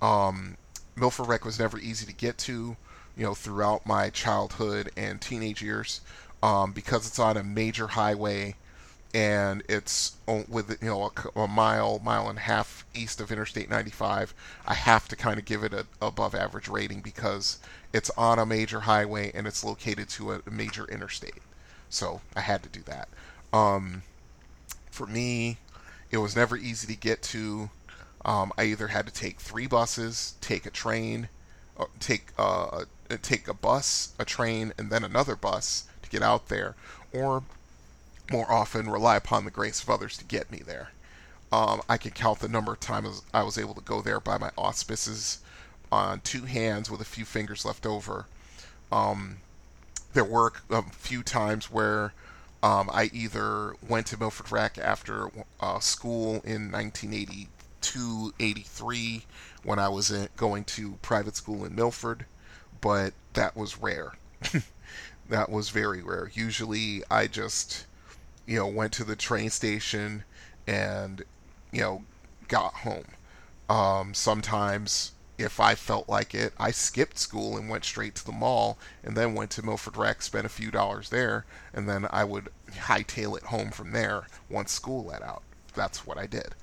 Um, 0.00 0.56
Milford 0.94 1.26
Rec 1.26 1.44
was 1.44 1.58
never 1.58 1.76
easy 1.78 2.06
to 2.06 2.12
get 2.12 2.38
to, 2.38 2.76
you 3.16 3.24
know, 3.24 3.34
throughout 3.34 3.84
my 3.84 4.08
childhood 4.10 4.90
and 4.96 5.20
teenage 5.20 5.60
years, 5.60 6.00
um, 6.40 6.70
because 6.72 7.04
it's 7.06 7.18
on 7.18 7.36
a 7.36 7.42
major 7.42 7.88
highway. 7.88 8.54
and 9.14 9.62
it's 9.68 10.16
with 10.48 10.78
you 10.82 10.88
know 10.88 11.10
a, 11.34 11.40
a, 11.40 11.48
mile, 11.48 11.98
mile 12.04 12.28
and 12.28 12.38
a 12.38 12.42
half 12.42 12.84
east 12.94 13.20
of 13.20 13.32
Interstate 13.32 13.70
95. 13.70 14.34
I 14.66 14.74
have 14.74 15.08
to 15.08 15.16
kind 15.16 15.38
of 15.38 15.44
give 15.46 15.64
it 15.64 15.72
a 15.72 15.86
above 16.00 16.34
average 16.34 16.68
rating 16.68 17.00
because 17.00 17.58
it's 17.92 18.10
on 18.18 18.38
a 18.38 18.46
major 18.46 18.80
highway 18.80 19.32
and 19.34 19.46
it's 19.46 19.64
located 19.64 20.08
to 20.10 20.32
a 20.32 20.42
major 20.50 20.84
interstate. 20.86 21.42
So 21.88 22.20
I 22.36 22.40
had 22.42 22.62
to 22.62 22.68
do 22.68 22.82
that. 22.82 23.08
Um, 23.52 24.02
for 24.90 25.06
me, 25.06 25.58
it 26.10 26.18
was 26.18 26.36
never 26.36 26.56
easy 26.56 26.86
to 26.86 26.98
get 26.98 27.22
to. 27.22 27.70
Um, 28.24 28.52
I 28.58 28.64
either 28.64 28.88
had 28.88 29.06
to 29.06 29.12
take 29.12 29.40
three 29.40 29.66
buses, 29.66 30.34
take 30.40 30.66
a 30.66 30.70
train, 30.70 31.28
uh, 31.78 31.86
take 32.00 32.32
uh, 32.38 32.84
take 33.22 33.48
a 33.48 33.54
bus, 33.54 34.12
a 34.18 34.24
train, 34.24 34.72
and 34.78 34.90
then 34.90 35.04
another 35.04 35.36
bus 35.36 35.84
to 36.02 36.10
get 36.10 36.22
out 36.22 36.48
there, 36.48 36.74
or 37.12 37.42
more 38.30 38.50
often 38.50 38.90
rely 38.90 39.16
upon 39.16 39.44
the 39.44 39.50
grace 39.50 39.82
of 39.82 39.88
others 39.88 40.16
to 40.18 40.24
get 40.24 40.50
me 40.50 40.62
there. 40.64 40.90
Um, 41.50 41.80
I 41.88 41.96
can 41.96 42.10
count 42.10 42.40
the 42.40 42.48
number 42.48 42.72
of 42.72 42.80
times 42.80 43.22
I 43.32 43.42
was 43.42 43.56
able 43.56 43.74
to 43.74 43.80
go 43.80 44.02
there 44.02 44.20
by 44.20 44.36
my 44.36 44.50
auspices 44.58 45.38
on 45.90 46.20
two 46.20 46.44
hands 46.44 46.90
with 46.90 47.00
a 47.00 47.06
few 47.06 47.24
fingers 47.24 47.64
left 47.64 47.86
over. 47.86 48.26
Um, 48.92 49.38
there 50.12 50.24
were 50.24 50.52
a 50.68 50.82
few 50.82 51.22
times 51.22 51.70
where 51.70 52.12
um, 52.62 52.90
I 52.92 53.10
either 53.12 53.74
went 53.86 54.06
to 54.08 54.18
Milford 54.18 54.50
Rec 54.50 54.78
after 54.78 55.30
uh, 55.60 55.78
school 55.80 56.40
in 56.44 56.70
1982 56.70 58.34
83 58.38 59.24
when 59.62 59.78
I 59.78 59.88
was 59.88 60.10
in, 60.10 60.28
going 60.36 60.64
to 60.64 60.98
private 61.02 61.36
school 61.36 61.64
in 61.64 61.74
Milford, 61.74 62.26
but 62.80 63.12
that 63.34 63.56
was 63.56 63.78
rare. 63.78 64.14
that 65.28 65.50
was 65.50 65.70
very 65.70 66.02
rare. 66.02 66.30
Usually 66.34 67.02
I 67.10 67.26
just 67.26 67.86
you 68.48 68.56
know, 68.58 68.66
went 68.66 68.94
to 68.94 69.04
the 69.04 69.14
train 69.14 69.50
station 69.50 70.24
and, 70.66 71.22
you 71.70 71.82
know, 71.82 72.02
got 72.48 72.72
home. 72.72 73.04
Um, 73.68 74.14
sometimes, 74.14 75.12
if 75.38 75.60
I 75.60 75.74
felt 75.76 76.08
like 76.08 76.34
it, 76.34 76.52
I 76.58 76.72
skipped 76.72 77.18
school 77.18 77.56
and 77.56 77.68
went 77.68 77.84
straight 77.84 78.16
to 78.16 78.26
the 78.26 78.32
mall 78.32 78.76
and 79.04 79.16
then 79.16 79.34
went 79.34 79.52
to 79.52 79.64
Milford 79.64 79.96
Rec, 79.96 80.20
spent 80.20 80.44
a 80.46 80.50
few 80.50 80.70
dollars 80.70 81.10
there, 81.10 81.44
and 81.72 81.88
then 81.88 82.06
I 82.10 82.24
would 82.24 82.48
hightail 82.72 83.36
it 83.36 83.44
home 83.44 83.70
from 83.70 83.92
there 83.92 84.26
once 84.50 84.72
school 84.72 85.04
let 85.04 85.22
out. 85.22 85.42
That's 85.74 86.04
what 86.04 86.18
I 86.18 86.26
did. 86.26 86.54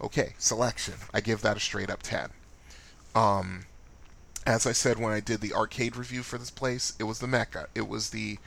Okay, 0.00 0.34
selection. 0.38 0.94
I 1.14 1.20
give 1.20 1.40
that 1.42 1.56
a 1.56 1.60
straight 1.60 1.90
up 1.90 2.02
10. 2.02 2.30
Um, 3.14 3.64
as 4.46 4.66
I 4.66 4.72
said 4.72 4.98
when 4.98 5.12
I 5.12 5.20
did 5.20 5.40
the 5.40 5.54
arcade 5.54 5.96
review 5.96 6.22
for 6.22 6.38
this 6.38 6.50
place, 6.50 6.94
it 6.98 7.04
was 7.04 7.18
the 7.18 7.26
Mecca. 7.26 7.68
It 7.74 7.88
was 7.88 8.10
the 8.10 8.38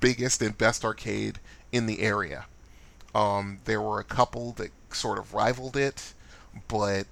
biggest 0.00 0.42
and 0.42 0.56
best 0.56 0.84
arcade 0.84 1.38
in 1.70 1.86
the 1.86 2.00
area. 2.00 2.46
Um, 3.14 3.58
there 3.64 3.80
were 3.80 4.00
a 4.00 4.04
couple 4.04 4.52
that 4.52 4.70
sort 4.92 5.18
of 5.18 5.34
rivaled 5.34 5.76
it, 5.76 6.14
but 6.68 7.06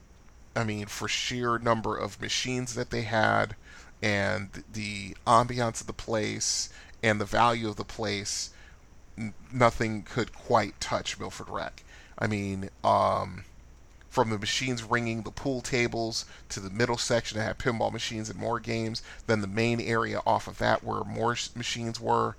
I 0.60 0.64
mean, 0.64 0.86
for 0.86 1.08
sheer 1.08 1.58
number 1.58 1.96
of 1.96 2.20
machines 2.20 2.74
that 2.74 2.90
they 2.90 3.02
had 3.02 3.56
and 4.02 4.62
the 4.70 5.16
ambiance 5.26 5.80
of 5.80 5.86
the 5.86 5.94
place 5.94 6.68
and 7.02 7.18
the 7.18 7.24
value 7.24 7.66
of 7.66 7.76
the 7.76 7.84
place, 7.84 8.50
n- 9.16 9.32
nothing 9.50 10.02
could 10.02 10.34
quite 10.34 10.78
touch 10.78 11.18
Milford 11.18 11.48
Rec. 11.48 11.82
I 12.18 12.26
mean, 12.26 12.68
um, 12.84 13.44
from 14.10 14.28
the 14.28 14.38
machines 14.38 14.82
ringing 14.82 15.22
the 15.22 15.30
pool 15.30 15.62
tables 15.62 16.26
to 16.50 16.60
the 16.60 16.68
middle 16.68 16.98
section 16.98 17.38
that 17.38 17.44
had 17.44 17.58
pinball 17.58 17.90
machines 17.90 18.28
and 18.28 18.38
more 18.38 18.60
games, 18.60 19.02
then 19.26 19.40
the 19.40 19.46
main 19.46 19.80
area 19.80 20.20
off 20.26 20.46
of 20.46 20.58
that 20.58 20.84
where 20.84 21.04
more 21.04 21.36
machines 21.54 21.98
were. 21.98 22.36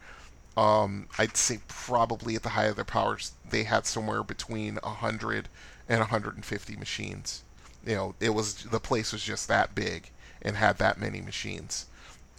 Um, 0.55 1.07
I'd 1.17 1.37
say 1.37 1.59
probably 1.67 2.35
at 2.35 2.43
the 2.43 2.49
height 2.49 2.65
of 2.65 2.75
their 2.75 2.85
powers, 2.85 3.31
they 3.49 3.63
had 3.63 3.87
somewhere 3.87 4.21
between 4.21 4.75
100 4.75 5.49
and 5.89 5.99
150 6.01 6.75
machines. 6.75 7.43
You 7.85 7.95
know, 7.95 8.15
it 8.19 8.31
was 8.31 8.63
the 8.63 8.79
place 8.79 9.11
was 9.11 9.23
just 9.23 9.47
that 9.47 9.73
big 9.75 10.09
and 10.41 10.55
had 10.55 10.77
that 10.77 10.99
many 10.99 11.21
machines, 11.21 11.85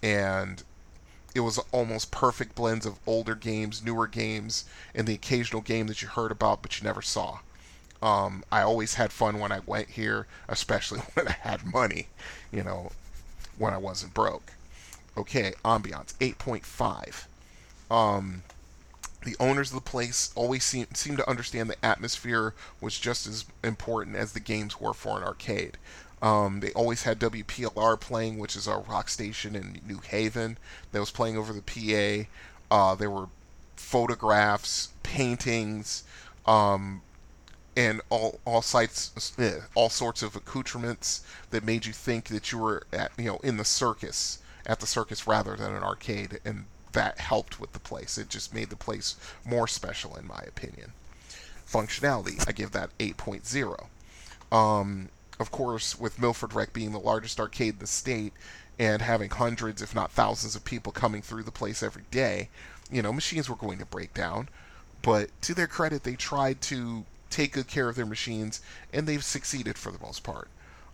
and 0.02 0.62
it 1.34 1.40
was 1.40 1.58
almost 1.72 2.10
perfect 2.10 2.54
blends 2.54 2.86
of 2.86 2.98
older 3.06 3.34
games, 3.34 3.82
newer 3.84 4.06
games, 4.06 4.64
and 4.94 5.06
the 5.06 5.14
occasional 5.14 5.62
game 5.62 5.86
that 5.86 6.02
you 6.02 6.08
heard 6.08 6.30
about 6.30 6.62
but 6.62 6.78
you 6.78 6.84
never 6.84 7.02
saw. 7.02 7.38
Um, 8.02 8.44
I 8.50 8.62
always 8.62 8.94
had 8.94 9.12
fun 9.12 9.38
when 9.38 9.52
I 9.52 9.60
went 9.64 9.90
here, 9.90 10.26
especially 10.48 11.00
when 11.14 11.28
I 11.28 11.36
had 11.40 11.64
money, 11.64 12.08
you 12.50 12.62
know, 12.62 12.90
when 13.56 13.72
I 13.72 13.78
wasn't 13.78 14.14
broke. 14.14 14.52
Okay, 15.16 15.52
ambiance 15.64 16.14
8.5 16.14 17.26
um, 17.92 18.42
the 19.24 19.36
owners 19.38 19.70
of 19.70 19.76
the 19.76 19.90
place 19.90 20.32
always 20.34 20.64
seem, 20.64 20.86
seem 20.94 21.16
to 21.16 21.28
understand 21.28 21.70
the 21.70 21.84
atmosphere 21.84 22.54
was 22.80 22.98
just 22.98 23.26
as 23.26 23.44
important 23.62 24.16
as 24.16 24.32
the 24.32 24.40
games 24.40 24.80
were 24.80 24.94
for 24.94 25.18
an 25.18 25.24
arcade. 25.24 25.78
Um, 26.20 26.60
they 26.60 26.70
always 26.72 27.02
had 27.02 27.18
WPLR 27.18 27.98
playing, 28.00 28.38
which 28.38 28.54
is 28.54 28.66
a 28.66 28.76
rock 28.76 29.08
station 29.08 29.56
in 29.56 29.80
New 29.86 29.98
Haven, 29.98 30.56
that 30.92 31.00
was 31.00 31.10
playing 31.10 31.36
over 31.36 31.52
the 31.52 31.62
PA. 31.62 32.28
Uh, 32.70 32.94
there 32.94 33.10
were 33.10 33.28
photographs, 33.74 34.90
paintings, 35.02 36.04
um, 36.46 37.02
and 37.76 38.00
all 38.08 38.38
all 38.44 38.62
sites, 38.62 39.32
eh, 39.38 39.60
all 39.74 39.88
sorts 39.88 40.22
of 40.22 40.36
accoutrements 40.36 41.22
that 41.50 41.64
made 41.64 41.86
you 41.86 41.92
think 41.92 42.28
that 42.28 42.52
you 42.52 42.58
were 42.58 42.84
at 42.92 43.10
you 43.18 43.24
know 43.24 43.38
in 43.42 43.56
the 43.56 43.64
circus, 43.64 44.38
at 44.66 44.80
the 44.80 44.86
circus 44.86 45.26
rather 45.26 45.56
than 45.56 45.74
an 45.74 45.82
arcade, 45.82 46.40
and 46.44 46.66
that 46.92 47.18
helped 47.18 47.60
with 47.60 47.72
the 47.72 47.78
place. 47.78 48.18
It 48.18 48.28
just 48.28 48.54
made 48.54 48.70
the 48.70 48.76
place 48.76 49.16
more 49.44 49.66
special, 49.66 50.16
in 50.16 50.26
my 50.26 50.42
opinion. 50.46 50.92
Functionality, 51.66 52.46
I 52.46 52.52
give 52.52 52.72
that 52.72 52.96
8.0. 52.98 53.86
Um, 54.54 55.08
of 55.40 55.50
course, 55.50 55.98
with 55.98 56.20
Milford 56.20 56.54
Rec 56.54 56.72
being 56.72 56.92
the 56.92 57.00
largest 57.00 57.40
arcade 57.40 57.74
in 57.74 57.78
the 57.80 57.86
state 57.86 58.32
and 58.78 59.02
having 59.02 59.30
hundreds, 59.30 59.82
if 59.82 59.94
not 59.94 60.12
thousands, 60.12 60.54
of 60.54 60.64
people 60.64 60.92
coming 60.92 61.22
through 61.22 61.42
the 61.42 61.50
place 61.50 61.82
every 61.82 62.04
day, 62.10 62.48
you 62.90 63.02
know, 63.02 63.12
machines 63.12 63.48
were 63.48 63.56
going 63.56 63.78
to 63.78 63.86
break 63.86 64.12
down. 64.12 64.48
But 65.00 65.30
to 65.42 65.54
their 65.54 65.66
credit, 65.66 66.04
they 66.04 66.14
tried 66.14 66.60
to 66.62 67.04
take 67.30 67.52
good 67.52 67.66
care 67.66 67.88
of 67.88 67.96
their 67.96 68.06
machines, 68.06 68.60
and 68.92 69.06
they've 69.06 69.24
succeeded 69.24 69.78
for 69.78 69.90
the 69.90 69.98
most 69.98 70.22
part. 70.22 70.48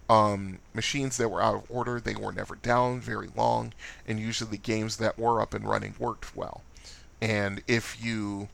Um, 0.09 0.59
machines 0.73 1.19
that 1.19 1.29
were 1.29 1.43
out 1.43 1.55
of 1.55 1.71
order, 1.71 2.01
they 2.01 2.15
were 2.15 2.33
never 2.33 2.55
down 2.55 3.01
very 3.01 3.29
long, 3.37 3.75
and 4.07 4.19
usually 4.19 4.51
the 4.51 4.57
games 4.57 4.97
that 4.97 5.19
were 5.19 5.41
up 5.41 5.53
and 5.53 5.69
running 5.69 5.95
worked 5.99 6.35
well. 6.35 6.63
And 7.21 7.63
if 7.67 8.03
you 8.03 8.49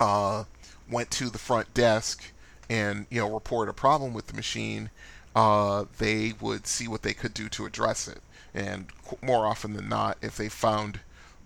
uh, 0.00 0.44
went 0.90 1.10
to 1.12 1.30
the 1.30 1.38
front 1.38 1.72
desk 1.74 2.32
and 2.68 3.06
you 3.10 3.20
know 3.20 3.32
report 3.32 3.68
a 3.68 3.72
problem 3.72 4.12
with 4.12 4.28
the 4.28 4.34
machine, 4.34 4.90
uh, 5.36 5.84
they 5.98 6.32
would 6.40 6.66
see 6.66 6.88
what 6.88 7.02
they 7.02 7.14
could 7.14 7.34
do 7.34 7.48
to 7.50 7.66
address 7.66 8.08
it. 8.08 8.20
And 8.52 8.86
more 9.22 9.46
often 9.46 9.74
than 9.74 9.88
not, 9.88 10.18
if 10.22 10.36
they 10.36 10.48
found 10.48 11.00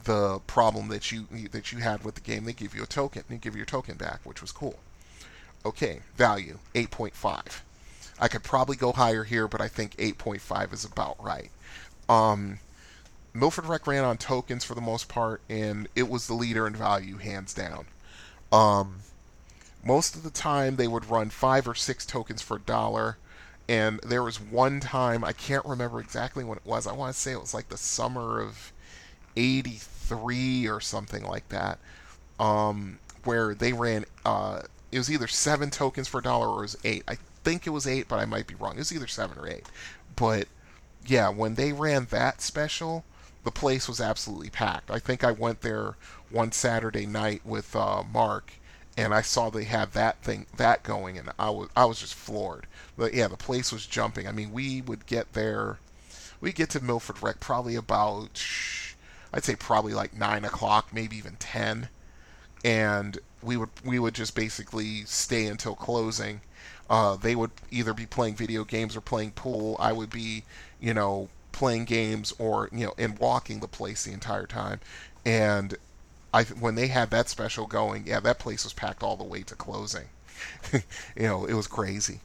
the 0.04 0.40
problem 0.46 0.88
that 0.88 1.12
you 1.12 1.26
that 1.50 1.72
you 1.72 1.78
had 1.78 2.04
with 2.04 2.14
the 2.14 2.20
game, 2.20 2.44
they 2.44 2.52
give 2.52 2.74
you 2.74 2.82
a 2.82 2.86
token. 2.86 3.24
They 3.28 3.36
give 3.36 3.54
you 3.54 3.58
your 3.58 3.66
token 3.66 3.96
back, 3.96 4.20
which 4.24 4.40
was 4.40 4.52
cool. 4.52 4.78
Okay, 5.66 6.00
value 6.16 6.58
8.5. 6.74 7.60
I 8.24 8.28
could 8.28 8.42
probably 8.42 8.76
go 8.76 8.90
higher 8.90 9.24
here, 9.24 9.46
but 9.46 9.60
I 9.60 9.68
think 9.68 9.94
8.5 9.98 10.72
is 10.72 10.82
about 10.82 11.22
right. 11.22 11.50
Um, 12.08 12.58
Milford 13.34 13.66
Rec 13.66 13.86
ran 13.86 14.02
on 14.02 14.16
tokens 14.16 14.64
for 14.64 14.74
the 14.74 14.80
most 14.80 15.08
part, 15.08 15.42
and 15.50 15.88
it 15.94 16.08
was 16.08 16.26
the 16.26 16.32
leader 16.32 16.66
in 16.66 16.74
value, 16.74 17.18
hands 17.18 17.52
down. 17.52 17.84
Um, 18.50 19.00
most 19.84 20.16
of 20.16 20.22
the 20.22 20.30
time, 20.30 20.76
they 20.76 20.88
would 20.88 21.10
run 21.10 21.28
five 21.28 21.68
or 21.68 21.74
six 21.74 22.06
tokens 22.06 22.40
for 22.40 22.56
a 22.56 22.60
dollar, 22.60 23.18
and 23.68 24.00
there 24.00 24.22
was 24.22 24.40
one 24.40 24.80
time 24.80 25.22
I 25.22 25.34
can't 25.34 25.66
remember 25.66 26.00
exactly 26.00 26.44
when 26.44 26.56
it 26.56 26.64
was. 26.64 26.86
I 26.86 26.94
want 26.94 27.12
to 27.14 27.20
say 27.20 27.32
it 27.32 27.40
was 27.42 27.52
like 27.52 27.68
the 27.68 27.76
summer 27.76 28.40
of 28.40 28.72
'83 29.36 30.66
or 30.66 30.80
something 30.80 31.26
like 31.26 31.46
that, 31.50 31.78
um, 32.40 33.00
where 33.24 33.54
they 33.54 33.74
ran. 33.74 34.06
Uh, 34.24 34.62
it 34.90 34.96
was 34.96 35.10
either 35.10 35.26
seven 35.26 35.68
tokens 35.68 36.08
for 36.08 36.20
a 36.20 36.22
dollar 36.22 36.48
or 36.48 36.60
it 36.60 36.62
was 36.62 36.76
eight. 36.84 37.02
I 37.06 37.18
think 37.44 37.66
it 37.66 37.70
was 37.70 37.86
eight, 37.86 38.08
but 38.08 38.18
I 38.18 38.24
might 38.24 38.46
be 38.46 38.54
wrong. 38.54 38.74
It 38.74 38.78
was 38.78 38.92
either 38.92 39.06
seven 39.06 39.38
or 39.38 39.46
eight. 39.46 39.66
But 40.16 40.48
yeah, 41.06 41.28
when 41.28 41.54
they 41.54 41.72
ran 41.72 42.06
that 42.06 42.40
special, 42.40 43.04
the 43.44 43.50
place 43.50 43.86
was 43.88 44.00
absolutely 44.00 44.50
packed. 44.50 44.90
I 44.90 44.98
think 44.98 45.22
I 45.22 45.30
went 45.30 45.60
there 45.60 45.96
one 46.30 46.50
Saturday 46.52 47.06
night 47.06 47.42
with 47.44 47.76
uh, 47.76 48.02
Mark, 48.02 48.54
and 48.96 49.12
I 49.12 49.22
saw 49.22 49.50
they 49.50 49.64
had 49.64 49.92
that 49.92 50.22
thing 50.22 50.46
that 50.56 50.82
going, 50.82 51.18
and 51.18 51.30
I 51.38 51.50
was 51.50 51.68
I 51.76 51.84
was 51.84 52.00
just 52.00 52.14
floored. 52.14 52.66
But 52.96 53.12
yeah, 53.14 53.28
the 53.28 53.36
place 53.36 53.72
was 53.72 53.86
jumping. 53.86 54.26
I 54.26 54.32
mean, 54.32 54.52
we 54.52 54.80
would 54.80 55.06
get 55.06 55.34
there, 55.34 55.78
we 56.40 56.52
get 56.52 56.70
to 56.70 56.82
Milford 56.82 57.22
Rec 57.22 57.40
probably 57.40 57.74
about, 57.76 58.42
I'd 59.32 59.44
say 59.44 59.56
probably 59.56 59.94
like 59.94 60.16
nine 60.16 60.44
o'clock, 60.44 60.88
maybe 60.92 61.16
even 61.16 61.36
ten, 61.36 61.88
and 62.64 63.18
we 63.42 63.56
would 63.56 63.68
we 63.84 63.98
would 63.98 64.14
just 64.14 64.34
basically 64.34 65.04
stay 65.04 65.46
until 65.46 65.74
closing 65.74 66.40
uh, 66.88 67.16
they 67.16 67.34
would 67.34 67.50
either 67.70 67.94
be 67.94 68.06
playing 68.06 68.36
video 68.36 68.64
games 68.64 68.96
or 68.96 69.00
playing 69.00 69.32
pool. 69.32 69.76
I 69.78 69.92
would 69.92 70.10
be, 70.10 70.44
you 70.80 70.92
know, 70.92 71.28
playing 71.52 71.84
games 71.84 72.32
or 72.38 72.68
you 72.72 72.86
know 72.86 72.94
and 72.98 73.18
walking 73.18 73.60
the 73.60 73.68
place 73.68 74.04
the 74.04 74.12
entire 74.12 74.46
time, 74.46 74.80
and 75.24 75.76
I 76.32 76.44
when 76.44 76.74
they 76.74 76.88
had 76.88 77.10
that 77.10 77.28
special 77.28 77.66
going, 77.66 78.06
yeah, 78.06 78.20
that 78.20 78.38
place 78.38 78.64
was 78.64 78.72
packed 78.72 79.02
all 79.02 79.16
the 79.16 79.24
way 79.24 79.42
to 79.44 79.54
closing. 79.54 80.08
you 80.72 80.82
know, 81.16 81.46
it 81.46 81.54
was 81.54 81.66
crazy. 81.66 82.20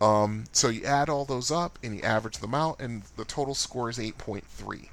Um, 0.00 0.44
so 0.52 0.68
you 0.68 0.84
add 0.84 1.08
all 1.08 1.24
those 1.24 1.50
up 1.50 1.76
and 1.82 1.96
you 1.96 2.02
average 2.02 2.38
them 2.38 2.54
out, 2.54 2.80
and 2.80 3.02
the 3.16 3.24
total 3.24 3.54
score 3.54 3.90
is 3.90 3.98
8.3. 3.98 4.88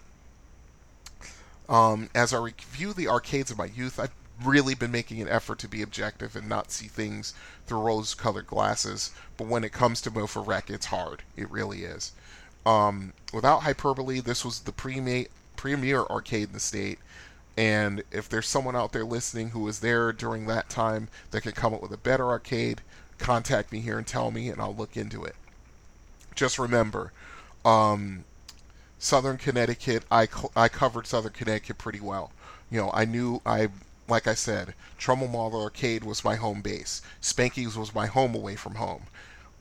Um, 1.70 2.10
as 2.16 2.34
I 2.34 2.40
review 2.40 2.92
the 2.92 3.08
arcades 3.08 3.52
of 3.52 3.58
my 3.60 3.66
youth, 3.66 4.00
I've 4.00 4.12
really 4.44 4.76
been 4.76 4.92
making 4.92 5.22
an 5.22 5.30
effort 5.30 5.60
to 5.60 5.68
be 5.68 5.82
objective 5.82 6.36
and 6.36 6.50
not 6.50 6.72
see 6.72 6.88
things 6.88 7.34
through 7.68 7.80
rose-colored 7.80 8.48
glasses. 8.48 9.12
But 9.38 9.48
when 9.48 9.64
it 9.64 9.72
comes 9.72 10.02
to 10.02 10.10
Rec, 10.10 10.70
it's 10.70 10.88
hard. 10.88 11.24
It 11.36 11.50
really 11.50 11.84
is. 11.84 12.12
Um, 12.66 13.14
without 13.34 13.64
hyperbole, 13.64 14.20
this 14.20 14.44
was 14.44 14.62
the 14.62 14.72
pre 14.72 15.28
premier 15.56 16.04
arcade 16.04 16.48
in 16.48 16.54
the 16.54 16.60
state. 16.60 17.00
And 17.58 18.04
if 18.12 18.28
there's 18.28 18.48
someone 18.48 18.76
out 18.76 18.92
there 18.92 19.06
listening 19.06 19.50
who 19.50 19.62
was 19.62 19.80
there 19.80 20.12
during 20.12 20.46
that 20.48 20.70
time 20.70 21.08
that 21.32 21.42
could 21.42 21.56
come 21.56 21.74
up 21.74 21.82
with 21.82 21.94
a 21.94 21.98
better 21.98 22.28
arcade, 22.28 22.82
contact 23.18 23.72
me 23.72 23.80
here 23.80 23.98
and 23.98 24.06
tell 24.06 24.32
me, 24.32 24.50
and 24.50 24.62
I'll 24.62 24.76
look 24.76 24.98
into 24.98 25.24
it. 25.24 25.36
Just 26.36 26.60
remember, 26.60 27.14
um, 27.64 28.26
Southern 29.00 29.38
Connecticut, 29.38 30.04
I, 30.12 30.28
I 30.56 30.68
covered 30.68 31.08
Southern 31.08 31.32
Connecticut 31.32 31.78
pretty 31.78 32.02
well. 32.02 32.32
You 32.70 32.82
know, 32.82 32.92
I 32.94 33.06
knew 33.06 33.42
I 33.46 33.70
like 34.08 34.28
I 34.28 34.34
said, 34.34 34.74
Trumbull 34.98 35.28
Mall 35.28 35.56
Arcade 35.56 36.04
was 36.04 36.24
my 36.24 36.36
home 36.36 36.62
base. 36.62 37.02
Spanky's 37.22 37.78
was 37.78 37.96
my 37.96 38.08
home 38.08 38.36
away 38.36 38.56
from 38.56 38.76
home. 38.76 39.04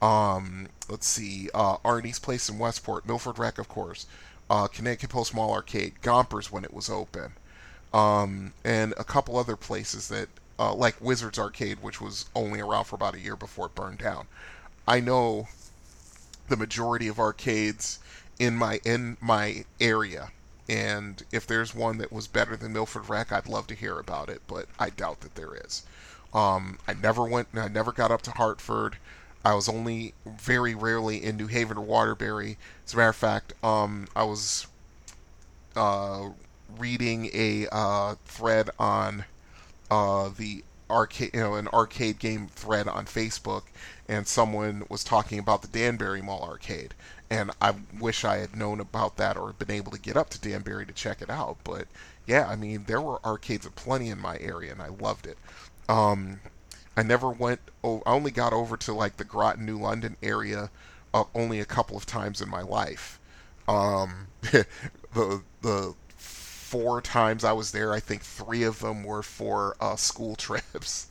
Um, 0.03 0.69
let's 0.89 1.07
see, 1.07 1.49
uh, 1.55 1.79
Arnie's 1.79 2.19
Place 2.19 2.49
in 2.49 2.59
Westport, 2.59 3.07
Milford 3.07 3.39
Rec, 3.39 3.59
of 3.59 3.69
course, 3.69 4.07
uh, 4.51 4.67
Connecticut 4.69 5.11
Post 5.11 5.35
Mall 5.35 5.53
Arcade, 5.53 5.95
Gompers 6.03 6.53
when 6.53 6.65
it 6.65 6.75
was 6.75 6.91
open, 6.91 7.33
um, 7.95 8.53
and 8.65 8.93
a 8.99 9.05
couple 9.05 9.39
other 9.39 9.57
places 9.57 10.09
that, 10.09 10.29
uh, 10.59 10.75
like 10.75 11.01
Wizards 11.01 11.39
Arcade, 11.39 11.79
which 11.81 12.01
was 12.01 12.27
only 12.35 12.61
around 12.61 12.85
for 12.85 12.97
about 12.97 13.15
a 13.15 13.21
year 13.21 13.37
before 13.37 13.67
it 13.67 13.75
burned 13.75 13.99
down. 13.99 14.27
I 14.87 15.01
know 15.01 15.49
the 16.49 16.57
majority 16.57 17.09
of 17.09 17.19
arcades 17.19 17.99
in 18.39 18.57
my 18.57 18.81
in 18.85 19.17
my 19.21 19.65
area 19.81 20.31
and 20.69 21.23
if 21.31 21.47
there's 21.47 21.75
one 21.75 21.99
that 21.99 22.13
was 22.13 22.27
better 22.27 22.57
than 22.57 22.73
Milford 22.73 23.09
Rec, 23.09 23.33
I'd 23.33 23.49
love 23.49 23.67
to 23.69 23.75
hear 23.75 23.99
about 23.99 24.29
it, 24.29 24.43
but 24.47 24.67
I 24.79 24.91
doubt 24.91 25.21
that 25.21 25.35
there 25.35 25.55
is. 25.55 25.85
Um, 26.33 26.79
I 26.89 26.95
never 26.95 27.25
went, 27.25 27.49
I 27.55 27.69
never 27.69 27.93
got 27.93 28.11
up 28.11 28.23
to 28.23 28.31
Hartford. 28.33 28.97
I 29.45 29.55
was 29.55 29.69
only 29.69 30.15
very 30.25 30.75
rarely 30.75 31.23
in 31.23 31.37
New 31.37 31.49
Haven 31.49 31.77
or 31.77 31.83
Waterbury. 31.83 32.57
As 32.87 32.95
a 32.95 32.97
matter 32.97 33.11
of 33.11 33.17
fact, 33.17 33.53
um, 33.63 34.09
I 34.17 34.25
was 34.25 34.67
uh, 35.77 36.31
reading 36.79 37.31
a 37.35 37.67
uh, 37.71 38.15
thread 38.25 38.71
on 38.79 39.27
uh, 39.91 40.31
the 40.37 40.65
arcade, 40.91 41.31
you 41.35 41.41
know, 41.41 41.55
an 41.55 41.69
arcade 41.69 42.19
game 42.19 42.49
thread 42.49 42.89
on 42.89 43.05
Facebook, 43.05 43.65
and 44.09 44.27
someone 44.27 44.85
was 44.89 45.05
talking 45.05 45.39
about 45.39 45.63
the 45.63 45.69
Danbury 45.69 46.23
Mall 46.23 46.43
arcade, 46.43 46.95
and 47.35 47.51
I 47.61 47.75
wish 47.99 48.25
I 48.25 48.37
had 48.39 48.57
known 48.57 48.81
about 48.81 49.17
that 49.17 49.37
or 49.37 49.53
been 49.53 49.71
able 49.71 49.91
to 49.93 49.99
get 49.99 50.17
up 50.17 50.31
to 50.31 50.41
Danbury 50.41 50.87
to 50.87 50.93
check 50.93 51.21
it 51.21 51.31
out. 51.31 51.57
But 51.65 51.89
yeah, 52.27 52.47
I 52.49 52.57
mean, 52.57 52.85
there 52.87 53.01
were 53.01 53.25
arcades 53.25 53.67
aplenty 53.67 54.09
in 54.09 54.21
my 54.21 54.39
area, 54.39 54.73
and 54.73 54.81
I 54.81 54.89
loved 54.89 55.27
it. 55.27 55.37
Um, 55.89 56.41
I 56.97 57.03
never 57.03 57.31
went. 57.31 57.61
Oh, 57.83 58.03
I 58.07 58.13
only 58.13 58.31
got 58.31 58.53
over 58.53 58.77
to 58.77 58.93
like 58.93 59.17
the 59.17 59.25
Groton, 59.25 59.67
New 59.67 59.79
London 59.79 60.17
area 60.23 60.71
uh, 61.13 61.25
only 61.35 61.61
a 61.61 61.65
couple 61.65 61.97
of 61.97 62.07
times 62.07 62.41
in 62.41 62.49
my 62.49 62.63
life. 62.63 63.19
Um, 63.67 64.29
the 64.43 65.43
the 65.63 65.95
four 66.17 67.01
times 67.01 67.45
I 67.45 67.53
was 67.53 67.73
there, 67.73 67.93
I 67.93 68.01
think 68.01 68.23
three 68.23 68.63
of 68.63 68.81
them 68.81 69.03
were 69.05 69.23
for 69.23 69.77
uh, 69.81 69.97
school 69.97 70.37
trips. 70.37 71.09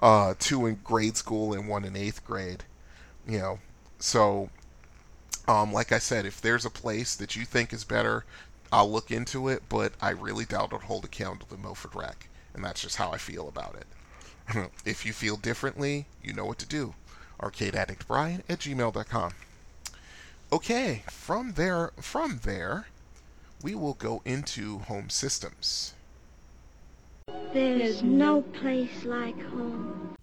Uh, 0.00 0.34
two 0.38 0.66
in 0.66 0.78
grade 0.84 1.16
school 1.16 1.52
and 1.52 1.68
one 1.68 1.84
in 1.84 1.96
eighth 1.96 2.24
grade. 2.24 2.64
You 3.26 3.38
know, 3.38 3.58
so 3.98 4.50
um, 5.48 5.72
like 5.72 5.92
I 5.92 5.98
said, 5.98 6.26
if 6.26 6.40
there's 6.40 6.64
a 6.64 6.70
place 6.70 7.14
that 7.16 7.36
you 7.36 7.44
think 7.44 7.72
is 7.72 7.84
better, 7.84 8.24
I'll 8.72 8.90
look 8.90 9.10
into 9.10 9.48
it, 9.48 9.62
but 9.68 9.92
I 10.00 10.10
really 10.10 10.44
doubt 10.44 10.66
it'll 10.66 10.80
hold 10.80 11.04
a 11.04 11.08
candle 11.08 11.46
to 11.48 11.56
Milford 11.56 11.94
Rec, 11.94 12.28
and 12.54 12.64
that's 12.64 12.82
just 12.82 12.96
how 12.96 13.12
I 13.12 13.18
feel 13.18 13.48
about 13.48 13.76
it. 13.76 14.70
if 14.84 15.06
you 15.06 15.12
feel 15.12 15.36
differently, 15.36 16.06
you 16.22 16.32
know 16.32 16.44
what 16.44 16.58
to 16.58 16.66
do. 16.66 16.94
ArcadeAddictBrian 17.40 18.42
at 18.48 18.58
gmail.com. 18.60 19.32
Okay, 20.52 21.02
from 21.10 21.52
there, 21.52 21.90
from 22.00 22.40
there, 22.44 22.86
we 23.62 23.74
will 23.74 23.94
go 23.94 24.22
into 24.24 24.78
home 24.80 25.10
systems. 25.10 25.94
There's 27.52 28.02
no 28.02 28.42
place 28.42 29.04
like 29.04 29.40
home. 29.50 30.14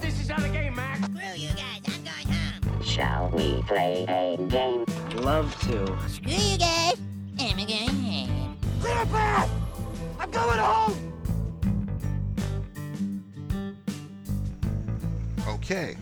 this 0.00 0.20
is 0.20 0.28
not 0.28 0.44
a 0.44 0.48
game, 0.48 0.59
Mac. 0.59 0.59
Screw 0.59 0.59
Shall 2.90 3.28
we 3.28 3.62
play 3.68 4.04
a 4.08 4.36
game? 4.48 4.84
Love 5.22 5.56
to. 5.60 5.96
Screw 6.08 6.32
you 6.32 6.58
guys, 6.58 6.98
I'm 7.38 7.56
going 7.56 7.88
home. 7.88 8.58
Clear 8.80 9.02
a 9.02 9.06
path! 9.06 9.50
I'm 10.18 10.30
going 10.32 10.58
home! 10.58 11.12
Okay, 15.46 15.96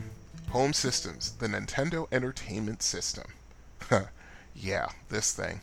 home 0.49 0.73
systems, 0.73 1.33
the 1.33 1.47
Nintendo 1.47 2.07
Entertainment 2.11 2.83
System. 2.83 3.27
yeah, 4.57 4.89
this 5.11 5.35
thing. 5.35 5.61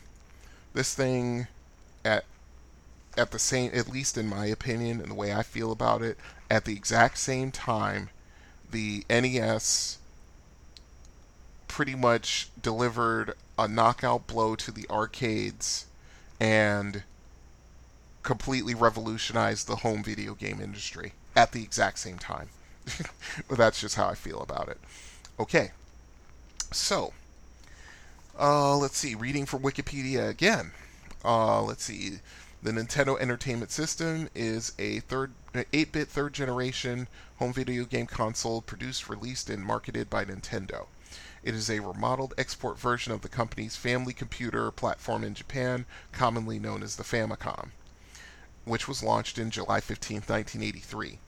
This 0.74 0.94
thing 0.94 1.48
at 2.04 2.24
at 3.18 3.32
the 3.32 3.40
same 3.40 3.72
at 3.74 3.88
least 3.88 4.16
in 4.16 4.28
my 4.28 4.46
opinion 4.46 5.00
and 5.00 5.10
the 5.10 5.14
way 5.14 5.34
I 5.34 5.42
feel 5.42 5.72
about 5.72 6.02
it, 6.02 6.18
at 6.48 6.66
the 6.66 6.76
exact 6.76 7.18
same 7.18 7.50
time 7.50 8.10
the 8.70 9.04
NES 9.10 9.98
pretty 11.76 11.94
much 11.94 12.48
delivered 12.62 13.34
a 13.58 13.68
knockout 13.68 14.26
blow 14.26 14.56
to 14.56 14.70
the 14.70 14.86
arcades 14.88 15.84
and 16.40 17.02
completely 18.22 18.74
revolutionized 18.74 19.66
the 19.66 19.76
home 19.76 20.02
video 20.02 20.32
game 20.32 20.58
industry 20.58 21.12
at 21.36 21.52
the 21.52 21.62
exact 21.62 21.98
same 21.98 22.16
time. 22.16 22.48
but 23.46 23.58
that's 23.58 23.78
just 23.78 23.96
how 23.96 24.08
I 24.08 24.14
feel 24.14 24.40
about 24.40 24.70
it. 24.70 24.78
Okay. 25.38 25.72
So, 26.72 27.12
uh, 28.40 28.74
let's 28.78 28.96
see. 28.96 29.14
Reading 29.14 29.44
from 29.44 29.60
Wikipedia 29.60 30.30
again. 30.30 30.72
Uh, 31.22 31.60
let's 31.60 31.84
see. 31.84 32.20
The 32.62 32.72
Nintendo 32.72 33.20
Entertainment 33.20 33.70
System 33.70 34.30
is 34.34 34.72
a 34.78 35.00
third 35.00 35.32
8-bit 35.52 36.08
third 36.08 36.32
generation 36.32 37.06
home 37.36 37.52
video 37.52 37.84
game 37.84 38.06
console 38.06 38.62
produced, 38.62 39.10
released, 39.10 39.50
and 39.50 39.62
marketed 39.62 40.08
by 40.08 40.24
Nintendo. 40.24 40.86
It 41.46 41.54
is 41.54 41.70
a 41.70 41.78
remodeled 41.78 42.34
export 42.36 42.76
version 42.76 43.12
of 43.12 43.20
the 43.20 43.28
company's 43.28 43.76
family 43.76 44.12
computer 44.12 44.68
platform 44.72 45.22
in 45.22 45.34
Japan, 45.34 45.86
commonly 46.10 46.58
known 46.58 46.82
as 46.82 46.96
the 46.96 47.04
Famicom, 47.04 47.70
which 48.64 48.88
was 48.88 49.04
launched 49.04 49.38
in 49.38 49.52
July 49.52 49.80
15, 49.80 50.22
1983. 50.26 51.20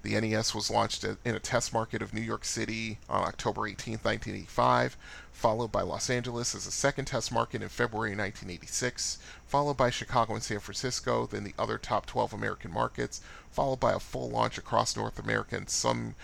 The 0.00 0.18
NES 0.18 0.54
was 0.54 0.70
launched 0.70 1.04
in 1.04 1.18
a 1.26 1.38
test 1.38 1.74
market 1.74 2.00
of 2.00 2.14
New 2.14 2.22
York 2.22 2.46
City 2.46 3.00
on 3.06 3.22
October 3.22 3.66
18, 3.66 3.98
1985, 3.98 4.96
followed 5.30 5.70
by 5.70 5.82
Los 5.82 6.08
Angeles 6.08 6.54
as 6.54 6.66
a 6.66 6.72
second 6.72 7.04
test 7.04 7.30
market 7.30 7.60
in 7.60 7.68
February 7.68 8.12
1986, 8.12 9.18
followed 9.46 9.76
by 9.76 9.90
Chicago 9.90 10.32
and 10.32 10.42
San 10.42 10.60
Francisco, 10.60 11.26
then 11.26 11.44
the 11.44 11.54
other 11.58 11.76
top 11.76 12.06
12 12.06 12.32
American 12.32 12.72
markets, 12.72 13.20
followed 13.50 13.78
by 13.78 13.92
a 13.92 14.00
full 14.00 14.30
launch 14.30 14.56
across 14.56 14.96
North 14.96 15.18
America 15.18 15.54
and 15.54 15.68
some 15.68 16.14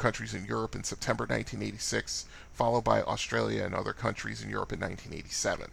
countries 0.00 0.34
in 0.34 0.44
Europe 0.46 0.74
in 0.74 0.82
September 0.82 1.22
1986, 1.22 2.24
followed 2.52 2.82
by 2.82 3.02
Australia 3.02 3.64
and 3.64 3.74
other 3.74 3.92
countries 3.92 4.42
in 4.42 4.50
Europe 4.50 4.72
in 4.72 4.80
1987. 4.80 5.70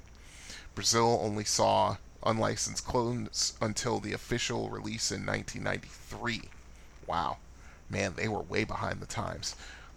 Brazil 0.76 1.20
only 1.24 1.46
saw 1.46 1.98
unlicensed 2.24 2.86
clones 2.86 3.54
until 3.60 4.00
the 4.00 4.14
official 4.14 4.70
release 4.70 5.12
in 5.12 5.26
1993. 5.26 6.50
Wow 7.08 7.38
man, 7.90 8.14
they 8.16 8.28
were 8.28 8.42
way 8.42 8.64
behind 8.64 9.00
the 9.00 9.06
times. 9.06 9.56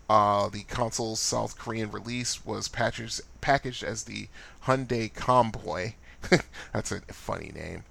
Uh, 0.08 0.48
the 0.48 0.62
console's 0.64 1.20
South 1.20 1.58
Korean 1.58 1.90
release 1.90 2.44
was 2.44 2.68
packaged, 2.68 3.20
packaged 3.40 3.84
as 3.84 4.04
the 4.04 4.28
Hyundai 4.64 5.12
Comboy. 5.12 5.94
That's 6.72 6.92
a 6.92 7.00
funny 7.08 7.52
name. 7.54 7.84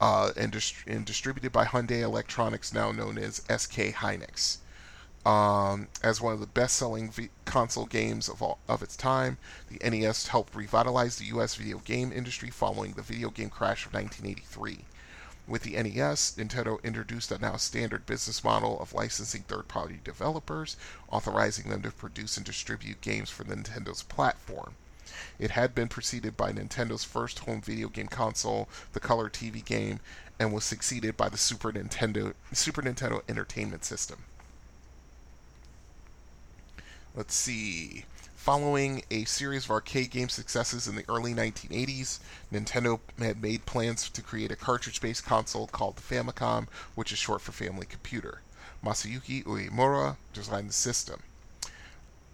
Uh, 0.00 0.32
and, 0.36 0.52
dist- 0.52 0.74
and, 0.86 1.04
distributed 1.04 1.52
by 1.52 1.64
Hyundai 1.64 2.00
Electronics, 2.00 2.72
now 2.72 2.92
known 2.92 3.16
as 3.18 3.42
SK 3.48 3.94
Hynix. 3.94 4.58
Um, 5.24 5.88
as 6.02 6.20
one 6.20 6.34
of 6.34 6.40
the 6.40 6.46
best-selling 6.46 7.10
v- 7.10 7.30
console 7.46 7.86
games 7.86 8.28
of 8.28 8.42
all, 8.42 8.58
of 8.68 8.82
its 8.82 8.94
time, 8.94 9.38
the 9.68 9.78
NES 9.88 10.28
helped 10.28 10.54
revitalize 10.54 11.16
the 11.16 11.24
U.S. 11.26 11.54
video 11.54 11.78
game 11.78 12.12
industry 12.12 12.50
following 12.50 12.92
the 12.92 13.02
video 13.02 13.30
game 13.30 13.48
crash 13.48 13.86
of 13.86 13.94
1983. 13.94 14.84
With 15.46 15.62
the 15.62 15.82
NES, 15.82 16.34
Nintendo 16.36 16.82
introduced 16.82 17.30
a 17.30 17.38
now 17.38 17.56
standard 17.56 18.04
business 18.06 18.44
model 18.44 18.78
of 18.80 18.92
licensing 18.92 19.42
third 19.42 19.68
party 19.68 20.00
developers, 20.04 20.76
authorizing 21.10 21.70
them 21.70 21.82
to 21.82 21.90
produce 21.90 22.36
and 22.36 22.44
distribute 22.44 23.00
games 23.00 23.30
for 23.30 23.44
Nintendo's 23.44 24.02
platform. 24.02 24.74
It 25.38 25.52
had 25.52 25.74
been 25.74 25.88
preceded 25.88 26.36
by 26.36 26.52
Nintendo's 26.52 27.04
first 27.04 27.40
home 27.40 27.60
video 27.60 27.88
game 27.88 28.08
console, 28.08 28.68
the 28.92 29.00
Color 29.00 29.30
TV 29.30 29.64
game, 29.64 30.00
and 30.38 30.52
was 30.52 30.64
succeeded 30.64 31.16
by 31.16 31.28
the 31.28 31.38
Super 31.38 31.72
Nintendo 31.72 32.34
Super 32.52 32.82
Nintendo 32.82 33.22
Entertainment 33.28 33.84
System. 33.84 34.24
Let's 37.16 37.36
see. 37.36 38.06
Following 38.34 39.04
a 39.08 39.22
series 39.22 39.66
of 39.66 39.70
arcade 39.70 40.10
game 40.10 40.28
successes 40.28 40.88
in 40.88 40.96
the 40.96 41.04
early 41.08 41.32
1980s, 41.32 42.18
Nintendo 42.52 42.98
had 43.20 43.40
made 43.40 43.66
plans 43.66 44.10
to 44.10 44.20
create 44.20 44.50
a 44.50 44.56
cartridge 44.56 45.00
based 45.00 45.24
console 45.24 45.68
called 45.68 45.94
the 45.94 46.02
Famicom, 46.02 46.66
which 46.96 47.12
is 47.12 47.18
short 47.18 47.40
for 47.40 47.52
Family 47.52 47.86
Computer. 47.86 48.40
Masayuki 48.84 49.44
Uemura 49.44 50.16
designed 50.32 50.68
the 50.68 50.72
system. 50.72 51.22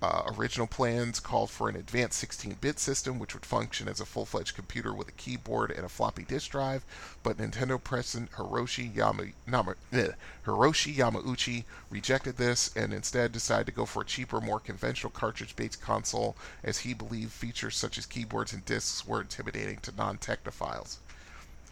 Uh, 0.03 0.23
original 0.39 0.67
plans 0.67 1.21
called 1.21 1.51
for 1.51 1.69
an 1.69 1.77
advanced 1.77 2.19
16 2.21 2.57
bit 2.63 2.79
system 2.79 3.19
which 3.19 3.35
would 3.35 3.45
function 3.45 3.87
as 3.87 4.01
a 4.01 4.07
full 4.07 4.25
fledged 4.25 4.55
computer 4.55 4.95
with 4.95 5.09
a 5.09 5.13
keyboard 5.13 5.71
and 5.71 5.85
a 5.85 5.91
floppy 5.91 6.23
disk 6.23 6.51
drive, 6.51 6.83
but 7.23 7.37
Nintendo 7.37 7.83
President 7.83 8.33
Hiroshi, 8.33 8.95
Yama, 8.95 9.25
Nama, 9.47 9.75
eh, 9.93 10.13
Hiroshi 10.47 10.95
Yamauchi 10.95 11.65
rejected 11.91 12.39
this 12.39 12.71
and 12.75 12.95
instead 12.95 13.31
decided 13.31 13.67
to 13.67 13.73
go 13.73 13.85
for 13.85 14.01
a 14.01 14.07
cheaper, 14.07 14.41
more 14.41 14.59
conventional 14.59 15.11
cartridge 15.11 15.55
based 15.55 15.83
console 15.83 16.35
as 16.65 16.79
he 16.79 16.95
believed 16.95 17.33
features 17.33 17.77
such 17.77 17.99
as 17.99 18.07
keyboards 18.07 18.55
and 18.55 18.65
discs 18.65 19.07
were 19.07 19.21
intimidating 19.21 19.81
to 19.81 19.95
non 19.95 20.17
technophiles. 20.17 20.97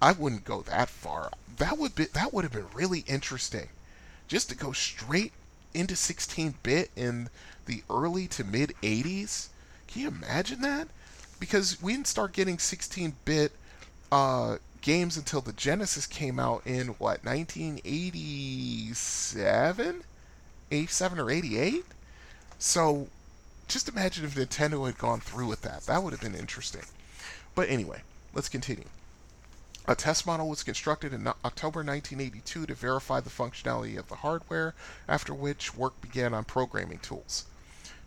I 0.03 0.13
wouldn't 0.13 0.45
go 0.45 0.61
that 0.63 0.91
far. 0.91 1.33
That 1.57 1.79
would 1.79 1.95
be 1.95 2.05
that 2.05 2.35
would 2.35 2.45
have 2.45 2.53
been 2.53 2.69
really 2.75 3.01
interesting. 3.07 3.71
Just 4.29 4.51
to 4.51 4.55
go 4.55 4.73
straight 4.73 5.33
into 5.75 5.97
16 5.97 6.55
bit 6.63 6.91
in 6.95 7.29
the 7.69 7.85
early 7.89 8.27
to 8.27 8.43
mid 8.43 8.75
80s. 8.83 9.47
Can 9.87 10.03
you 10.03 10.09
imagine 10.09 10.63
that? 10.63 10.89
Because 11.39 11.81
we 11.81 11.93
didn't 11.93 12.09
start 12.09 12.33
getting 12.33 12.59
16 12.59 13.15
bit 13.25 13.53
uh, 14.11 14.57
games 14.81 15.17
until 15.17 15.41
the 15.41 15.53
Genesis 15.53 16.07
came 16.07 16.41
out 16.41 16.63
in 16.67 16.89
what 16.99 17.25
1987, 17.25 20.03
87 20.71 21.21
or 21.21 21.31
88. 21.31 21.85
So 22.59 23.09
just 23.69 23.89
imagine 23.89 24.25
if 24.25 24.35
Nintendo 24.35 24.87
had 24.87 24.99
gone 24.99 25.21
through 25.21 25.47
with 25.47 25.63
that. 25.63 25.83
That 25.83 26.03
would 26.03 26.13
have 26.13 26.21
been 26.21 26.35
interesting. 26.35 26.83
But 27.55 27.69
anyway, 27.69 28.03
let's 28.35 28.49
continue. 28.49 28.87
A 29.87 29.95
test 29.95 30.27
model 30.27 30.49
was 30.49 30.63
constructed 30.63 31.15
in 31.15 31.27
October 31.27 31.81
1982 31.81 32.67
to 32.67 32.75
verify 32.75 33.21
the 33.21 33.31
functionality 33.31 33.99
of 33.99 34.09
the 34.09 34.17
hardware, 34.17 34.75
after 35.09 35.33
which 35.33 35.75
work 35.75 35.99
began 36.03 36.35
on 36.35 36.45
programming 36.45 36.99
tools. 36.99 37.47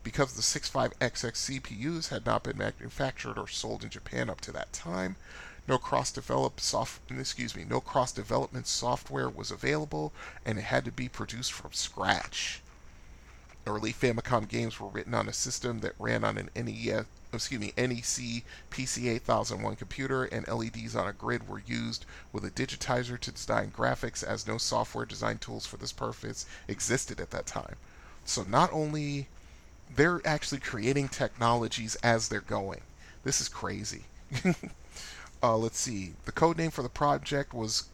Because 0.04 0.34
the 0.34 0.42
65XX 0.42 0.92
CPUs 1.00 2.10
had 2.10 2.26
not 2.26 2.44
been 2.44 2.58
manufactured 2.58 3.38
or 3.38 3.48
sold 3.48 3.84
in 3.84 3.90
Japan 3.90 4.30
up 4.30 4.42
to 4.42 4.52
that 4.52 4.74
time, 4.74 5.16
no 5.68 5.78
cross-developed 5.78 6.60
soft, 6.60 7.00
excuse 7.12 7.56
me, 7.56 7.64
no 7.64 7.80
cross-development 7.80 8.66
software 8.66 9.30
was 9.30 9.52
available, 9.52 10.12
and 10.44 10.58
it 10.58 10.64
had 10.64 10.86
to 10.86 10.92
be 10.92 11.08
produced 11.08 11.54
from 11.54 11.72
scratch. 11.72 12.62
Early 13.68 13.94
Famicom 13.94 14.48
games 14.48 14.80
were 14.80 14.88
written 14.88 15.14
on 15.14 15.30
a 15.30 15.34
system 15.34 15.82
that 15.82 15.94
ran 16.00 16.24
on 16.24 16.40
an 16.40 16.50
NES, 16.56 17.06
excuse 17.32 17.62
me, 17.62 17.72
NEC 17.78 18.44
PC8001 18.72 19.78
computer, 19.78 20.24
and 20.24 20.48
LEDs 20.48 20.96
on 20.96 21.08
a 21.08 21.14
grid 21.14 21.48
were 21.48 21.62
used 21.68 22.08
with 22.34 22.44
a 22.44 22.50
digitizer 22.50 23.20
to 23.20 23.32
design 23.32 23.72
graphics, 23.72 24.24
as 24.24 24.48
no 24.48 24.58
software 24.58 25.06
design 25.06 25.38
tools 25.38 25.68
for 25.68 25.78
this 25.78 25.92
purpose 25.92 26.48
existed 26.68 27.22
at 27.22 27.30
that 27.30 27.46
time. 27.46 27.76
So 28.26 28.42
not 28.42 28.74
only 28.74 29.28
they're 29.96 30.22
actually 30.26 30.60
creating 30.60 31.10
technologies 31.10 31.96
as 31.98 32.28
they're 32.28 32.42
going. 32.42 32.82
This 33.24 33.42
is 33.42 33.50
crazy. 33.50 34.06
uh, 35.44 35.58
let's 35.58 35.80
see. 35.80 36.14
The 36.26 36.32
code 36.32 36.58
name 36.58 36.72
for 36.72 36.82
the 36.84 36.90
project 36.90 37.54
was 37.54 37.86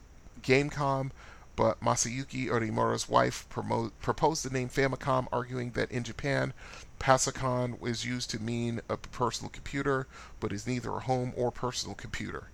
Gamecom, 0.41 1.11
but 1.55 1.81
Masayuki 1.81 2.45
Uemura's 2.45 3.09
wife 3.09 3.47
proposed 3.49 4.45
the 4.45 4.49
name 4.51 4.69
Famicom, 4.69 5.27
arguing 5.31 5.71
that 5.71 5.91
in 5.91 6.03
Japan, 6.03 6.53
Pasokon 6.99 7.83
is 7.85 8.05
used 8.05 8.29
to 8.31 8.39
mean 8.39 8.81
a 8.89 8.97
personal 8.97 9.49
computer, 9.49 10.07
but 10.39 10.53
is 10.53 10.67
neither 10.67 10.95
a 10.95 10.99
home 10.99 11.33
or 11.35 11.51
personal 11.51 11.95
computer. 11.95 12.49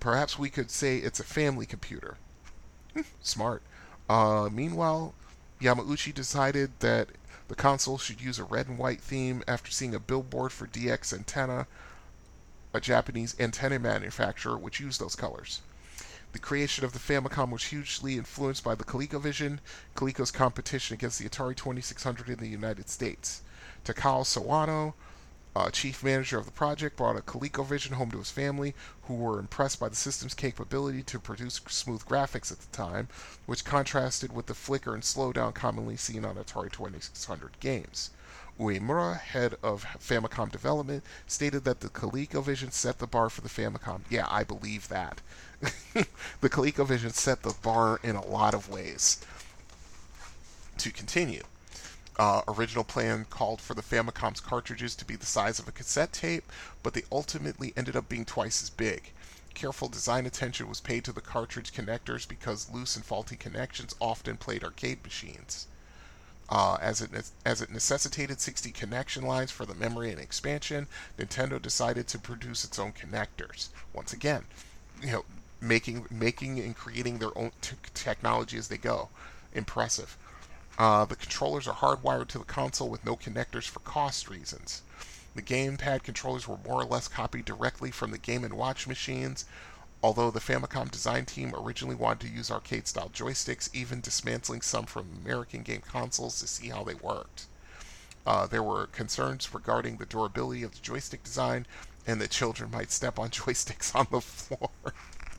Perhaps 0.00 0.38
we 0.38 0.50
could 0.50 0.70
say 0.70 0.98
it's 0.98 1.20
a 1.20 1.24
family 1.24 1.66
computer. 1.66 2.16
Smart. 3.22 3.62
Uh, 4.08 4.48
meanwhile, 4.52 5.14
Yamauchi 5.60 6.12
decided 6.12 6.72
that 6.80 7.08
the 7.48 7.54
console 7.54 7.98
should 7.98 8.20
use 8.20 8.38
a 8.38 8.44
red 8.44 8.68
and 8.68 8.78
white 8.78 9.00
theme 9.00 9.42
after 9.46 9.70
seeing 9.70 9.94
a 9.94 10.00
billboard 10.00 10.52
for 10.52 10.66
DX 10.66 11.12
Antenna, 11.12 11.66
a 12.72 12.80
Japanese 12.80 13.36
antenna 13.38 13.78
manufacturer 13.78 14.56
which 14.56 14.80
used 14.80 15.00
those 15.00 15.14
colors. 15.14 15.60
The 16.32 16.38
creation 16.40 16.84
of 16.84 16.92
the 16.92 16.98
Famicom 16.98 17.50
was 17.50 17.66
hugely 17.66 18.16
influenced 18.16 18.64
by 18.64 18.74
the 18.74 18.82
ColecoVision, 18.82 19.60
Coleco's 19.94 20.32
competition 20.32 20.94
against 20.94 21.20
the 21.20 21.28
Atari 21.28 21.54
2600 21.54 22.28
in 22.28 22.38
the 22.38 22.48
United 22.48 22.88
States. 22.88 23.42
Takao 23.84 24.24
Sawano, 24.24 24.94
uh, 25.56 25.70
chief 25.70 26.02
manager 26.02 26.38
of 26.38 26.46
the 26.46 26.52
project, 26.52 26.96
brought 26.96 27.16
a 27.16 27.22
ColecoVision 27.22 27.92
home 27.92 28.10
to 28.10 28.18
his 28.18 28.30
family, 28.30 28.74
who 29.04 29.14
were 29.14 29.38
impressed 29.38 29.78
by 29.78 29.88
the 29.88 29.96
system's 29.96 30.34
capability 30.34 31.02
to 31.02 31.18
produce 31.18 31.60
smooth 31.68 32.04
graphics 32.04 32.50
at 32.50 32.58
the 32.60 32.76
time, 32.76 33.08
which 33.46 33.64
contrasted 33.64 34.32
with 34.32 34.46
the 34.46 34.54
flicker 34.54 34.94
and 34.94 35.02
slowdown 35.02 35.54
commonly 35.54 35.96
seen 35.96 36.24
on 36.24 36.36
Atari 36.36 36.72
2600 36.72 37.60
games. 37.60 38.10
Uemura, 38.58 39.18
head 39.18 39.56
of 39.62 39.84
Famicom 39.98 40.50
development, 40.50 41.02
stated 41.26 41.64
that 41.64 41.80
the 41.80 41.88
ColecoVision 41.88 42.72
set 42.72 42.98
the 42.98 43.06
bar 43.06 43.28
for 43.28 43.40
the 43.40 43.48
Famicom. 43.48 44.02
Yeah, 44.08 44.26
I 44.30 44.44
believe 44.44 44.88
that. 44.88 45.20
the 46.40 46.48
ColecoVision 46.48 47.12
set 47.12 47.42
the 47.42 47.54
bar 47.62 47.98
in 48.02 48.16
a 48.16 48.24
lot 48.24 48.54
of 48.54 48.68
ways. 48.68 49.20
To 50.78 50.90
continue, 50.90 51.42
uh, 52.18 52.42
original 52.46 52.84
plan 52.84 53.26
called 53.28 53.60
for 53.60 53.74
the 53.74 53.82
Famicom's 53.82 54.40
cartridges 54.40 54.94
to 54.96 55.04
be 55.04 55.16
the 55.16 55.26
size 55.26 55.58
of 55.58 55.66
a 55.66 55.72
cassette 55.72 56.12
tape, 56.12 56.50
but 56.82 56.94
they 56.94 57.02
ultimately 57.10 57.72
ended 57.76 57.96
up 57.96 58.08
being 58.08 58.24
twice 58.24 58.62
as 58.62 58.70
big. 58.70 59.12
Careful 59.54 59.88
design 59.88 60.26
attention 60.26 60.68
was 60.68 60.80
paid 60.80 61.04
to 61.04 61.12
the 61.12 61.20
cartridge 61.20 61.72
connectors 61.72 62.26
because 62.26 62.70
loose 62.70 62.96
and 62.96 63.04
faulty 63.04 63.36
connections 63.36 63.94
often 64.00 64.36
played 64.36 64.64
arcade 64.64 65.02
machines. 65.04 65.66
Uh, 66.48 66.76
as 66.80 67.00
it 67.00 67.10
as 67.46 67.62
it 67.62 67.70
necessitated 67.70 68.38
60 68.38 68.70
connection 68.72 69.24
lines 69.24 69.50
for 69.50 69.64
the 69.64 69.74
memory 69.74 70.10
and 70.10 70.20
expansion, 70.20 70.86
Nintendo 71.18 71.60
decided 71.60 72.06
to 72.08 72.18
produce 72.18 72.64
its 72.64 72.78
own 72.78 72.92
connectors. 72.92 73.68
Once 73.94 74.12
again, 74.12 74.44
you 75.00 75.10
know, 75.10 75.24
making 75.60 76.06
making 76.10 76.60
and 76.60 76.76
creating 76.76 77.18
their 77.18 77.36
own 77.36 77.52
t- 77.62 77.76
technology 77.94 78.58
as 78.58 78.68
they 78.68 78.76
go. 78.76 79.08
Impressive. 79.54 80.18
Uh, 80.78 81.04
the 81.04 81.16
controllers 81.16 81.68
are 81.68 81.74
hardwired 81.74 82.28
to 82.28 82.38
the 82.38 82.44
console 82.44 82.88
with 82.88 83.04
no 83.04 83.16
connectors 83.16 83.68
for 83.68 83.80
cost 83.80 84.28
reasons. 84.28 84.82
The 85.34 85.42
gamepad 85.42 86.02
controllers 86.02 86.46
were 86.46 86.58
more 86.64 86.80
or 86.80 86.84
less 86.84 87.08
copied 87.08 87.44
directly 87.44 87.90
from 87.90 88.10
the 88.10 88.18
Game 88.18 88.48
& 88.48 88.50
Watch 88.50 88.86
machines, 88.86 89.44
although 90.02 90.30
the 90.30 90.40
Famicom 90.40 90.90
design 90.90 91.26
team 91.26 91.54
originally 91.54 91.96
wanted 91.96 92.28
to 92.28 92.34
use 92.34 92.50
arcade 92.50 92.86
style 92.86 93.10
joysticks, 93.10 93.68
even 93.72 94.00
dismantling 94.00 94.60
some 94.60 94.86
from 94.86 95.08
American 95.24 95.62
game 95.62 95.80
consoles 95.80 96.38
to 96.40 96.46
see 96.46 96.68
how 96.68 96.84
they 96.84 96.94
worked. 96.94 97.46
Uh, 98.26 98.46
there 98.46 98.62
were 98.62 98.86
concerns 98.86 99.52
regarding 99.52 99.96
the 99.96 100.06
durability 100.06 100.62
of 100.62 100.72
the 100.72 100.80
joystick 100.80 101.22
design 101.22 101.66
and 102.06 102.20
that 102.20 102.30
children 102.30 102.70
might 102.70 102.90
step 102.90 103.18
on 103.18 103.30
joysticks 103.30 103.94
on 103.94 104.06
the 104.10 104.20
floor. 104.20 104.70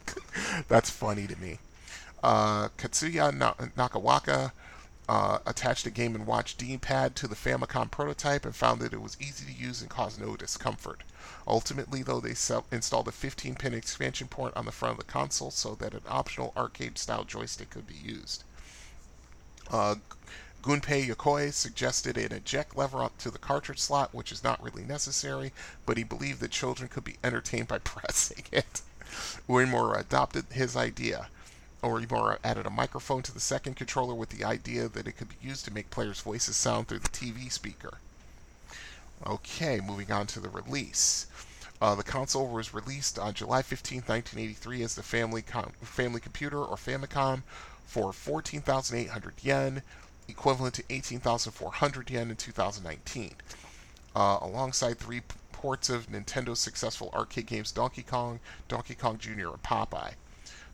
That's 0.67 0.89
funny 0.89 1.27
to 1.27 1.39
me. 1.39 1.59
Uh, 2.23 2.69
Katsuya 2.77 3.31
Nakawaka 3.75 4.51
uh, 5.07 5.39
attached 5.45 5.85
a 5.85 5.91
Game 5.91 6.25
& 6.25 6.25
Watch 6.25 6.57
D-pad 6.57 7.15
to 7.15 7.27
the 7.27 7.35
Famicom 7.35 7.91
prototype 7.91 8.45
and 8.45 8.55
found 8.55 8.81
that 8.81 8.93
it 8.93 9.01
was 9.01 9.17
easy 9.19 9.45
to 9.45 9.51
use 9.51 9.81
and 9.81 9.89
caused 9.89 10.19
no 10.19 10.35
discomfort. 10.35 11.03
Ultimately, 11.47 12.01
though, 12.01 12.19
they 12.19 12.33
sell- 12.33 12.65
installed 12.71 13.07
a 13.07 13.11
15-pin 13.11 13.73
expansion 13.73 14.27
port 14.27 14.55
on 14.55 14.65
the 14.65 14.71
front 14.71 14.93
of 14.93 15.05
the 15.05 15.11
console 15.11 15.51
so 15.51 15.75
that 15.75 15.93
an 15.93 16.01
optional 16.07 16.53
arcade-style 16.57 17.25
joystick 17.25 17.69
could 17.69 17.87
be 17.87 17.95
used. 17.95 18.43
Uh, 19.71 19.95
Gunpei 20.63 21.07
Yokoi 21.07 21.53
suggested 21.53 22.17
an 22.17 22.31
eject 22.31 22.75
lever 22.75 23.03
up 23.03 23.15
to 23.19 23.29
the 23.29 23.37
cartridge 23.37 23.79
slot, 23.79 24.15
which 24.15 24.31
is 24.31 24.43
not 24.43 24.63
really 24.63 24.83
necessary, 24.83 25.53
but 25.85 25.97
he 25.97 26.03
believed 26.03 26.39
that 26.39 26.49
children 26.49 26.89
could 26.89 27.03
be 27.03 27.17
entertained 27.23 27.67
by 27.67 27.77
pressing 27.83 28.45
it. 28.51 28.81
Uemura 29.47 29.99
adopted 29.99 30.45
his 30.49 30.75
idea. 30.75 31.29
Uemura 31.86 32.39
added 32.43 32.65
a 32.65 32.71
microphone 32.71 33.21
to 33.21 33.33
the 33.33 33.39
second 33.39 33.75
controller 33.75 34.15
with 34.15 34.29
the 34.29 34.43
idea 34.43 34.88
that 34.89 35.07
it 35.07 35.13
could 35.13 35.29
be 35.29 35.36
used 35.41 35.65
to 35.65 35.73
make 35.73 35.89
players' 35.89 36.21
voices 36.21 36.57
sound 36.57 36.88
through 36.88 36.99
the 36.99 37.09
TV 37.09 37.51
speaker. 37.51 37.99
Okay, 39.25 39.79
moving 39.79 40.11
on 40.11 40.27
to 40.27 40.39
the 40.39 40.49
release. 40.49 41.27
Uh, 41.81 41.93
the 41.93 42.03
console 42.03 42.47
was 42.47 42.73
released 42.73 43.19
on 43.19 43.33
July 43.33 43.61
15, 43.61 43.99
1983, 43.99 44.81
as 44.81 44.95
the 44.95 45.03
Family 45.03 45.41
Com- 45.41 45.73
Family 45.81 46.19
Computer 46.19 46.63
or 46.63 46.75
Famicom 46.75 47.43
for 47.86 48.11
14,800 48.11 49.33
yen, 49.41 49.83
equivalent 50.27 50.75
to 50.75 50.83
18,400 50.89 52.09
yen 52.09 52.31
in 52.31 52.36
2019. 52.36 53.36
Uh, 54.15 54.39
alongside 54.41 54.97
three 54.97 55.21
ports 55.51 55.89
of 55.89 56.07
Nintendo's 56.07 56.59
successful 56.59 57.11
arcade 57.13 57.45
games 57.45 57.71
Donkey 57.71 58.03
Kong, 58.03 58.39
Donkey 58.67 58.95
Kong 58.95 59.17
Jr., 59.17 59.49
and 59.49 59.63
Popeye. 59.63 60.13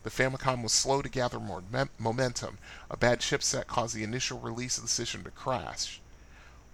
The 0.03 0.09
Famicom 0.09 0.63
was 0.63 0.73
slow 0.73 1.01
to 1.01 1.09
gather 1.09 1.39
more 1.39 1.63
momentum. 1.99 2.57
A 2.89 2.97
bad 2.97 3.19
chipset 3.19 3.67
caused 3.67 3.95
the 3.95 4.03
initial 4.03 4.39
release 4.39 4.77
of 4.77 4.83
the 4.83 4.89
system 4.89 5.23
to 5.23 5.31
crash. 5.31 6.01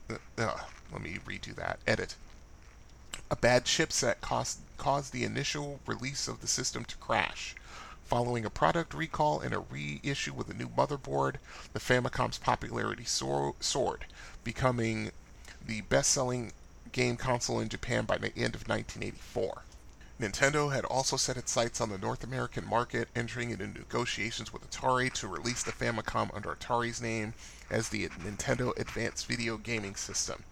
Uh, 0.09 0.15
uh, 0.38 0.59
let 0.91 1.01
me 1.01 1.19
redo 1.25 1.53
that. 1.55 1.80
Edit. 1.86 2.15
A 3.30 3.36
bad 3.36 3.65
chipset 3.65 4.21
caused, 4.21 4.59
caused 4.78 5.11
the 5.11 5.25
initial 5.25 5.82
release 5.86 6.30
of 6.30 6.39
the 6.39 6.47
system 6.47 6.86
to 6.86 6.95
crash. 6.97 7.55
Following 8.05 8.45
a 8.45 8.49
product 8.49 8.93
recall 8.93 9.41
and 9.41 9.53
a 9.53 9.59
reissue 9.59 10.34
with 10.34 10.49
a 10.49 10.53
new 10.53 10.69
motherboard, 10.69 11.36
the 11.73 11.82
Famicom's 11.82 12.38
popularity 12.38 13.03
soared, 13.03 14.05
becoming 14.45 15.11
the 15.65 15.82
best 15.82 16.11
selling 16.11 16.53
game 16.93 17.17
console 17.17 17.59
in 17.59 17.67
Japan 17.67 18.05
by 18.05 18.17
the 18.17 18.30
end 18.38 18.55
of 18.55 18.69
1984. 18.69 19.63
Nintendo 20.20 20.74
had 20.74 20.84
also 20.84 21.15
set 21.15 21.38
its 21.38 21.51
sights 21.51 21.80
on 21.80 21.89
the 21.89 21.97
North 21.97 22.24
American 22.24 22.65
market, 22.65 23.07
entering 23.15 23.51
into 23.51 23.68
negotiations 23.68 24.51
with 24.51 24.68
Atari 24.68 25.13
to 25.13 25.28
release 25.28 25.61
the 25.61 25.72
Famicom 25.72 26.32
under 26.34 26.55
Atari's 26.55 26.99
name 26.99 27.36
as 27.70 27.89
the 27.89 28.09
Nintendo 28.09 28.76
Advanced 28.80 29.28
Video 29.28 29.57
Gaming 29.57 29.95
System. 29.95 30.43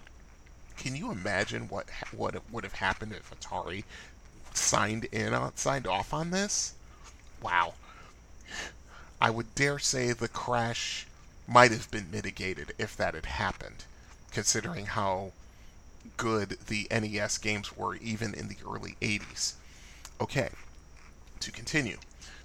Can 0.77 0.95
you 0.95 1.09
imagine 1.09 1.67
what 1.67 1.89
what 2.11 2.35
would 2.51 2.63
have 2.63 2.73
happened 2.73 3.13
if 3.13 3.31
Atari 3.31 3.85
signed 4.53 5.05
in 5.05 5.33
on 5.33 5.55
signed 5.57 5.87
off 5.87 6.13
on 6.13 6.29
this? 6.29 6.73
Wow. 7.41 7.73
I 9.19 9.31
would 9.31 9.55
dare 9.55 9.79
say 9.79 10.11
the 10.11 10.27
crash 10.27 11.07
might 11.47 11.71
have 11.71 11.89
been 11.89 12.11
mitigated 12.11 12.73
if 12.77 12.95
that 12.97 13.15
had 13.15 13.25
happened, 13.25 13.85
considering 14.31 14.87
how 14.87 15.31
good 16.17 16.57
the 16.67 16.87
NES 16.91 17.37
games 17.37 17.75
were 17.75 17.95
even 17.95 18.33
in 18.33 18.47
the 18.47 18.57
early 18.65 18.95
80s. 19.01 19.53
Okay, 20.19 20.49
to 21.39 21.51
continue. 21.51 21.97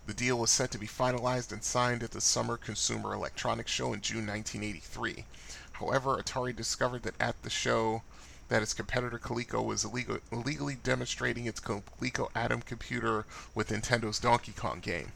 The 0.06 0.14
deal 0.14 0.38
was 0.38 0.50
set 0.50 0.70
to 0.72 0.78
be 0.78 0.88
finalized 0.88 1.52
and 1.52 1.62
signed 1.62 2.02
at 2.02 2.10
the 2.10 2.20
Summer 2.20 2.56
Consumer 2.56 3.14
Electronics 3.14 3.70
Show 3.70 3.92
in 3.92 4.00
June 4.00 4.26
1983. 4.26 5.24
However, 5.72 6.20
Atari 6.20 6.54
discovered 6.54 7.04
that 7.04 7.20
at 7.20 7.42
the 7.42 7.50
show 7.50 8.02
that 8.48 8.62
its 8.62 8.74
competitor 8.74 9.18
Coleco 9.18 9.64
was 9.64 9.84
illegal, 9.84 10.18
illegally 10.32 10.74
demonstrating 10.74 11.46
its 11.46 11.60
Coleco 11.60 12.28
Adam 12.34 12.60
computer 12.62 13.24
with 13.54 13.68
Nintendo's 13.68 14.18
Donkey 14.18 14.52
Kong 14.52 14.80
game. 14.80 15.12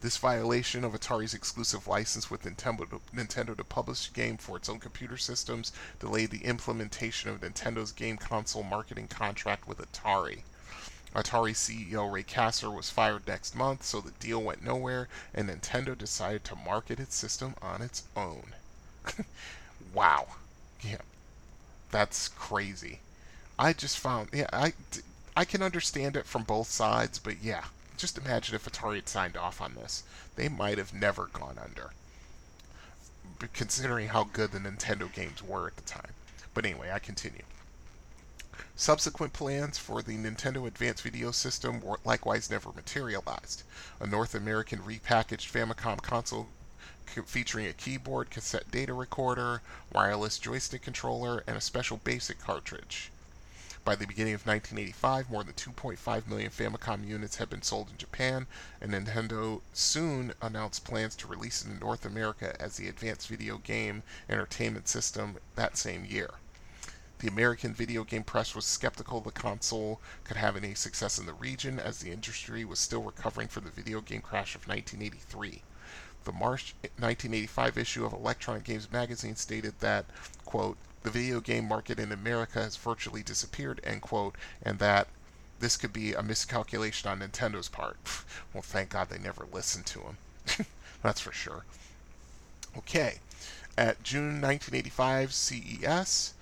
This 0.00 0.16
violation 0.16 0.84
of 0.84 0.92
Atari's 0.92 1.34
exclusive 1.34 1.88
license 1.88 2.30
with 2.30 2.44
Nintendo, 2.44 3.00
Nintendo 3.12 3.56
to 3.56 3.64
publish 3.64 4.06
the 4.06 4.14
game 4.14 4.36
for 4.36 4.56
its 4.56 4.68
own 4.68 4.78
computer 4.78 5.16
systems 5.16 5.72
delayed 5.98 6.30
the 6.30 6.44
implementation 6.44 7.30
of 7.30 7.40
Nintendo's 7.40 7.90
game 7.90 8.16
console 8.16 8.62
marketing 8.62 9.08
contract 9.08 9.66
with 9.66 9.78
Atari. 9.78 10.42
Atari 11.16 11.52
CEO 11.52 12.12
Ray 12.12 12.22
Kassar 12.22 12.72
was 12.72 12.90
fired 12.90 13.26
next 13.26 13.56
month, 13.56 13.84
so 13.84 14.00
the 14.00 14.12
deal 14.12 14.40
went 14.40 14.62
nowhere, 14.62 15.08
and 15.34 15.48
Nintendo 15.48 15.98
decided 15.98 16.44
to 16.44 16.54
market 16.54 17.00
its 17.00 17.16
system 17.16 17.56
on 17.60 17.82
its 17.82 18.04
own. 18.14 18.54
wow. 19.92 20.28
Yeah, 20.80 21.00
that's 21.90 22.28
crazy. 22.28 23.00
I 23.58 23.72
just 23.72 23.98
found, 23.98 24.28
yeah, 24.32 24.46
I, 24.52 24.74
I 25.36 25.44
can 25.44 25.60
understand 25.62 26.16
it 26.16 26.26
from 26.26 26.44
both 26.44 26.70
sides, 26.70 27.18
but 27.18 27.42
yeah, 27.42 27.64
just 27.98 28.16
imagine 28.16 28.54
if 28.54 28.64
Atari 28.64 28.96
had 28.96 29.08
signed 29.08 29.36
off 29.36 29.60
on 29.60 29.74
this. 29.74 30.04
They 30.36 30.48
might 30.48 30.78
have 30.78 30.94
never 30.94 31.26
gone 31.26 31.58
under, 31.62 31.90
considering 33.52 34.08
how 34.08 34.24
good 34.24 34.52
the 34.52 34.58
Nintendo 34.58 35.12
games 35.12 35.42
were 35.42 35.66
at 35.66 35.76
the 35.76 35.82
time. 35.82 36.12
But 36.54 36.64
anyway, 36.64 36.90
I 36.92 37.00
continue. 37.00 37.42
Subsequent 38.76 39.32
plans 39.32 39.76
for 39.76 40.02
the 40.02 40.16
Nintendo 40.16 40.66
Advanced 40.66 41.02
Video 41.02 41.32
System 41.32 41.80
were 41.80 41.98
likewise 42.04 42.48
never 42.48 42.70
materialized. 42.72 43.64
A 44.00 44.06
North 44.06 44.34
American 44.34 44.78
repackaged 44.78 45.50
Famicom 45.50 46.00
console 46.00 46.48
featuring 47.26 47.66
a 47.66 47.72
keyboard, 47.72 48.30
cassette 48.30 48.70
data 48.70 48.94
recorder, 48.94 49.62
wireless 49.92 50.38
joystick 50.38 50.82
controller, 50.82 51.42
and 51.46 51.56
a 51.56 51.60
special 51.60 51.96
basic 52.04 52.38
cartridge. 52.38 53.10
By 53.88 53.96
the 53.96 54.06
beginning 54.06 54.34
of 54.34 54.46
1985, 54.46 55.30
more 55.30 55.42
than 55.42 55.54
2.5 55.54 56.26
million 56.26 56.50
Famicom 56.50 57.08
units 57.08 57.36
had 57.36 57.48
been 57.48 57.62
sold 57.62 57.88
in 57.88 57.96
Japan, 57.96 58.46
and 58.82 58.92
Nintendo 58.92 59.62
soon 59.72 60.34
announced 60.42 60.84
plans 60.84 61.16
to 61.16 61.26
release 61.26 61.64
it 61.64 61.70
in 61.70 61.78
North 61.78 62.04
America 62.04 62.54
as 62.60 62.76
the 62.76 62.86
Advanced 62.86 63.28
Video 63.28 63.56
Game 63.56 64.02
Entertainment 64.28 64.88
System 64.88 65.38
that 65.54 65.78
same 65.78 66.04
year. 66.04 66.32
The 67.20 67.28
American 67.28 67.72
video 67.72 68.04
game 68.04 68.24
press 68.24 68.54
was 68.54 68.66
skeptical 68.66 69.22
the 69.22 69.32
console 69.32 70.02
could 70.22 70.36
have 70.36 70.54
any 70.54 70.74
success 70.74 71.18
in 71.18 71.24
the 71.24 71.32
region, 71.32 71.80
as 71.80 72.00
the 72.00 72.10
industry 72.10 72.66
was 72.66 72.78
still 72.78 73.02
recovering 73.02 73.48
from 73.48 73.64
the 73.64 73.70
video 73.70 74.02
game 74.02 74.20
crash 74.20 74.54
of 74.54 74.68
1983. 74.68 75.62
The 76.24 76.32
March 76.32 76.74
1985 76.98 77.78
issue 77.78 78.04
of 78.04 78.12
Electronic 78.12 78.64
Games 78.64 78.92
magazine 78.92 79.36
stated 79.36 79.80
that, 79.80 80.04
quote, 80.44 80.76
the 81.08 81.20
video 81.20 81.40
game 81.40 81.66
market 81.66 81.98
in 81.98 82.12
America 82.12 82.60
has 82.60 82.76
virtually 82.76 83.22
disappeared, 83.22 83.80
end 83.82 84.02
quote, 84.02 84.34
and 84.62 84.78
that 84.78 85.08
this 85.58 85.78
could 85.78 85.92
be 85.92 86.12
a 86.12 86.22
miscalculation 86.22 87.10
on 87.10 87.20
Nintendo's 87.20 87.68
part. 87.68 87.96
Well, 88.52 88.62
thank 88.62 88.90
God 88.90 89.08
they 89.08 89.18
never 89.18 89.46
listened 89.52 89.86
to 89.86 90.00
him. 90.00 90.66
That's 91.02 91.20
for 91.20 91.32
sure. 91.32 91.64
Okay. 92.76 93.20
At 93.76 94.02
June 94.02 94.40
1985 94.40 95.32
CES, 95.32 96.34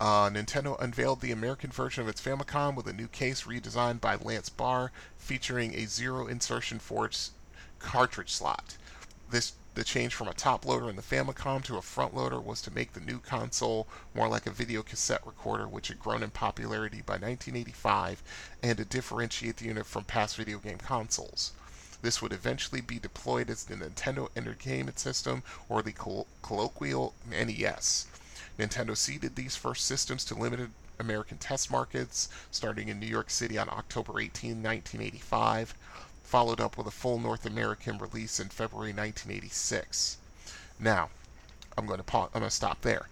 uh, 0.00 0.30
Nintendo 0.30 0.80
unveiled 0.80 1.20
the 1.20 1.32
American 1.32 1.70
version 1.70 2.02
of 2.02 2.08
its 2.08 2.20
Famicom 2.20 2.74
with 2.74 2.86
a 2.86 2.92
new 2.92 3.08
case 3.08 3.42
redesigned 3.42 4.00
by 4.00 4.16
Lance 4.16 4.48
Barr, 4.48 4.92
featuring 5.16 5.74
a 5.74 5.86
zero 5.86 6.26
insertion 6.26 6.78
force 6.78 7.32
cartridge 7.78 8.32
slot. 8.32 8.76
This 9.30 9.52
the 9.78 9.84
change 9.84 10.12
from 10.12 10.26
a 10.26 10.34
top 10.34 10.66
loader 10.66 10.90
in 10.90 10.96
the 10.96 11.02
Famicom 11.02 11.62
to 11.62 11.76
a 11.76 11.82
front 11.82 12.12
loader 12.12 12.40
was 12.40 12.60
to 12.60 12.74
make 12.74 12.94
the 12.94 13.00
new 13.00 13.20
console 13.20 13.86
more 14.12 14.26
like 14.26 14.44
a 14.44 14.50
video 14.50 14.82
cassette 14.82 15.24
recorder, 15.24 15.68
which 15.68 15.86
had 15.86 16.00
grown 16.00 16.24
in 16.24 16.30
popularity 16.30 17.00
by 17.06 17.12
1985, 17.12 18.20
and 18.60 18.76
to 18.76 18.84
differentiate 18.84 19.58
the 19.58 19.66
unit 19.66 19.86
from 19.86 20.02
past 20.02 20.34
video 20.34 20.58
game 20.58 20.78
consoles. 20.78 21.52
This 22.02 22.20
would 22.20 22.32
eventually 22.32 22.80
be 22.80 22.98
deployed 22.98 23.50
as 23.50 23.62
the 23.62 23.76
Nintendo 23.76 24.28
Entertainment 24.34 24.98
System 24.98 25.44
or 25.68 25.80
the 25.80 25.94
colloquial 26.42 27.14
NES. 27.30 28.08
Nintendo 28.58 28.96
seeded 28.96 29.36
these 29.36 29.54
first 29.54 29.84
systems 29.84 30.24
to 30.24 30.34
limited 30.34 30.72
American 30.98 31.38
test 31.38 31.70
markets, 31.70 32.28
starting 32.50 32.88
in 32.88 32.98
New 32.98 33.06
York 33.06 33.30
City 33.30 33.56
on 33.56 33.68
October 33.68 34.18
18, 34.18 34.60
1985 34.60 35.76
followed 36.28 36.60
up 36.60 36.76
with 36.76 36.86
a 36.86 36.90
full 36.90 37.18
North 37.18 37.46
American 37.46 37.96
release 37.96 38.38
in 38.38 38.48
February 38.50 38.92
1986. 38.92 40.18
Now, 40.78 41.08
I'm 41.76 41.86
going 41.86 41.98
to 41.98 42.04
pause, 42.04 42.28
I'm 42.34 42.40
going 42.40 42.50
to 42.50 42.54
stop 42.54 42.82
there 42.82 43.08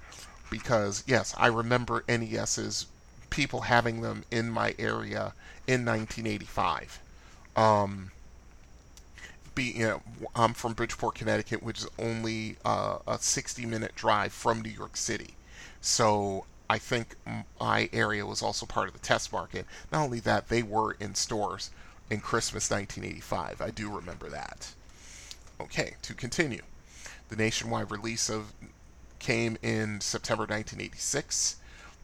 because 0.51 1.03
yes, 1.07 1.35
I 1.39 1.47
remember 1.47 2.05
NESs, 2.09 2.87
people 3.31 3.62
having 3.62 4.03
them 4.03 4.25
in 4.31 4.51
my 4.51 4.75
area 4.79 5.33
in 5.67 5.87
1985. 5.87 7.01
Um, 7.57 8.11
be, 9.55 9.64
you 9.64 9.87
know, 9.87 10.03
I'm 10.35 10.53
from 10.53 10.75
Bridgeport, 10.75 11.14
Connecticut, 11.14 11.62
which 11.62 11.79
is 11.79 11.89
only 11.99 12.57
uh, 12.67 12.99
a 13.07 13.19
60 13.19 13.64
minute 13.64 13.95
drive 13.95 14.35
from 14.35 14.61
New 14.61 14.69
York 14.69 14.95
City. 14.99 15.37
So 15.81 16.45
I 16.69 16.77
think 16.77 17.14
my 17.59 17.89
area 17.95 18.27
was 18.27 18.43
also 18.43 18.67
part 18.67 18.89
of 18.89 18.93
the 18.93 19.01
test 19.01 19.33
market. 19.33 19.64
Not 19.91 20.03
only 20.03 20.21
that, 20.21 20.49
they 20.49 20.62
were 20.62 20.93
in 21.01 21.14
stores 21.14 21.71
in 22.11 22.21
Christmas 22.21 22.71
1985. 22.71 23.61
I 23.61 23.71
do 23.71 23.91
remember 23.91 24.29
that. 24.29 24.73
Okay, 25.61 25.95
to 26.03 26.15
continue. 26.15 26.63
The 27.29 27.37
nationwide 27.37 27.91
release 27.91 28.29
of 28.29 28.53
came 29.19 29.59
in 29.63 30.01
September 30.01 30.43
1986. 30.43 31.57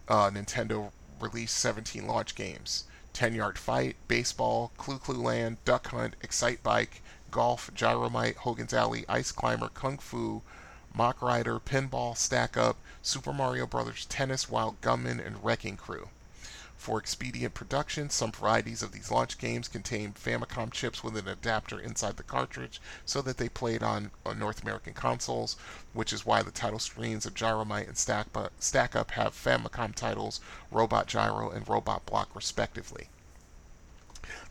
Uh, 0.08 0.30
Nintendo 0.30 0.90
released 1.20 1.56
17 1.58 2.06
launch 2.06 2.34
games: 2.34 2.84
10 3.12 3.34
Yard 3.34 3.58
Fight, 3.58 3.96
Baseball, 4.08 4.72
Clu 4.76 4.98
Clu 4.98 5.22
Land, 5.22 5.58
Duck 5.64 5.86
Hunt, 5.88 6.16
Excitebike, 6.20 7.00
Golf, 7.30 7.70
Gyromite, 7.74 8.36
Hogan's 8.36 8.74
Alley, 8.74 9.04
Ice 9.08 9.30
Climber, 9.30 9.68
Kung 9.68 9.98
Fu, 9.98 10.42
Mach 10.94 11.22
Rider, 11.22 11.60
Pinball, 11.60 12.16
Stack 12.16 12.56
Up, 12.56 12.76
Super 13.02 13.32
Mario 13.32 13.66
Bros. 13.66 14.04
Tennis, 14.06 14.50
Wild 14.50 14.80
Gunman, 14.80 15.20
and 15.20 15.42
Wrecking 15.44 15.76
Crew. 15.76 16.08
For 16.82 16.98
expedient 16.98 17.54
production, 17.54 18.10
some 18.10 18.32
varieties 18.32 18.82
of 18.82 18.90
these 18.90 19.08
launch 19.08 19.38
games 19.38 19.68
contain 19.68 20.14
Famicom 20.14 20.72
chips 20.72 21.04
with 21.04 21.16
an 21.16 21.28
adapter 21.28 21.78
inside 21.78 22.16
the 22.16 22.24
cartridge 22.24 22.80
so 23.04 23.22
that 23.22 23.36
they 23.36 23.48
played 23.48 23.84
on, 23.84 24.10
on 24.26 24.40
North 24.40 24.62
American 24.62 24.92
consoles, 24.92 25.54
which 25.92 26.12
is 26.12 26.26
why 26.26 26.42
the 26.42 26.50
title 26.50 26.80
screens 26.80 27.24
of 27.24 27.34
Gyromite 27.34 27.86
and 27.86 27.96
Stack, 27.96 28.26
Stack 28.58 28.96
Up 28.96 29.12
have 29.12 29.32
Famicom 29.32 29.94
titles 29.94 30.40
Robot 30.72 31.06
Gyro 31.06 31.50
and 31.50 31.68
Robot 31.68 32.04
Block 32.04 32.34
respectively. 32.34 33.08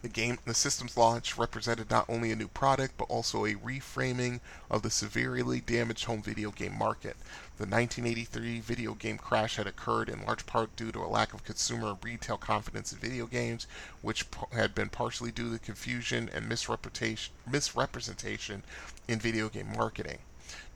The 0.03 0.09
game, 0.09 0.37
the 0.45 0.53
system's 0.53 0.95
launch 0.95 1.39
represented 1.39 1.89
not 1.89 2.07
only 2.07 2.31
a 2.31 2.35
new 2.35 2.47
product 2.47 2.97
but 2.97 3.09
also 3.09 3.45
a 3.45 3.55
reframing 3.55 4.39
of 4.69 4.83
the 4.83 4.91
severely 4.91 5.59
damaged 5.59 6.05
home 6.05 6.21
video 6.21 6.51
game 6.51 6.77
market. 6.77 7.17
The 7.57 7.65
1983 7.65 8.59
video 8.59 8.93
game 8.93 9.17
crash 9.17 9.55
had 9.55 9.65
occurred 9.65 10.07
in 10.07 10.23
large 10.23 10.45
part 10.45 10.75
due 10.75 10.91
to 10.91 10.99
a 10.99 11.09
lack 11.09 11.33
of 11.33 11.43
consumer 11.43 11.89
and 11.89 11.97
retail 12.03 12.37
confidence 12.37 12.93
in 12.93 12.99
video 12.99 13.25
games, 13.25 13.65
which 14.03 14.27
had 14.51 14.75
been 14.75 14.89
partially 14.89 15.31
due 15.31 15.51
to 15.51 15.57
confusion 15.57 16.29
and 16.31 16.47
misrepresentation 16.47 18.63
in 19.07 19.19
video 19.19 19.49
game 19.49 19.73
marketing. 19.75 20.19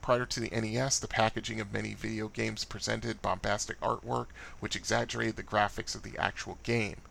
Prior 0.00 0.24
to 0.24 0.40
the 0.40 0.50
NES, 0.50 1.00
the 1.00 1.08
packaging 1.08 1.60
of 1.60 1.72
many 1.72 1.92
video 1.92 2.28
games 2.28 2.64
presented 2.64 3.22
bombastic 3.22 3.78
artwork 3.80 4.28
which 4.60 4.74
exaggerated 4.74 5.36
the 5.36 5.42
graphics 5.42 5.94
of 5.94 6.02
the 6.02 6.16
actual 6.16 6.56
game. 6.62 7.02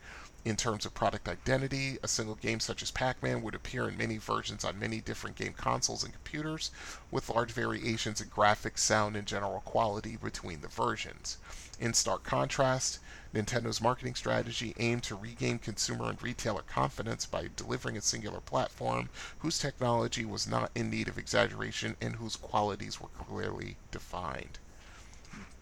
In 0.45 0.55
terms 0.55 0.85
of 0.85 0.93
product 0.93 1.27
identity, 1.27 1.97
a 2.03 2.07
single 2.07 2.35
game 2.35 2.59
such 2.59 2.83
as 2.83 2.91
Pac 2.91 3.23
Man 3.23 3.41
would 3.41 3.55
appear 3.55 3.89
in 3.89 3.97
many 3.97 4.17
versions 4.17 4.63
on 4.63 4.77
many 4.77 5.01
different 5.01 5.35
game 5.35 5.53
consoles 5.53 6.03
and 6.03 6.13
computers, 6.13 6.69
with 7.09 7.31
large 7.31 7.51
variations 7.51 8.21
in 8.21 8.29
graphics, 8.29 8.77
sound, 8.77 9.15
and 9.15 9.25
general 9.25 9.61
quality 9.61 10.17
between 10.17 10.61
the 10.61 10.67
versions. 10.67 11.39
In 11.79 11.95
stark 11.95 12.23
contrast, 12.23 12.99
Nintendo's 13.33 13.81
marketing 13.81 14.13
strategy 14.13 14.75
aimed 14.77 15.01
to 15.05 15.15
regain 15.15 15.57
consumer 15.57 16.11
and 16.11 16.21
retailer 16.21 16.61
confidence 16.61 17.25
by 17.25 17.49
delivering 17.55 17.97
a 17.97 18.01
singular 18.01 18.39
platform 18.39 19.09
whose 19.39 19.57
technology 19.57 20.25
was 20.25 20.45
not 20.45 20.69
in 20.75 20.91
need 20.91 21.07
of 21.07 21.17
exaggeration 21.17 21.97
and 21.99 22.17
whose 22.17 22.35
qualities 22.35 23.01
were 23.01 23.07
clearly 23.07 23.77
defined. 23.89 24.59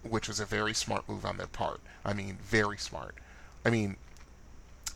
Which 0.02 0.28
was 0.28 0.42
a 0.42 0.46
very 0.46 0.74
smart 0.74 1.08
move 1.08 1.26
on 1.26 1.38
their 1.38 1.48
part. 1.48 1.80
I 2.04 2.12
mean, 2.12 2.38
very 2.44 2.78
smart. 2.78 3.16
I 3.64 3.70
mean, 3.70 3.96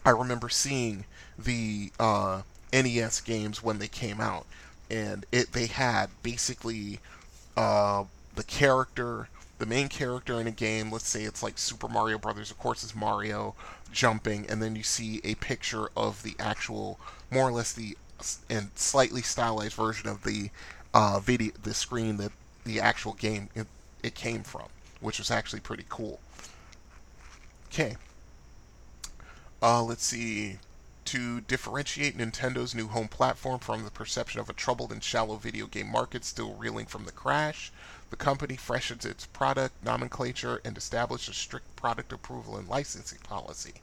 I 0.07 0.11
remember 0.11 0.47
seeing 0.47 1.03
the 1.37 1.91
uh, 1.99 2.43
NES 2.71 3.19
games 3.19 3.61
when 3.61 3.79
they 3.79 3.89
came 3.89 4.21
out, 4.21 4.45
and 4.89 5.25
it 5.33 5.51
they 5.51 5.65
had 5.65 6.09
basically 6.23 6.99
uh, 7.57 8.05
the 8.33 8.45
character 8.45 9.27
the 9.59 9.65
main 9.65 9.89
character 9.89 10.39
in 10.39 10.47
a 10.47 10.51
game, 10.51 10.93
let's 10.93 11.09
say 11.09 11.23
it's 11.23 11.43
like 11.43 11.57
Super 11.57 11.89
Mario 11.89 12.17
Brothers, 12.17 12.51
of 12.51 12.57
course 12.57 12.85
it's 12.85 12.95
Mario 12.95 13.53
jumping, 13.91 14.45
and 14.47 14.61
then 14.61 14.77
you 14.77 14.83
see 14.83 15.19
a 15.25 15.35
picture 15.35 15.89
of 15.97 16.23
the 16.23 16.37
actual, 16.39 16.97
more 17.29 17.49
or 17.49 17.51
less 17.51 17.73
the 17.73 17.97
and 18.49 18.69
slightly 18.75 19.21
stylized 19.21 19.75
version 19.75 20.07
of 20.07 20.23
the 20.23 20.51
uh, 20.93 21.19
video, 21.19 21.51
the 21.63 21.73
screen 21.73 22.15
that 22.15 22.31
the 22.63 22.79
actual 22.79 23.11
game 23.11 23.49
it, 23.55 23.67
it 24.01 24.15
came 24.15 24.43
from, 24.43 24.67
which 25.01 25.19
was 25.19 25.29
actually 25.29 25.59
pretty 25.59 25.83
cool. 25.89 26.21
Okay. 27.67 27.97
Uh, 29.61 29.81
let's 29.81 30.03
see. 30.03 30.59
To 31.05 31.41
differentiate 31.41 32.17
Nintendo's 32.17 32.75
new 32.75 32.87
home 32.89 33.07
platform 33.07 33.59
from 33.59 33.85
the 33.85 33.91
perception 33.91 34.39
of 34.39 34.49
a 34.49 34.53
troubled 34.53 34.91
and 34.91 35.03
shallow 35.03 35.37
video 35.37 35.65
game 35.65 35.89
market 35.89 36.25
still 36.25 36.53
reeling 36.53 36.85
from 36.85 37.05
the 37.05 37.11
crash, 37.11 37.71
the 38.09 38.17
company 38.17 38.55
freshened 38.55 39.03
its 39.03 39.25
product 39.25 39.73
nomenclature 39.83 40.61
and 40.63 40.77
established 40.77 41.29
a 41.29 41.33
strict 41.33 41.75
product 41.75 42.11
approval 42.11 42.57
and 42.57 42.67
licensing 42.67 43.19
policy. 43.19 43.75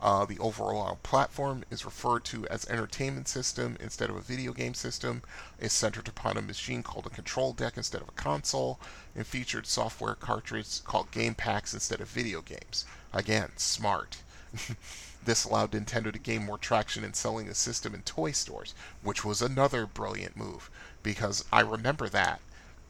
Uh, 0.00 0.24
the 0.26 0.38
overall 0.40 0.98
platform 1.02 1.64
is 1.70 1.84
referred 1.84 2.24
to 2.24 2.46
as 2.48 2.68
entertainment 2.68 3.28
system 3.28 3.76
instead 3.80 4.10
of 4.10 4.16
a 4.16 4.20
video 4.20 4.52
game 4.52 4.74
system, 4.74 5.22
is 5.58 5.72
centered 5.72 6.06
upon 6.06 6.36
a 6.36 6.42
machine 6.42 6.82
called 6.82 7.06
a 7.06 7.10
control 7.10 7.52
deck 7.52 7.76
instead 7.76 8.02
of 8.02 8.08
a 8.08 8.12
console, 8.12 8.78
and 9.16 9.26
featured 9.26 9.66
software 9.66 10.14
cartridges 10.14 10.82
called 10.84 11.10
game 11.12 11.34
packs 11.34 11.72
instead 11.72 12.00
of 12.00 12.08
video 12.08 12.42
games. 12.42 12.84
Again, 13.12 13.50
smart. 13.56 14.18
this 15.24 15.44
allowed 15.44 15.72
Nintendo 15.72 16.12
to 16.12 16.18
gain 16.18 16.44
more 16.44 16.58
traction 16.58 17.04
in 17.04 17.14
selling 17.14 17.46
the 17.46 17.54
system 17.54 17.94
in 17.94 18.02
toy 18.02 18.32
stores, 18.32 18.74
which 19.02 19.24
was 19.24 19.42
another 19.42 19.86
brilliant 19.86 20.36
move 20.36 20.70
because 21.02 21.44
I 21.52 21.60
remember 21.60 22.08
that 22.08 22.40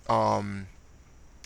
um, 0.08 0.66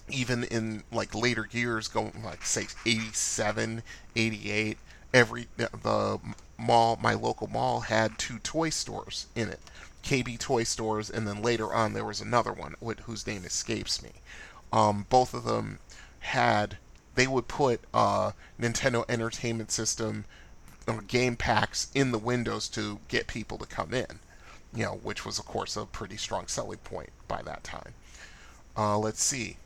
even 0.09 0.45
in 0.45 0.85
like 0.93 1.15
later 1.15 1.49
years, 1.51 1.89
going 1.89 2.23
like 2.25 2.45
say 2.45 2.67
87, 2.87 3.83
88, 4.15 4.79
every 5.13 5.49
the 5.57 6.21
mall, 6.59 6.99
my 7.01 7.15
local 7.15 7.49
mall 7.49 7.81
had 7.81 8.19
two 8.19 8.39
toy 8.39 8.71
stores 8.71 9.27
in 9.35 9.49
it, 9.49 9.61
KB 10.05 10.39
Toy 10.39 10.63
Stores, 10.65 11.11
and 11.11 11.27
then 11.27 11.43
later 11.43 11.73
on 11.73 11.93
there 11.93 12.05
was 12.05 12.21
another 12.21 12.53
one 12.53 12.75
whose 13.05 13.27
name 13.27 13.45
escapes 13.45 14.03
me. 14.03 14.13
Um, 14.73 15.07
both 15.11 15.35
of 15.35 15.45
them 15.45 15.79
had 16.21 16.79
they 17.15 17.27
would 17.27 17.49
put 17.49 17.81
uh, 17.93 18.33
Nintendo 18.61 19.05
Entertainment 19.09 19.71
System 19.71 20.25
uh, 20.89 21.01
game 21.07 21.37
packs 21.37 21.89
in 21.95 22.13
the 22.13 22.19
windows 22.19 22.69
to 22.69 23.01
get 23.09 23.27
people 23.27 23.59
to 23.59 23.67
come 23.67 23.93
in, 23.93 24.19
you 24.75 24.85
know, 24.85 25.01
which 25.03 25.25
was 25.25 25.39
of 25.39 25.47
course 25.47 25.77
a 25.77 25.85
pretty 25.85 26.17
strong 26.17 26.47
selling 26.47 26.79
point 26.79 27.11
by 27.29 27.43
that 27.43 27.65
time. 27.65 27.95
Uh, 28.77 28.99
let's 28.99 29.23
see. 29.23 29.57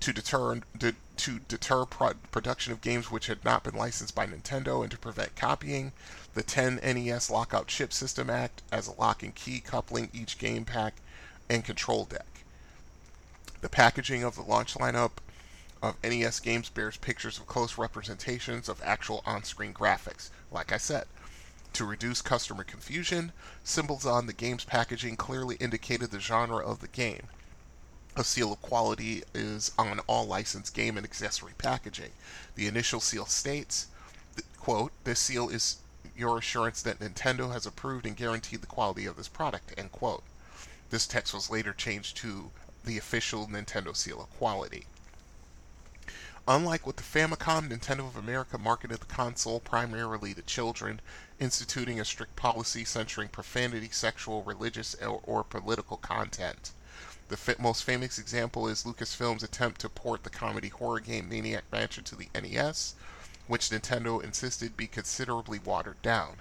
To 0.00 0.12
deter 0.12 0.60
to, 0.80 0.94
to 1.16 1.38
deter 1.48 1.84
pro- 1.84 2.14
production 2.30 2.72
of 2.72 2.80
games 2.80 3.10
which 3.10 3.28
had 3.28 3.44
not 3.44 3.62
been 3.62 3.74
licensed 3.74 4.14
by 4.14 4.26
Nintendo 4.26 4.82
and 4.82 4.90
to 4.90 4.98
prevent 4.98 5.36
copying, 5.36 5.92
the 6.34 6.42
10 6.42 6.80
NES 6.82 7.30
Lockout 7.30 7.68
Chip 7.68 7.92
System 7.92 8.28
Act 8.28 8.62
as 8.72 8.88
a 8.88 8.92
lock 8.92 9.22
and 9.22 9.34
key 9.34 9.60
coupling 9.60 10.10
each 10.12 10.38
game 10.38 10.64
pack 10.64 10.94
and 11.48 11.64
control 11.64 12.04
deck. 12.04 12.26
The 13.60 13.68
packaging 13.68 14.24
of 14.24 14.34
the 14.34 14.42
launch 14.42 14.74
lineup 14.74 15.12
of 15.82 16.00
NES 16.04 16.38
games 16.38 16.68
bears 16.68 16.96
pictures 16.96 17.38
of 17.38 17.46
close 17.48 17.76
representations 17.76 18.68
of 18.68 18.80
actual 18.84 19.20
on 19.26 19.42
screen 19.42 19.74
graphics. 19.74 20.30
Like 20.52 20.70
I 20.70 20.76
said, 20.76 21.06
to 21.72 21.84
reduce 21.84 22.22
customer 22.22 22.62
confusion, 22.62 23.32
symbols 23.64 24.06
on 24.06 24.26
the 24.26 24.32
game's 24.32 24.64
packaging 24.64 25.16
clearly 25.16 25.56
indicated 25.56 26.10
the 26.10 26.20
genre 26.20 26.64
of 26.64 26.80
the 26.80 26.88
game. 26.88 27.26
A 28.14 28.22
seal 28.22 28.52
of 28.52 28.62
quality 28.62 29.24
is 29.34 29.72
on 29.76 29.98
all 30.00 30.26
licensed 30.26 30.74
game 30.74 30.96
and 30.96 31.04
accessory 31.04 31.54
packaging. 31.58 32.12
The 32.54 32.68
initial 32.68 33.00
seal 33.00 33.26
states, 33.26 33.88
quote, 34.58 34.92
this 35.04 35.18
seal 35.18 35.48
is 35.48 35.78
your 36.14 36.38
assurance 36.38 36.82
that 36.82 37.00
Nintendo 37.00 37.52
has 37.52 37.66
approved 37.66 38.06
and 38.06 38.16
guaranteed 38.16 38.60
the 38.60 38.66
quality 38.66 39.06
of 39.06 39.16
this 39.16 39.28
product, 39.28 39.72
end 39.76 39.90
quote. 39.92 40.22
This 40.90 41.06
text 41.06 41.32
was 41.32 41.50
later 41.50 41.72
changed 41.72 42.18
to 42.18 42.50
the 42.84 42.98
official 42.98 43.48
Nintendo 43.48 43.96
seal 43.96 44.20
of 44.20 44.30
quality. 44.38 44.86
Unlike 46.48 46.88
with 46.88 46.96
the 46.96 47.04
Famicom, 47.04 47.68
Nintendo 47.68 48.00
of 48.00 48.16
America 48.16 48.58
marketed 48.58 48.98
the 48.98 49.06
console 49.06 49.60
primarily 49.60 50.34
to 50.34 50.42
children, 50.42 51.00
instituting 51.38 52.00
a 52.00 52.04
strict 52.04 52.34
policy 52.34 52.84
censoring 52.84 53.28
profanity, 53.28 53.88
sexual, 53.92 54.42
religious, 54.42 54.96
or, 54.96 55.20
or 55.22 55.44
political 55.44 55.96
content. 55.96 56.72
The 57.28 57.56
most 57.60 57.84
famous 57.84 58.18
example 58.18 58.66
is 58.66 58.82
Lucasfilm's 58.82 59.44
attempt 59.44 59.80
to 59.82 59.88
port 59.88 60.24
the 60.24 60.30
comedy 60.30 60.68
horror 60.68 60.98
game 60.98 61.28
Maniac 61.28 61.64
Mansion 61.70 62.02
to 62.04 62.16
the 62.16 62.28
NES, 62.34 62.96
which 63.46 63.70
Nintendo 63.70 64.22
insisted 64.22 64.76
be 64.76 64.88
considerably 64.88 65.60
watered 65.60 66.02
down. 66.02 66.38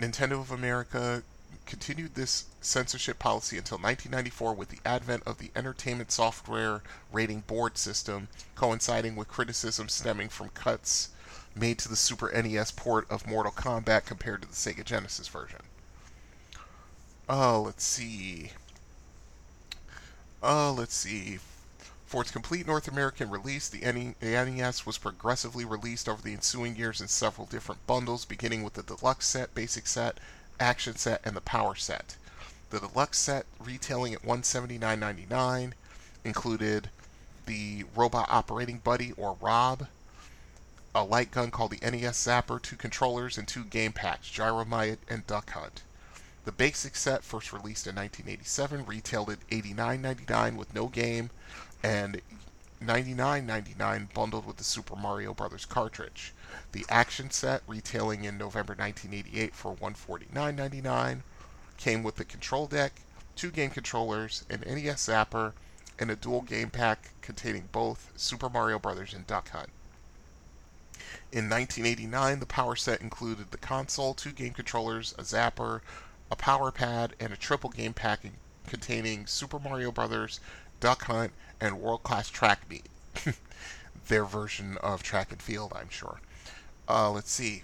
Nintendo 0.00 0.40
of 0.40 0.50
America 0.50 1.22
continued 1.68 2.14
this 2.14 2.46
censorship 2.62 3.18
policy 3.18 3.58
until 3.58 3.76
1994 3.76 4.54
with 4.54 4.70
the 4.70 4.80
advent 4.86 5.22
of 5.26 5.38
the 5.38 5.50
Entertainment 5.54 6.10
Software 6.10 6.82
Rating 7.12 7.40
Board 7.40 7.76
system, 7.76 8.28
coinciding 8.56 9.14
with 9.14 9.28
criticism 9.28 9.88
stemming 9.88 10.30
from 10.30 10.48
cuts 10.48 11.10
made 11.54 11.78
to 11.78 11.88
the 11.88 11.96
Super 11.96 12.32
NES 12.32 12.70
port 12.70 13.06
of 13.10 13.26
Mortal 13.26 13.52
Kombat 13.52 14.06
compared 14.06 14.42
to 14.42 14.48
the 14.48 14.54
Sega 14.54 14.82
Genesis 14.82 15.28
version. 15.28 15.60
Oh, 17.28 17.62
let's 17.66 17.84
see. 17.84 18.52
Oh, 20.42 20.74
let's 20.76 20.94
see. 20.94 21.38
For 22.06 22.22
its 22.22 22.30
complete 22.30 22.66
North 22.66 22.88
American 22.88 23.28
release, 23.28 23.68
the 23.68 23.80
NES 24.22 24.86
was 24.86 24.96
progressively 24.96 25.66
released 25.66 26.08
over 26.08 26.22
the 26.22 26.32
ensuing 26.32 26.76
years 26.76 27.02
in 27.02 27.08
several 27.08 27.46
different 27.46 27.86
bundles, 27.86 28.24
beginning 28.24 28.62
with 28.62 28.72
the 28.72 28.82
deluxe 28.82 29.26
set, 29.26 29.54
basic 29.54 29.86
set, 29.86 30.18
action 30.60 30.96
set, 30.96 31.20
and 31.24 31.36
the 31.36 31.40
power 31.40 31.74
set. 31.74 32.16
The 32.70 32.80
deluxe 32.80 33.18
set, 33.18 33.46
retailing 33.58 34.14
at 34.14 34.22
$179.99, 34.22 35.72
included 36.24 36.90
the 37.46 37.84
Robot 37.96 38.28
Operating 38.30 38.78
Buddy 38.78 39.12
or 39.12 39.36
Rob, 39.40 39.86
a 40.94 41.04
light 41.04 41.30
gun 41.30 41.50
called 41.50 41.70
the 41.70 41.90
NES 41.90 42.18
Zapper, 42.18 42.60
two 42.60 42.76
controllers, 42.76 43.38
and 43.38 43.46
two 43.46 43.64
game 43.64 43.92
packs, 43.92 44.28
Gyromite 44.28 44.98
and 45.08 45.26
Duck 45.26 45.50
Hunt. 45.50 45.82
The 46.44 46.52
basic 46.52 46.96
set, 46.96 47.24
first 47.24 47.52
released 47.52 47.86
in 47.86 47.94
1987, 47.96 48.86
retailed 48.86 49.30
at 49.30 49.48
$89.99 49.50 50.56
with 50.56 50.74
no 50.74 50.88
game 50.88 51.30
and 51.82 52.20
$99.99 52.82 54.12
bundled 54.14 54.46
with 54.46 54.56
the 54.56 54.64
Super 54.64 54.96
Mario 54.96 55.34
Bros. 55.34 55.64
cartridge. 55.66 56.32
The 56.72 56.86
action 56.88 57.30
set, 57.30 57.62
retailing 57.66 58.24
in 58.24 58.38
November 58.38 58.74
1988 58.74 59.54
for 59.54 59.76
$149.99, 59.76 61.20
came 61.76 62.02
with 62.02 62.16
the 62.16 62.24
control 62.24 62.66
deck, 62.66 62.92
two 63.36 63.50
game 63.50 63.70
controllers, 63.70 64.44
an 64.50 64.64
NES 64.66 65.06
Zapper, 65.06 65.52
and 65.98 66.10
a 66.10 66.16
dual 66.16 66.42
game 66.42 66.70
pack 66.70 67.10
containing 67.22 67.68
both 67.72 68.12
Super 68.16 68.48
Mario 68.48 68.78
Bros. 68.78 69.12
and 69.12 69.26
Duck 69.26 69.50
Hunt. 69.50 69.70
In 71.30 71.48
1989, 71.50 72.40
the 72.40 72.46
power 72.46 72.74
set 72.74 73.00
included 73.00 73.50
the 73.50 73.58
console, 73.58 74.14
two 74.14 74.32
game 74.32 74.54
controllers, 74.54 75.14
a 75.18 75.22
zapper, 75.22 75.80
a 76.30 76.36
power 76.36 76.70
pad, 76.70 77.14
and 77.20 77.32
a 77.32 77.36
triple 77.36 77.70
game 77.70 77.92
pack 77.92 78.20
containing 78.66 79.26
Super 79.26 79.58
Mario 79.58 79.92
Bros., 79.92 80.40
Duck 80.80 81.04
Hunt, 81.04 81.32
and 81.60 81.80
World 81.80 82.02
Class 82.02 82.28
Track 82.28 82.68
Meet. 82.68 82.86
Their 84.08 84.24
version 84.24 84.78
of 84.78 85.02
track 85.02 85.32
and 85.32 85.42
field, 85.42 85.72
I'm 85.74 85.90
sure. 85.90 86.20
Uh, 86.88 87.10
let's 87.10 87.30
see. 87.30 87.62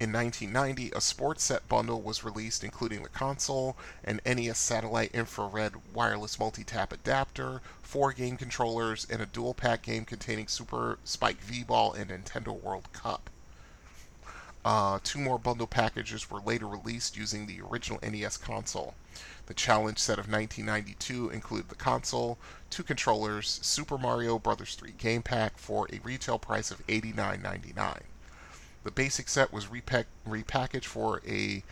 In 0.00 0.12
1990, 0.12 0.90
a 0.96 1.00
sports 1.00 1.44
set 1.44 1.68
bundle 1.68 2.02
was 2.02 2.24
released 2.24 2.64
including 2.64 3.04
the 3.04 3.08
console, 3.08 3.76
an 4.02 4.20
NES 4.26 4.58
satellite 4.58 5.12
infrared 5.14 5.74
wireless 5.94 6.40
multi-tap 6.40 6.92
adapter, 6.92 7.62
four 7.82 8.12
game 8.12 8.36
controllers, 8.36 9.06
and 9.08 9.22
a 9.22 9.26
dual 9.26 9.54
pack 9.54 9.82
game 9.82 10.04
containing 10.04 10.48
Super 10.48 10.98
Spike 11.04 11.40
V-Ball 11.40 11.92
and 11.92 12.10
Nintendo 12.10 12.60
World 12.60 12.92
Cup. 12.92 13.30
Uh, 14.64 14.98
two 15.04 15.20
more 15.20 15.38
bundle 15.38 15.68
packages 15.68 16.28
were 16.28 16.40
later 16.40 16.66
released 16.66 17.16
using 17.16 17.46
the 17.46 17.60
original 17.60 18.00
NES 18.02 18.38
console. 18.38 18.94
The 19.46 19.54
challenge 19.54 19.98
set 20.00 20.18
of 20.18 20.28
1992 20.28 21.30
included 21.30 21.68
the 21.68 21.76
console, 21.76 22.38
two 22.70 22.82
controllers, 22.82 23.60
Super 23.62 23.98
Mario 23.98 24.40
Bros. 24.40 24.74
3 24.74 24.90
game 24.98 25.22
pack 25.22 25.58
for 25.58 25.86
a 25.92 26.00
retail 26.00 26.40
price 26.40 26.72
of 26.72 26.84
$89.99. 26.88 28.02
The 28.84 28.90
basic 28.90 29.28
set 29.28 29.52
was 29.52 29.66
repack- 29.66 30.06
repackaged 30.26 30.84
for 30.84 31.22
a 31.26 31.62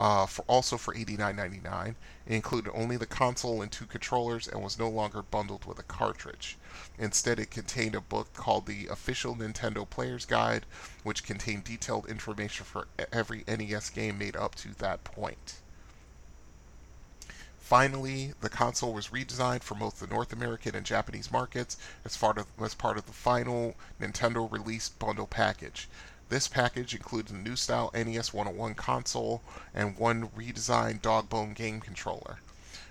uh, 0.00 0.24
for 0.24 0.42
also 0.48 0.78
for 0.78 0.94
$89.99. 0.94 1.94
It 2.26 2.34
included 2.34 2.72
only 2.74 2.96
the 2.96 3.06
console 3.06 3.60
and 3.60 3.70
two 3.70 3.84
controllers 3.84 4.48
and 4.48 4.62
was 4.62 4.78
no 4.78 4.88
longer 4.88 5.20
bundled 5.20 5.66
with 5.66 5.78
a 5.78 5.82
cartridge. 5.82 6.56
Instead, 6.98 7.38
it 7.38 7.50
contained 7.50 7.94
a 7.94 8.00
book 8.00 8.32
called 8.32 8.64
the 8.66 8.86
Official 8.86 9.36
Nintendo 9.36 9.88
Player's 9.88 10.24
Guide, 10.24 10.64
which 11.02 11.22
contained 11.22 11.64
detailed 11.64 12.06
information 12.06 12.64
for 12.64 12.88
every 13.12 13.44
NES 13.46 13.90
game 13.90 14.16
made 14.16 14.36
up 14.36 14.54
to 14.54 14.74
that 14.78 15.04
point. 15.04 15.56
Finally, 17.58 18.32
the 18.40 18.48
console 18.48 18.92
was 18.92 19.08
redesigned 19.08 19.62
for 19.62 19.76
both 19.76 20.00
the 20.00 20.06
North 20.06 20.32
American 20.32 20.74
and 20.74 20.84
Japanese 20.84 21.30
markets 21.30 21.76
as 22.04 22.16
part 22.16 22.36
of, 22.36 22.46
as 22.60 22.74
part 22.74 22.96
of 22.96 23.06
the 23.06 23.12
final 23.12 23.76
Nintendo 24.00 24.50
release 24.50 24.88
bundle 24.88 25.28
package. 25.28 25.88
This 26.30 26.46
package 26.46 26.94
includes 26.94 27.32
a 27.32 27.34
new 27.34 27.56
style 27.56 27.90
NES 27.92 28.32
101 28.32 28.76
console 28.76 29.42
and 29.74 29.98
one 29.98 30.28
redesigned 30.28 31.00
Dogbone 31.00 31.54
game 31.54 31.80
controller. 31.80 32.38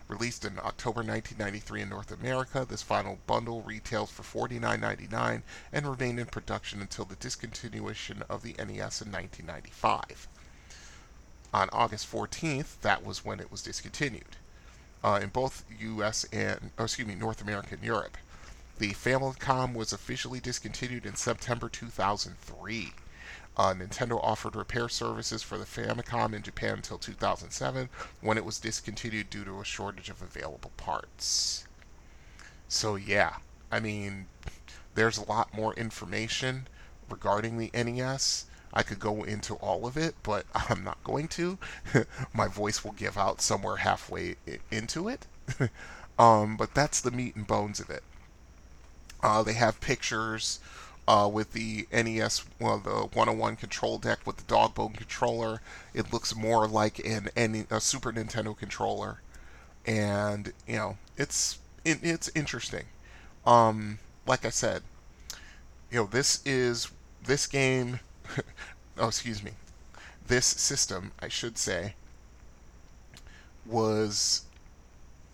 Released 0.10 0.44
in 0.44 0.60
October 0.60 1.04
1993 1.04 1.84
in 1.84 1.88
North 1.88 2.12
America, 2.12 2.66
this 2.68 2.82
final 2.82 3.18
bundle 3.28 3.62
retails 3.62 4.12
for 4.12 4.24
$49.99 4.24 5.44
and 5.72 5.88
remained 5.88 6.20
in 6.20 6.26
production 6.26 6.82
until 6.82 7.06
the 7.06 7.16
discontinuation 7.16 8.24
of 8.30 8.44
the 8.44 8.56
NES 8.58 9.02
in 9.02 9.10
1995. 9.10 10.28
On 11.54 11.70
August 11.72 12.12
14th, 12.12 12.82
that 12.82 13.06
was 13.06 13.24
when 13.24 13.40
it 13.40 13.50
was 13.50 13.64
discontinued 13.64 14.36
uh, 15.02 15.18
in 15.24 15.30
both 15.30 15.64
U.S. 15.80 16.26
and 16.34 16.72
excuse 16.78 17.08
me, 17.08 17.16
North 17.16 17.42
America 17.42 17.76
and 17.76 17.84
Europe. 17.86 18.18
The 18.80 18.92
Famicom 18.92 19.74
was 19.76 19.94
officially 19.94 20.42
discontinued 20.42 21.06
in 21.06 21.16
September 21.16 21.70
2003. 21.70 22.92
Uh, 23.60 23.74
Nintendo 23.74 24.24
offered 24.24 24.56
repair 24.56 24.88
services 24.88 25.44
for 25.44 25.58
the 25.58 25.66
Famicom 25.66 26.34
in 26.34 26.42
Japan 26.42 26.76
until 26.76 26.98
2007, 26.98 27.90
when 28.22 28.38
it 28.38 28.46
was 28.46 28.58
discontinued 28.58 29.30
due 29.30 29.44
to 29.44 29.60
a 29.60 29.66
shortage 29.66 30.10
of 30.10 30.22
available 30.22 30.72
parts. 30.78 31.66
So, 32.70 32.96
yeah, 32.96 33.36
I 33.70 33.82
mean, 33.82 34.28
there's 34.96 35.18
a 35.18 35.26
lot 35.26 35.54
more 35.54 35.74
information 35.74 36.70
regarding 37.10 37.58
the 37.58 37.70
NES. 37.74 38.46
I 38.74 38.82
could 38.82 38.98
go 38.98 39.26
into 39.26 39.56
all 39.56 39.86
of 39.86 39.98
it, 39.98 40.16
but 40.24 40.46
I'm 40.56 40.86
not 40.86 41.04
going 41.04 41.28
to. 41.28 41.58
My 42.34 42.48
voice 42.48 42.86
will 42.86 42.94
give 42.94 43.18
out 43.18 43.42
somewhere 43.42 43.76
halfway 43.76 44.38
into 44.72 45.10
it. 45.10 45.28
um, 46.18 46.56
but 46.56 46.74
that's 46.74 47.02
the 47.02 47.12
meat 47.12 47.36
and 47.36 47.46
bones 47.46 47.82
of 47.82 47.90
it. 47.90 48.04
Uh, 49.22 49.44
they 49.44 49.52
have 49.52 49.82
pictures 49.82 50.62
uh, 51.10 51.28
with 51.28 51.54
the 51.54 51.88
NES, 51.92 52.46
well, 52.60 52.78
the 52.78 52.92
101 52.92 53.56
control 53.56 53.98
deck 53.98 54.20
with 54.28 54.38
the 54.38 54.44
Dogbone 54.44 54.96
controller. 54.96 55.60
It 55.92 56.14
looks 56.14 56.36
more 56.36 56.68
like 56.68 57.00
an, 57.00 57.32
a 57.72 57.82
Super 57.82 58.14
Nintendo 58.14 58.56
controller, 58.56 59.20
and 59.88 60.54
you 60.68 60.76
know 60.76 60.98
it's 61.18 61.58
it, 61.84 61.98
it's 62.04 62.30
interesting. 62.36 62.86
Um, 63.44 63.98
like 64.28 64.46
I 64.46 64.52
said, 64.52 64.84
you 65.90 65.98
know 65.98 66.06
this 66.06 66.46
is 66.46 66.90
this 67.26 67.48
game. 67.48 68.02
oh, 69.00 69.08
excuse 69.08 69.42
me. 69.42 69.54
This 70.28 70.46
system, 70.46 71.12
I 71.20 71.28
should 71.28 71.58
say, 71.58 71.96
was 73.66 74.44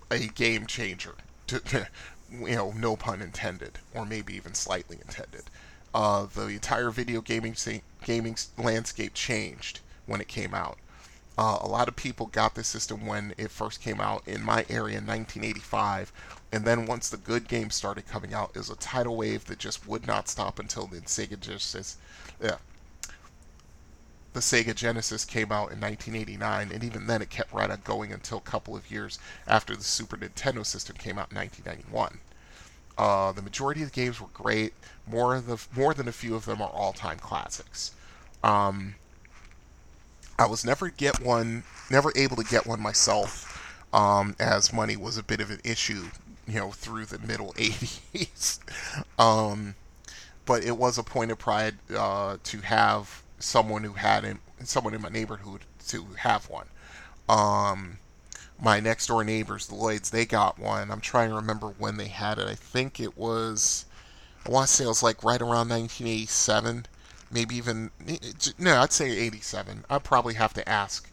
a 0.10 0.28
game 0.28 0.68
changer. 0.68 1.16
To, 1.48 1.62
you 2.32 2.56
know, 2.56 2.72
no 2.72 2.96
pun 2.96 3.22
intended, 3.22 3.80
or 3.94 4.06
maybe 4.06 4.34
even 4.36 4.54
slightly 4.54 5.00
intended 5.02 5.44
uh, 5.96 6.26
the 6.26 6.48
entire 6.48 6.92
video 6.92 7.22
gaming 7.22 7.56
gaming 8.04 8.36
landscape 8.58 9.14
changed 9.14 9.80
when 10.06 10.20
it 10.20 10.28
came 10.28 10.54
out. 10.54 10.78
Uh, 11.38 11.58
a 11.62 11.68
lot 11.68 11.88
of 11.88 11.96
people 11.96 12.26
got 12.28 12.54
this 12.54 12.68
system 12.68 13.06
when 13.06 13.34
it 13.38 13.50
first 13.50 13.82
came 13.82 14.02
out 14.02 14.22
in 14.28 14.44
my 14.44 14.66
area 14.70 14.98
in 14.98 15.08
1985, 15.08 16.12
and 16.52 16.66
then 16.66 16.86
once 16.86 17.10
the 17.10 17.18
good 17.18 17.48
games 17.48 17.76
started 17.76 18.08
coming 18.08 18.34
out, 18.34 18.52
it 18.54 18.58
was 18.58 18.70
a 18.70 18.76
tidal 18.76 19.16
wave 19.16 19.46
that 19.46 19.58
just 19.58 19.88
would 19.88 20.06
not 20.06 20.28
stop 20.28 20.60
until 20.60 20.86
the 20.86 21.00
Sega 21.02 21.40
Genesis. 21.40 21.96
Yeah, 22.42 22.58
the 24.34 24.42
Sega 24.42 24.76
Genesis 24.76 25.24
came 25.24 25.50
out 25.50 25.72
in 25.72 25.80
1989, 25.80 26.72
and 26.74 26.84
even 26.84 27.08
then 27.08 27.22
it 27.22 27.30
kept 27.30 27.54
right 27.54 27.72
on 27.72 27.80
going 27.86 28.12
until 28.12 28.40
a 28.40 28.42
couple 28.42 28.76
of 28.76 28.92
years 28.92 29.18
after 29.48 29.78
the 29.78 29.84
Super 29.84 30.18
Nintendo 30.18 30.66
system 30.66 30.98
came 30.98 31.18
out 31.18 31.32
in 31.32 31.38
1991. 31.38 32.20
Uh, 32.98 33.32
the 33.32 33.42
majority 33.42 33.82
of 33.82 33.92
the 33.92 33.96
games 33.96 34.22
were 34.22 34.28
great. 34.34 34.74
More 35.08 35.40
the 35.40 35.62
more 35.76 35.94
than 35.94 36.08
a 36.08 36.12
few 36.12 36.36
of 36.36 36.46
them 36.46 36.62
are 36.62 36.70
all-time 36.70 37.20
classics. 37.20 37.92
Um, 38.44 38.96
I 40.38 40.48
was 40.48 40.66
never 40.66 40.90
get 40.90 41.20
one, 41.20 41.64
never 41.90 42.12
able 42.16 42.36
to 42.38 42.44
get 42.44 42.66
one 42.66 42.82
myself, 42.82 43.76
um, 43.94 44.36
as 44.40 44.74
money 44.74 44.98
was 44.98 45.18
a 45.18 45.24
bit 45.24 45.40
of 45.40 45.50
an 45.50 45.62
issue, 45.64 46.06
you 46.48 46.60
know, 46.60 46.72
through 46.72 47.06
the 47.06 47.20
middle 47.20 47.54
'80s. 47.58 48.60
um, 49.20 49.76
but 50.46 50.64
it 50.64 50.78
was 50.78 50.98
a 50.98 51.04
point 51.04 51.32
of 51.32 51.40
pride 51.40 51.76
uh, 51.96 52.38
to 52.44 52.62
have 52.62 53.24
someone 53.40 53.84
who 53.84 53.94
had 53.94 54.24
it, 54.24 54.38
someone 54.64 54.94
in 54.94 55.02
my 55.02 55.10
neighborhood 55.10 55.62
to 55.88 56.06
have 56.18 56.50
one. 56.50 56.68
Um, 57.28 57.98
my 58.62 58.80
next 58.80 59.08
door 59.08 59.24
neighbors, 59.24 59.68
the 59.68 59.76
Lloyds, 59.76 60.10
they 60.10 60.26
got 60.26 60.60
one. 60.60 60.92
I'm 60.92 61.02
trying 61.02 61.30
to 61.30 61.36
remember 61.36 61.74
when 61.78 61.98
they 61.98 62.08
had 62.08 62.40
it. 62.40 62.48
I 62.48 62.56
think 62.56 63.00
it 63.00 63.18
was, 63.18 63.86
I 64.46 64.50
want 64.50 64.68
to 64.68 64.74
say 64.74 64.86
it 64.86 64.88
was 64.88 65.04
like 65.04 65.24
right 65.24 65.42
around 65.42 65.70
1987, 65.70 66.86
maybe 67.32 67.56
even, 67.56 67.92
no, 68.58 68.78
I'd 68.78 68.94
say 68.94 69.10
87. 69.12 69.86
I'd 69.90 70.04
probably 70.04 70.36
have 70.36 70.54
to 70.54 70.68
ask, 70.68 71.10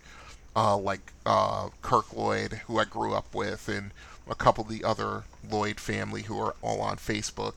uh, 0.54 0.76
like 0.76 1.12
uh, 1.26 1.70
Kirk 1.80 2.12
Lloyd, 2.12 2.62
who 2.66 2.78
I 2.78 2.84
grew 2.84 3.14
up 3.14 3.34
with, 3.34 3.68
and 3.68 3.90
a 4.28 4.34
couple 4.34 4.64
of 4.64 4.70
the 4.70 4.84
other 4.84 5.24
Lloyd 5.48 5.80
family 5.80 6.22
who 6.22 6.38
are 6.38 6.54
all 6.62 6.80
on 6.80 6.96
Facebook. 6.96 7.54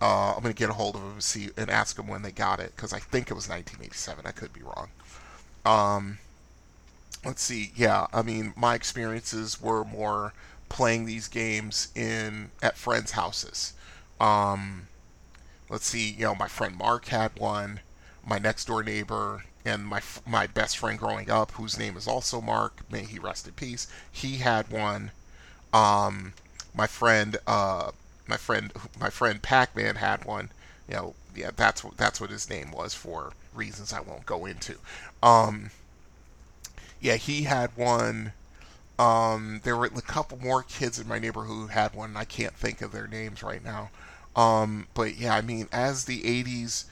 Uh, 0.00 0.34
I'm 0.34 0.42
gonna 0.42 0.54
get 0.54 0.70
a 0.70 0.74
hold 0.74 0.96
of 0.96 1.02
them 1.02 1.12
and 1.12 1.22
see 1.22 1.50
and 1.56 1.70
ask 1.70 1.96
them 1.96 2.08
when 2.08 2.22
they 2.22 2.32
got 2.32 2.60
it 2.60 2.72
because 2.74 2.92
I 2.92 2.98
think 2.98 3.30
it 3.30 3.34
was 3.34 3.48
1987. 3.48 4.26
I 4.26 4.32
could 4.32 4.52
be 4.52 4.62
wrong. 4.62 4.88
Um, 5.64 6.18
let's 7.24 7.42
see. 7.42 7.72
Yeah, 7.74 8.06
I 8.12 8.22
mean, 8.22 8.52
my 8.56 8.74
experiences 8.74 9.60
were 9.60 9.84
more 9.84 10.32
playing 10.68 11.04
these 11.06 11.28
games 11.28 11.88
in 11.94 12.50
at 12.62 12.76
friends' 12.76 13.12
houses. 13.12 13.72
Um, 14.20 14.88
let's 15.68 15.86
see. 15.86 16.10
You 16.10 16.24
know, 16.26 16.34
my 16.34 16.48
friend 16.48 16.76
Mark 16.76 17.06
had 17.06 17.32
one. 17.38 17.80
My 18.26 18.38
next 18.38 18.66
door 18.66 18.82
neighbor 18.82 19.44
and 19.64 19.86
my 19.86 20.00
my 20.26 20.46
best 20.46 20.78
friend 20.78 20.98
growing 20.98 21.30
up, 21.30 21.52
whose 21.52 21.78
name 21.78 21.96
is 21.96 22.06
also 22.08 22.40
Mark, 22.40 22.80
may 22.90 23.04
he 23.04 23.18
rest 23.18 23.46
in 23.46 23.54
peace. 23.54 23.86
He 24.12 24.38
had 24.38 24.70
one. 24.70 25.12
Um, 25.72 26.34
my 26.74 26.86
friend, 26.86 27.36
uh, 27.46 27.92
my 28.26 28.36
friend, 28.36 28.72
my 29.00 29.10
friend 29.10 29.42
Pac-Man 29.42 29.96
had 29.96 30.24
one. 30.24 30.50
You 30.88 30.94
know, 30.96 31.14
yeah, 31.34 31.50
that's 31.56 31.84
what 31.84 31.96
that's 31.96 32.20
what 32.20 32.30
his 32.30 32.48
name 32.50 32.70
was 32.72 32.94
for 32.94 33.32
reasons 33.54 33.92
I 33.92 34.00
won't 34.00 34.26
go 34.26 34.46
into. 34.46 34.76
Um, 35.22 35.70
yeah, 37.04 37.16
he 37.16 37.42
had 37.42 37.76
one. 37.76 38.32
Um, 38.98 39.60
there 39.62 39.76
were 39.76 39.84
a 39.84 40.00
couple 40.00 40.38
more 40.38 40.62
kids 40.62 40.98
in 40.98 41.06
my 41.06 41.18
neighborhood 41.18 41.54
who 41.54 41.66
had 41.66 41.94
one. 41.94 42.16
I 42.16 42.24
can't 42.24 42.54
think 42.54 42.80
of 42.80 42.92
their 42.92 43.06
names 43.06 43.42
right 43.42 43.62
now. 43.62 43.90
Um, 44.34 44.86
but 44.94 45.18
yeah, 45.18 45.34
I 45.34 45.42
mean, 45.42 45.68
as 45.70 46.06
the 46.06 46.22
80s 46.22 46.86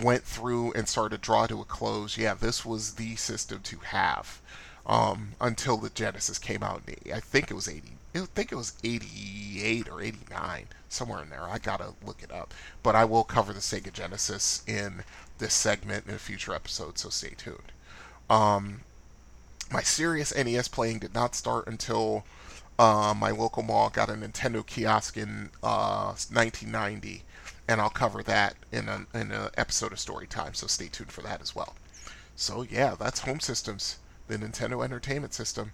went 0.00 0.22
through 0.22 0.74
and 0.74 0.88
started 0.88 1.16
to 1.16 1.26
draw 1.26 1.48
to 1.48 1.60
a 1.60 1.64
close, 1.64 2.16
yeah, 2.16 2.34
this 2.34 2.64
was 2.64 2.94
the 2.94 3.16
system 3.16 3.60
to 3.64 3.78
have 3.78 4.40
um, 4.86 5.32
until 5.40 5.76
the 5.76 5.90
Genesis 5.90 6.38
came 6.38 6.62
out. 6.62 6.82
I 7.12 7.18
think 7.18 7.50
it 7.50 7.54
was 7.54 7.68
80. 7.68 7.94
I 8.14 8.20
think 8.20 8.52
it 8.52 8.56
was 8.56 8.74
88 8.84 9.88
or 9.88 10.00
89, 10.00 10.68
somewhere 10.88 11.22
in 11.24 11.30
there. 11.30 11.42
I 11.42 11.58
gotta 11.58 11.94
look 12.06 12.22
it 12.22 12.30
up. 12.30 12.54
But 12.84 12.94
I 12.94 13.04
will 13.04 13.24
cover 13.24 13.52
the 13.52 13.58
Sega 13.58 13.92
Genesis 13.92 14.62
in 14.68 15.02
this 15.38 15.52
segment 15.52 16.06
in 16.06 16.14
a 16.14 16.18
future 16.18 16.54
episode, 16.54 16.96
so 16.96 17.08
stay 17.08 17.34
tuned. 17.36 17.72
Um, 18.30 18.82
my 19.70 19.82
serious 19.82 20.34
NES 20.34 20.68
playing 20.68 21.00
did 21.00 21.14
not 21.14 21.34
start 21.34 21.66
until 21.66 22.24
uh, 22.78 23.14
my 23.16 23.30
local 23.30 23.62
mall 23.62 23.90
got 23.90 24.08
a 24.08 24.12
Nintendo 24.12 24.64
kiosk 24.64 25.16
in 25.16 25.50
uh, 25.62 26.14
1990, 26.30 27.24
and 27.66 27.80
I'll 27.80 27.90
cover 27.90 28.22
that 28.22 28.56
in 28.70 28.88
an 28.88 29.06
in 29.12 29.32
episode 29.56 29.92
of 29.92 29.98
Story 30.00 30.26
Time. 30.26 30.54
So 30.54 30.66
stay 30.66 30.88
tuned 30.88 31.12
for 31.12 31.22
that 31.22 31.42
as 31.42 31.54
well. 31.54 31.74
So 32.36 32.62
yeah, 32.62 32.94
that's 32.98 33.20
Home 33.20 33.40
Systems, 33.40 33.98
the 34.28 34.38
Nintendo 34.38 34.84
Entertainment 34.84 35.34
System. 35.34 35.72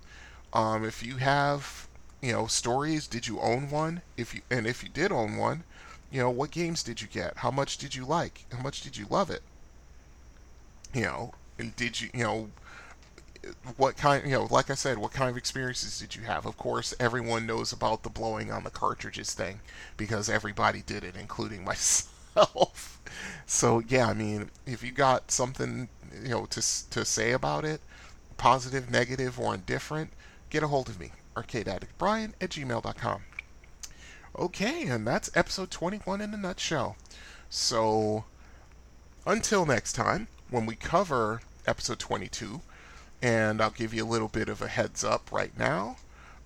Um, 0.52 0.84
if 0.84 1.02
you 1.02 1.16
have, 1.18 1.88
you 2.22 2.32
know, 2.32 2.46
stories, 2.46 3.06
did 3.06 3.26
you 3.26 3.38
own 3.40 3.70
one? 3.70 4.02
If 4.16 4.34
you 4.34 4.40
and 4.50 4.66
if 4.66 4.82
you 4.82 4.88
did 4.88 5.12
own 5.12 5.36
one, 5.36 5.64
you 6.10 6.20
know, 6.20 6.30
what 6.30 6.50
games 6.50 6.82
did 6.82 7.02
you 7.02 7.08
get? 7.08 7.38
How 7.38 7.50
much 7.50 7.76
did 7.76 7.94
you 7.94 8.04
like? 8.06 8.46
How 8.52 8.62
much 8.62 8.80
did 8.80 8.96
you 8.96 9.06
love 9.10 9.30
it? 9.30 9.42
You 10.94 11.02
know, 11.02 11.34
and 11.58 11.74
did 11.76 12.00
you, 12.00 12.08
you 12.14 12.22
know, 12.22 12.50
what 13.76 13.96
kind, 13.96 14.24
you 14.24 14.32
know, 14.32 14.48
like 14.50 14.70
I 14.70 14.74
said, 14.74 14.98
what 14.98 15.12
kind 15.12 15.30
of 15.30 15.36
experiences 15.36 15.98
did 15.98 16.14
you 16.14 16.22
have? 16.22 16.46
Of 16.46 16.56
course, 16.56 16.94
everyone 16.98 17.46
knows 17.46 17.72
about 17.72 18.02
the 18.02 18.10
blowing 18.10 18.50
on 18.50 18.64
the 18.64 18.70
cartridges 18.70 19.34
thing 19.34 19.60
because 19.96 20.28
everybody 20.28 20.82
did 20.82 21.04
it, 21.04 21.16
including 21.16 21.64
myself. 21.66 23.00
so 23.46 23.80
yeah, 23.88 24.08
I 24.08 24.14
mean, 24.14 24.50
if 24.66 24.82
you 24.82 24.92
got 24.92 25.30
something, 25.30 25.88
you 26.22 26.30
know, 26.30 26.46
to 26.46 26.90
to 26.90 27.04
say 27.04 27.32
about 27.32 27.64
it, 27.64 27.80
positive, 28.36 28.90
negative, 28.90 29.38
or 29.38 29.54
indifferent, 29.54 30.12
get 30.50 30.62
a 30.62 30.68
hold 30.68 30.88
of 30.88 31.00
me, 31.00 31.12
arcadeaddictbrian 31.36 32.32
at 32.40 32.50
gmail.com. 32.50 33.22
Okay, 34.36 34.88
and 34.88 35.06
that's 35.06 35.30
episode 35.36 35.70
21 35.70 36.20
in 36.20 36.34
a 36.34 36.36
nutshell. 36.36 36.96
So, 37.48 38.24
until 39.24 39.64
next 39.64 39.92
time, 39.92 40.26
when 40.50 40.66
we 40.66 40.74
cover 40.74 41.40
episode 41.66 41.98
22, 42.00 42.60
and 43.24 43.62
I'll 43.62 43.70
give 43.70 43.94
you 43.94 44.04
a 44.04 44.06
little 44.06 44.28
bit 44.28 44.50
of 44.50 44.60
a 44.60 44.68
heads 44.68 45.02
up 45.02 45.32
right 45.32 45.58
now. 45.58 45.96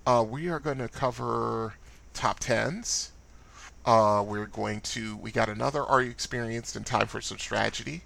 Uh, 0.07 0.25
we 0.27 0.47
are 0.47 0.61
going 0.61 0.77
to 0.77 0.87
cover 0.87 1.73
top 2.13 2.39
tens. 2.39 3.11
Uh, 3.85 4.23
we're 4.25 4.45
going 4.45 4.79
to 4.81 5.17
we 5.17 5.29
got 5.29 5.49
another 5.49 5.83
Are 5.83 6.01
You 6.01 6.09
Experienced 6.09 6.77
in 6.77 6.85
Time 6.85 7.07
for 7.07 7.19
Some 7.19 7.37
Strategy, 7.37 8.03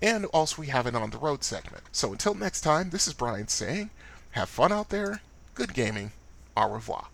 and 0.00 0.24
also 0.26 0.62
we 0.62 0.68
have 0.68 0.86
an 0.86 0.96
on 0.96 1.10
the 1.10 1.18
road 1.18 1.44
segment. 1.44 1.84
So 1.92 2.10
until 2.12 2.34
next 2.34 2.62
time, 2.62 2.88
this 2.88 3.06
is 3.06 3.12
Brian 3.12 3.48
saying, 3.48 3.90
have 4.30 4.48
fun 4.48 4.72
out 4.72 4.88
there, 4.88 5.20
good 5.54 5.74
gaming, 5.74 6.12
au 6.56 6.72
revoir. 6.72 7.08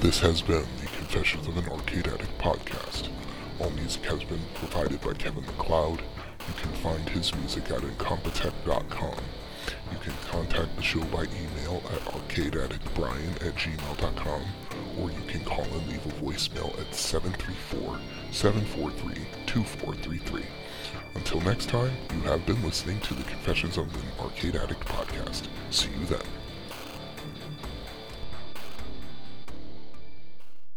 This 0.00 0.20
has 0.20 0.40
been 0.40 0.64
the 0.80 0.86
Confessions 0.96 1.46
of 1.46 1.58
an 1.58 1.68
Arcade 1.68 2.06
Addict 2.06 2.38
podcast. 2.38 3.10
All 3.58 3.70
music 3.70 4.04
has 4.04 4.24
been 4.24 4.40
provided 4.54 5.02
by 5.02 5.12
Kevin 5.12 5.44
MacLeod. 5.44 6.00
You 6.00 6.54
can 6.62 6.72
find 6.76 7.06
his 7.10 7.34
music 7.34 7.70
at 7.70 7.82
incompetech.com. 7.82 9.20
You 9.92 9.98
can 9.98 10.14
contact 10.30 10.74
the 10.76 10.82
show 10.82 11.02
by 11.04 11.24
email 11.24 11.82
at 11.92 12.00
arcadeaddictbrian 12.14 13.46
at 13.46 13.54
gmail.com 13.54 14.42
or 14.98 15.10
you 15.10 15.20
can 15.26 15.44
call 15.44 15.64
and 15.64 15.88
leave 15.88 16.04
a 16.06 16.10
voicemail 16.22 16.70
at 16.78 16.90
734-743-2433. 18.32 20.44
Until 21.14 21.40
next 21.40 21.68
time, 21.68 21.92
you 22.14 22.20
have 22.22 22.46
been 22.46 22.62
listening 22.62 23.00
to 23.00 23.14
the 23.14 23.24
Confessions 23.24 23.76
of 23.76 23.92
an 23.94 24.02
Arcade 24.20 24.56
Addict 24.56 24.84
podcast. 24.86 25.48
See 25.70 25.90
you 25.98 26.06
then. 26.06 26.20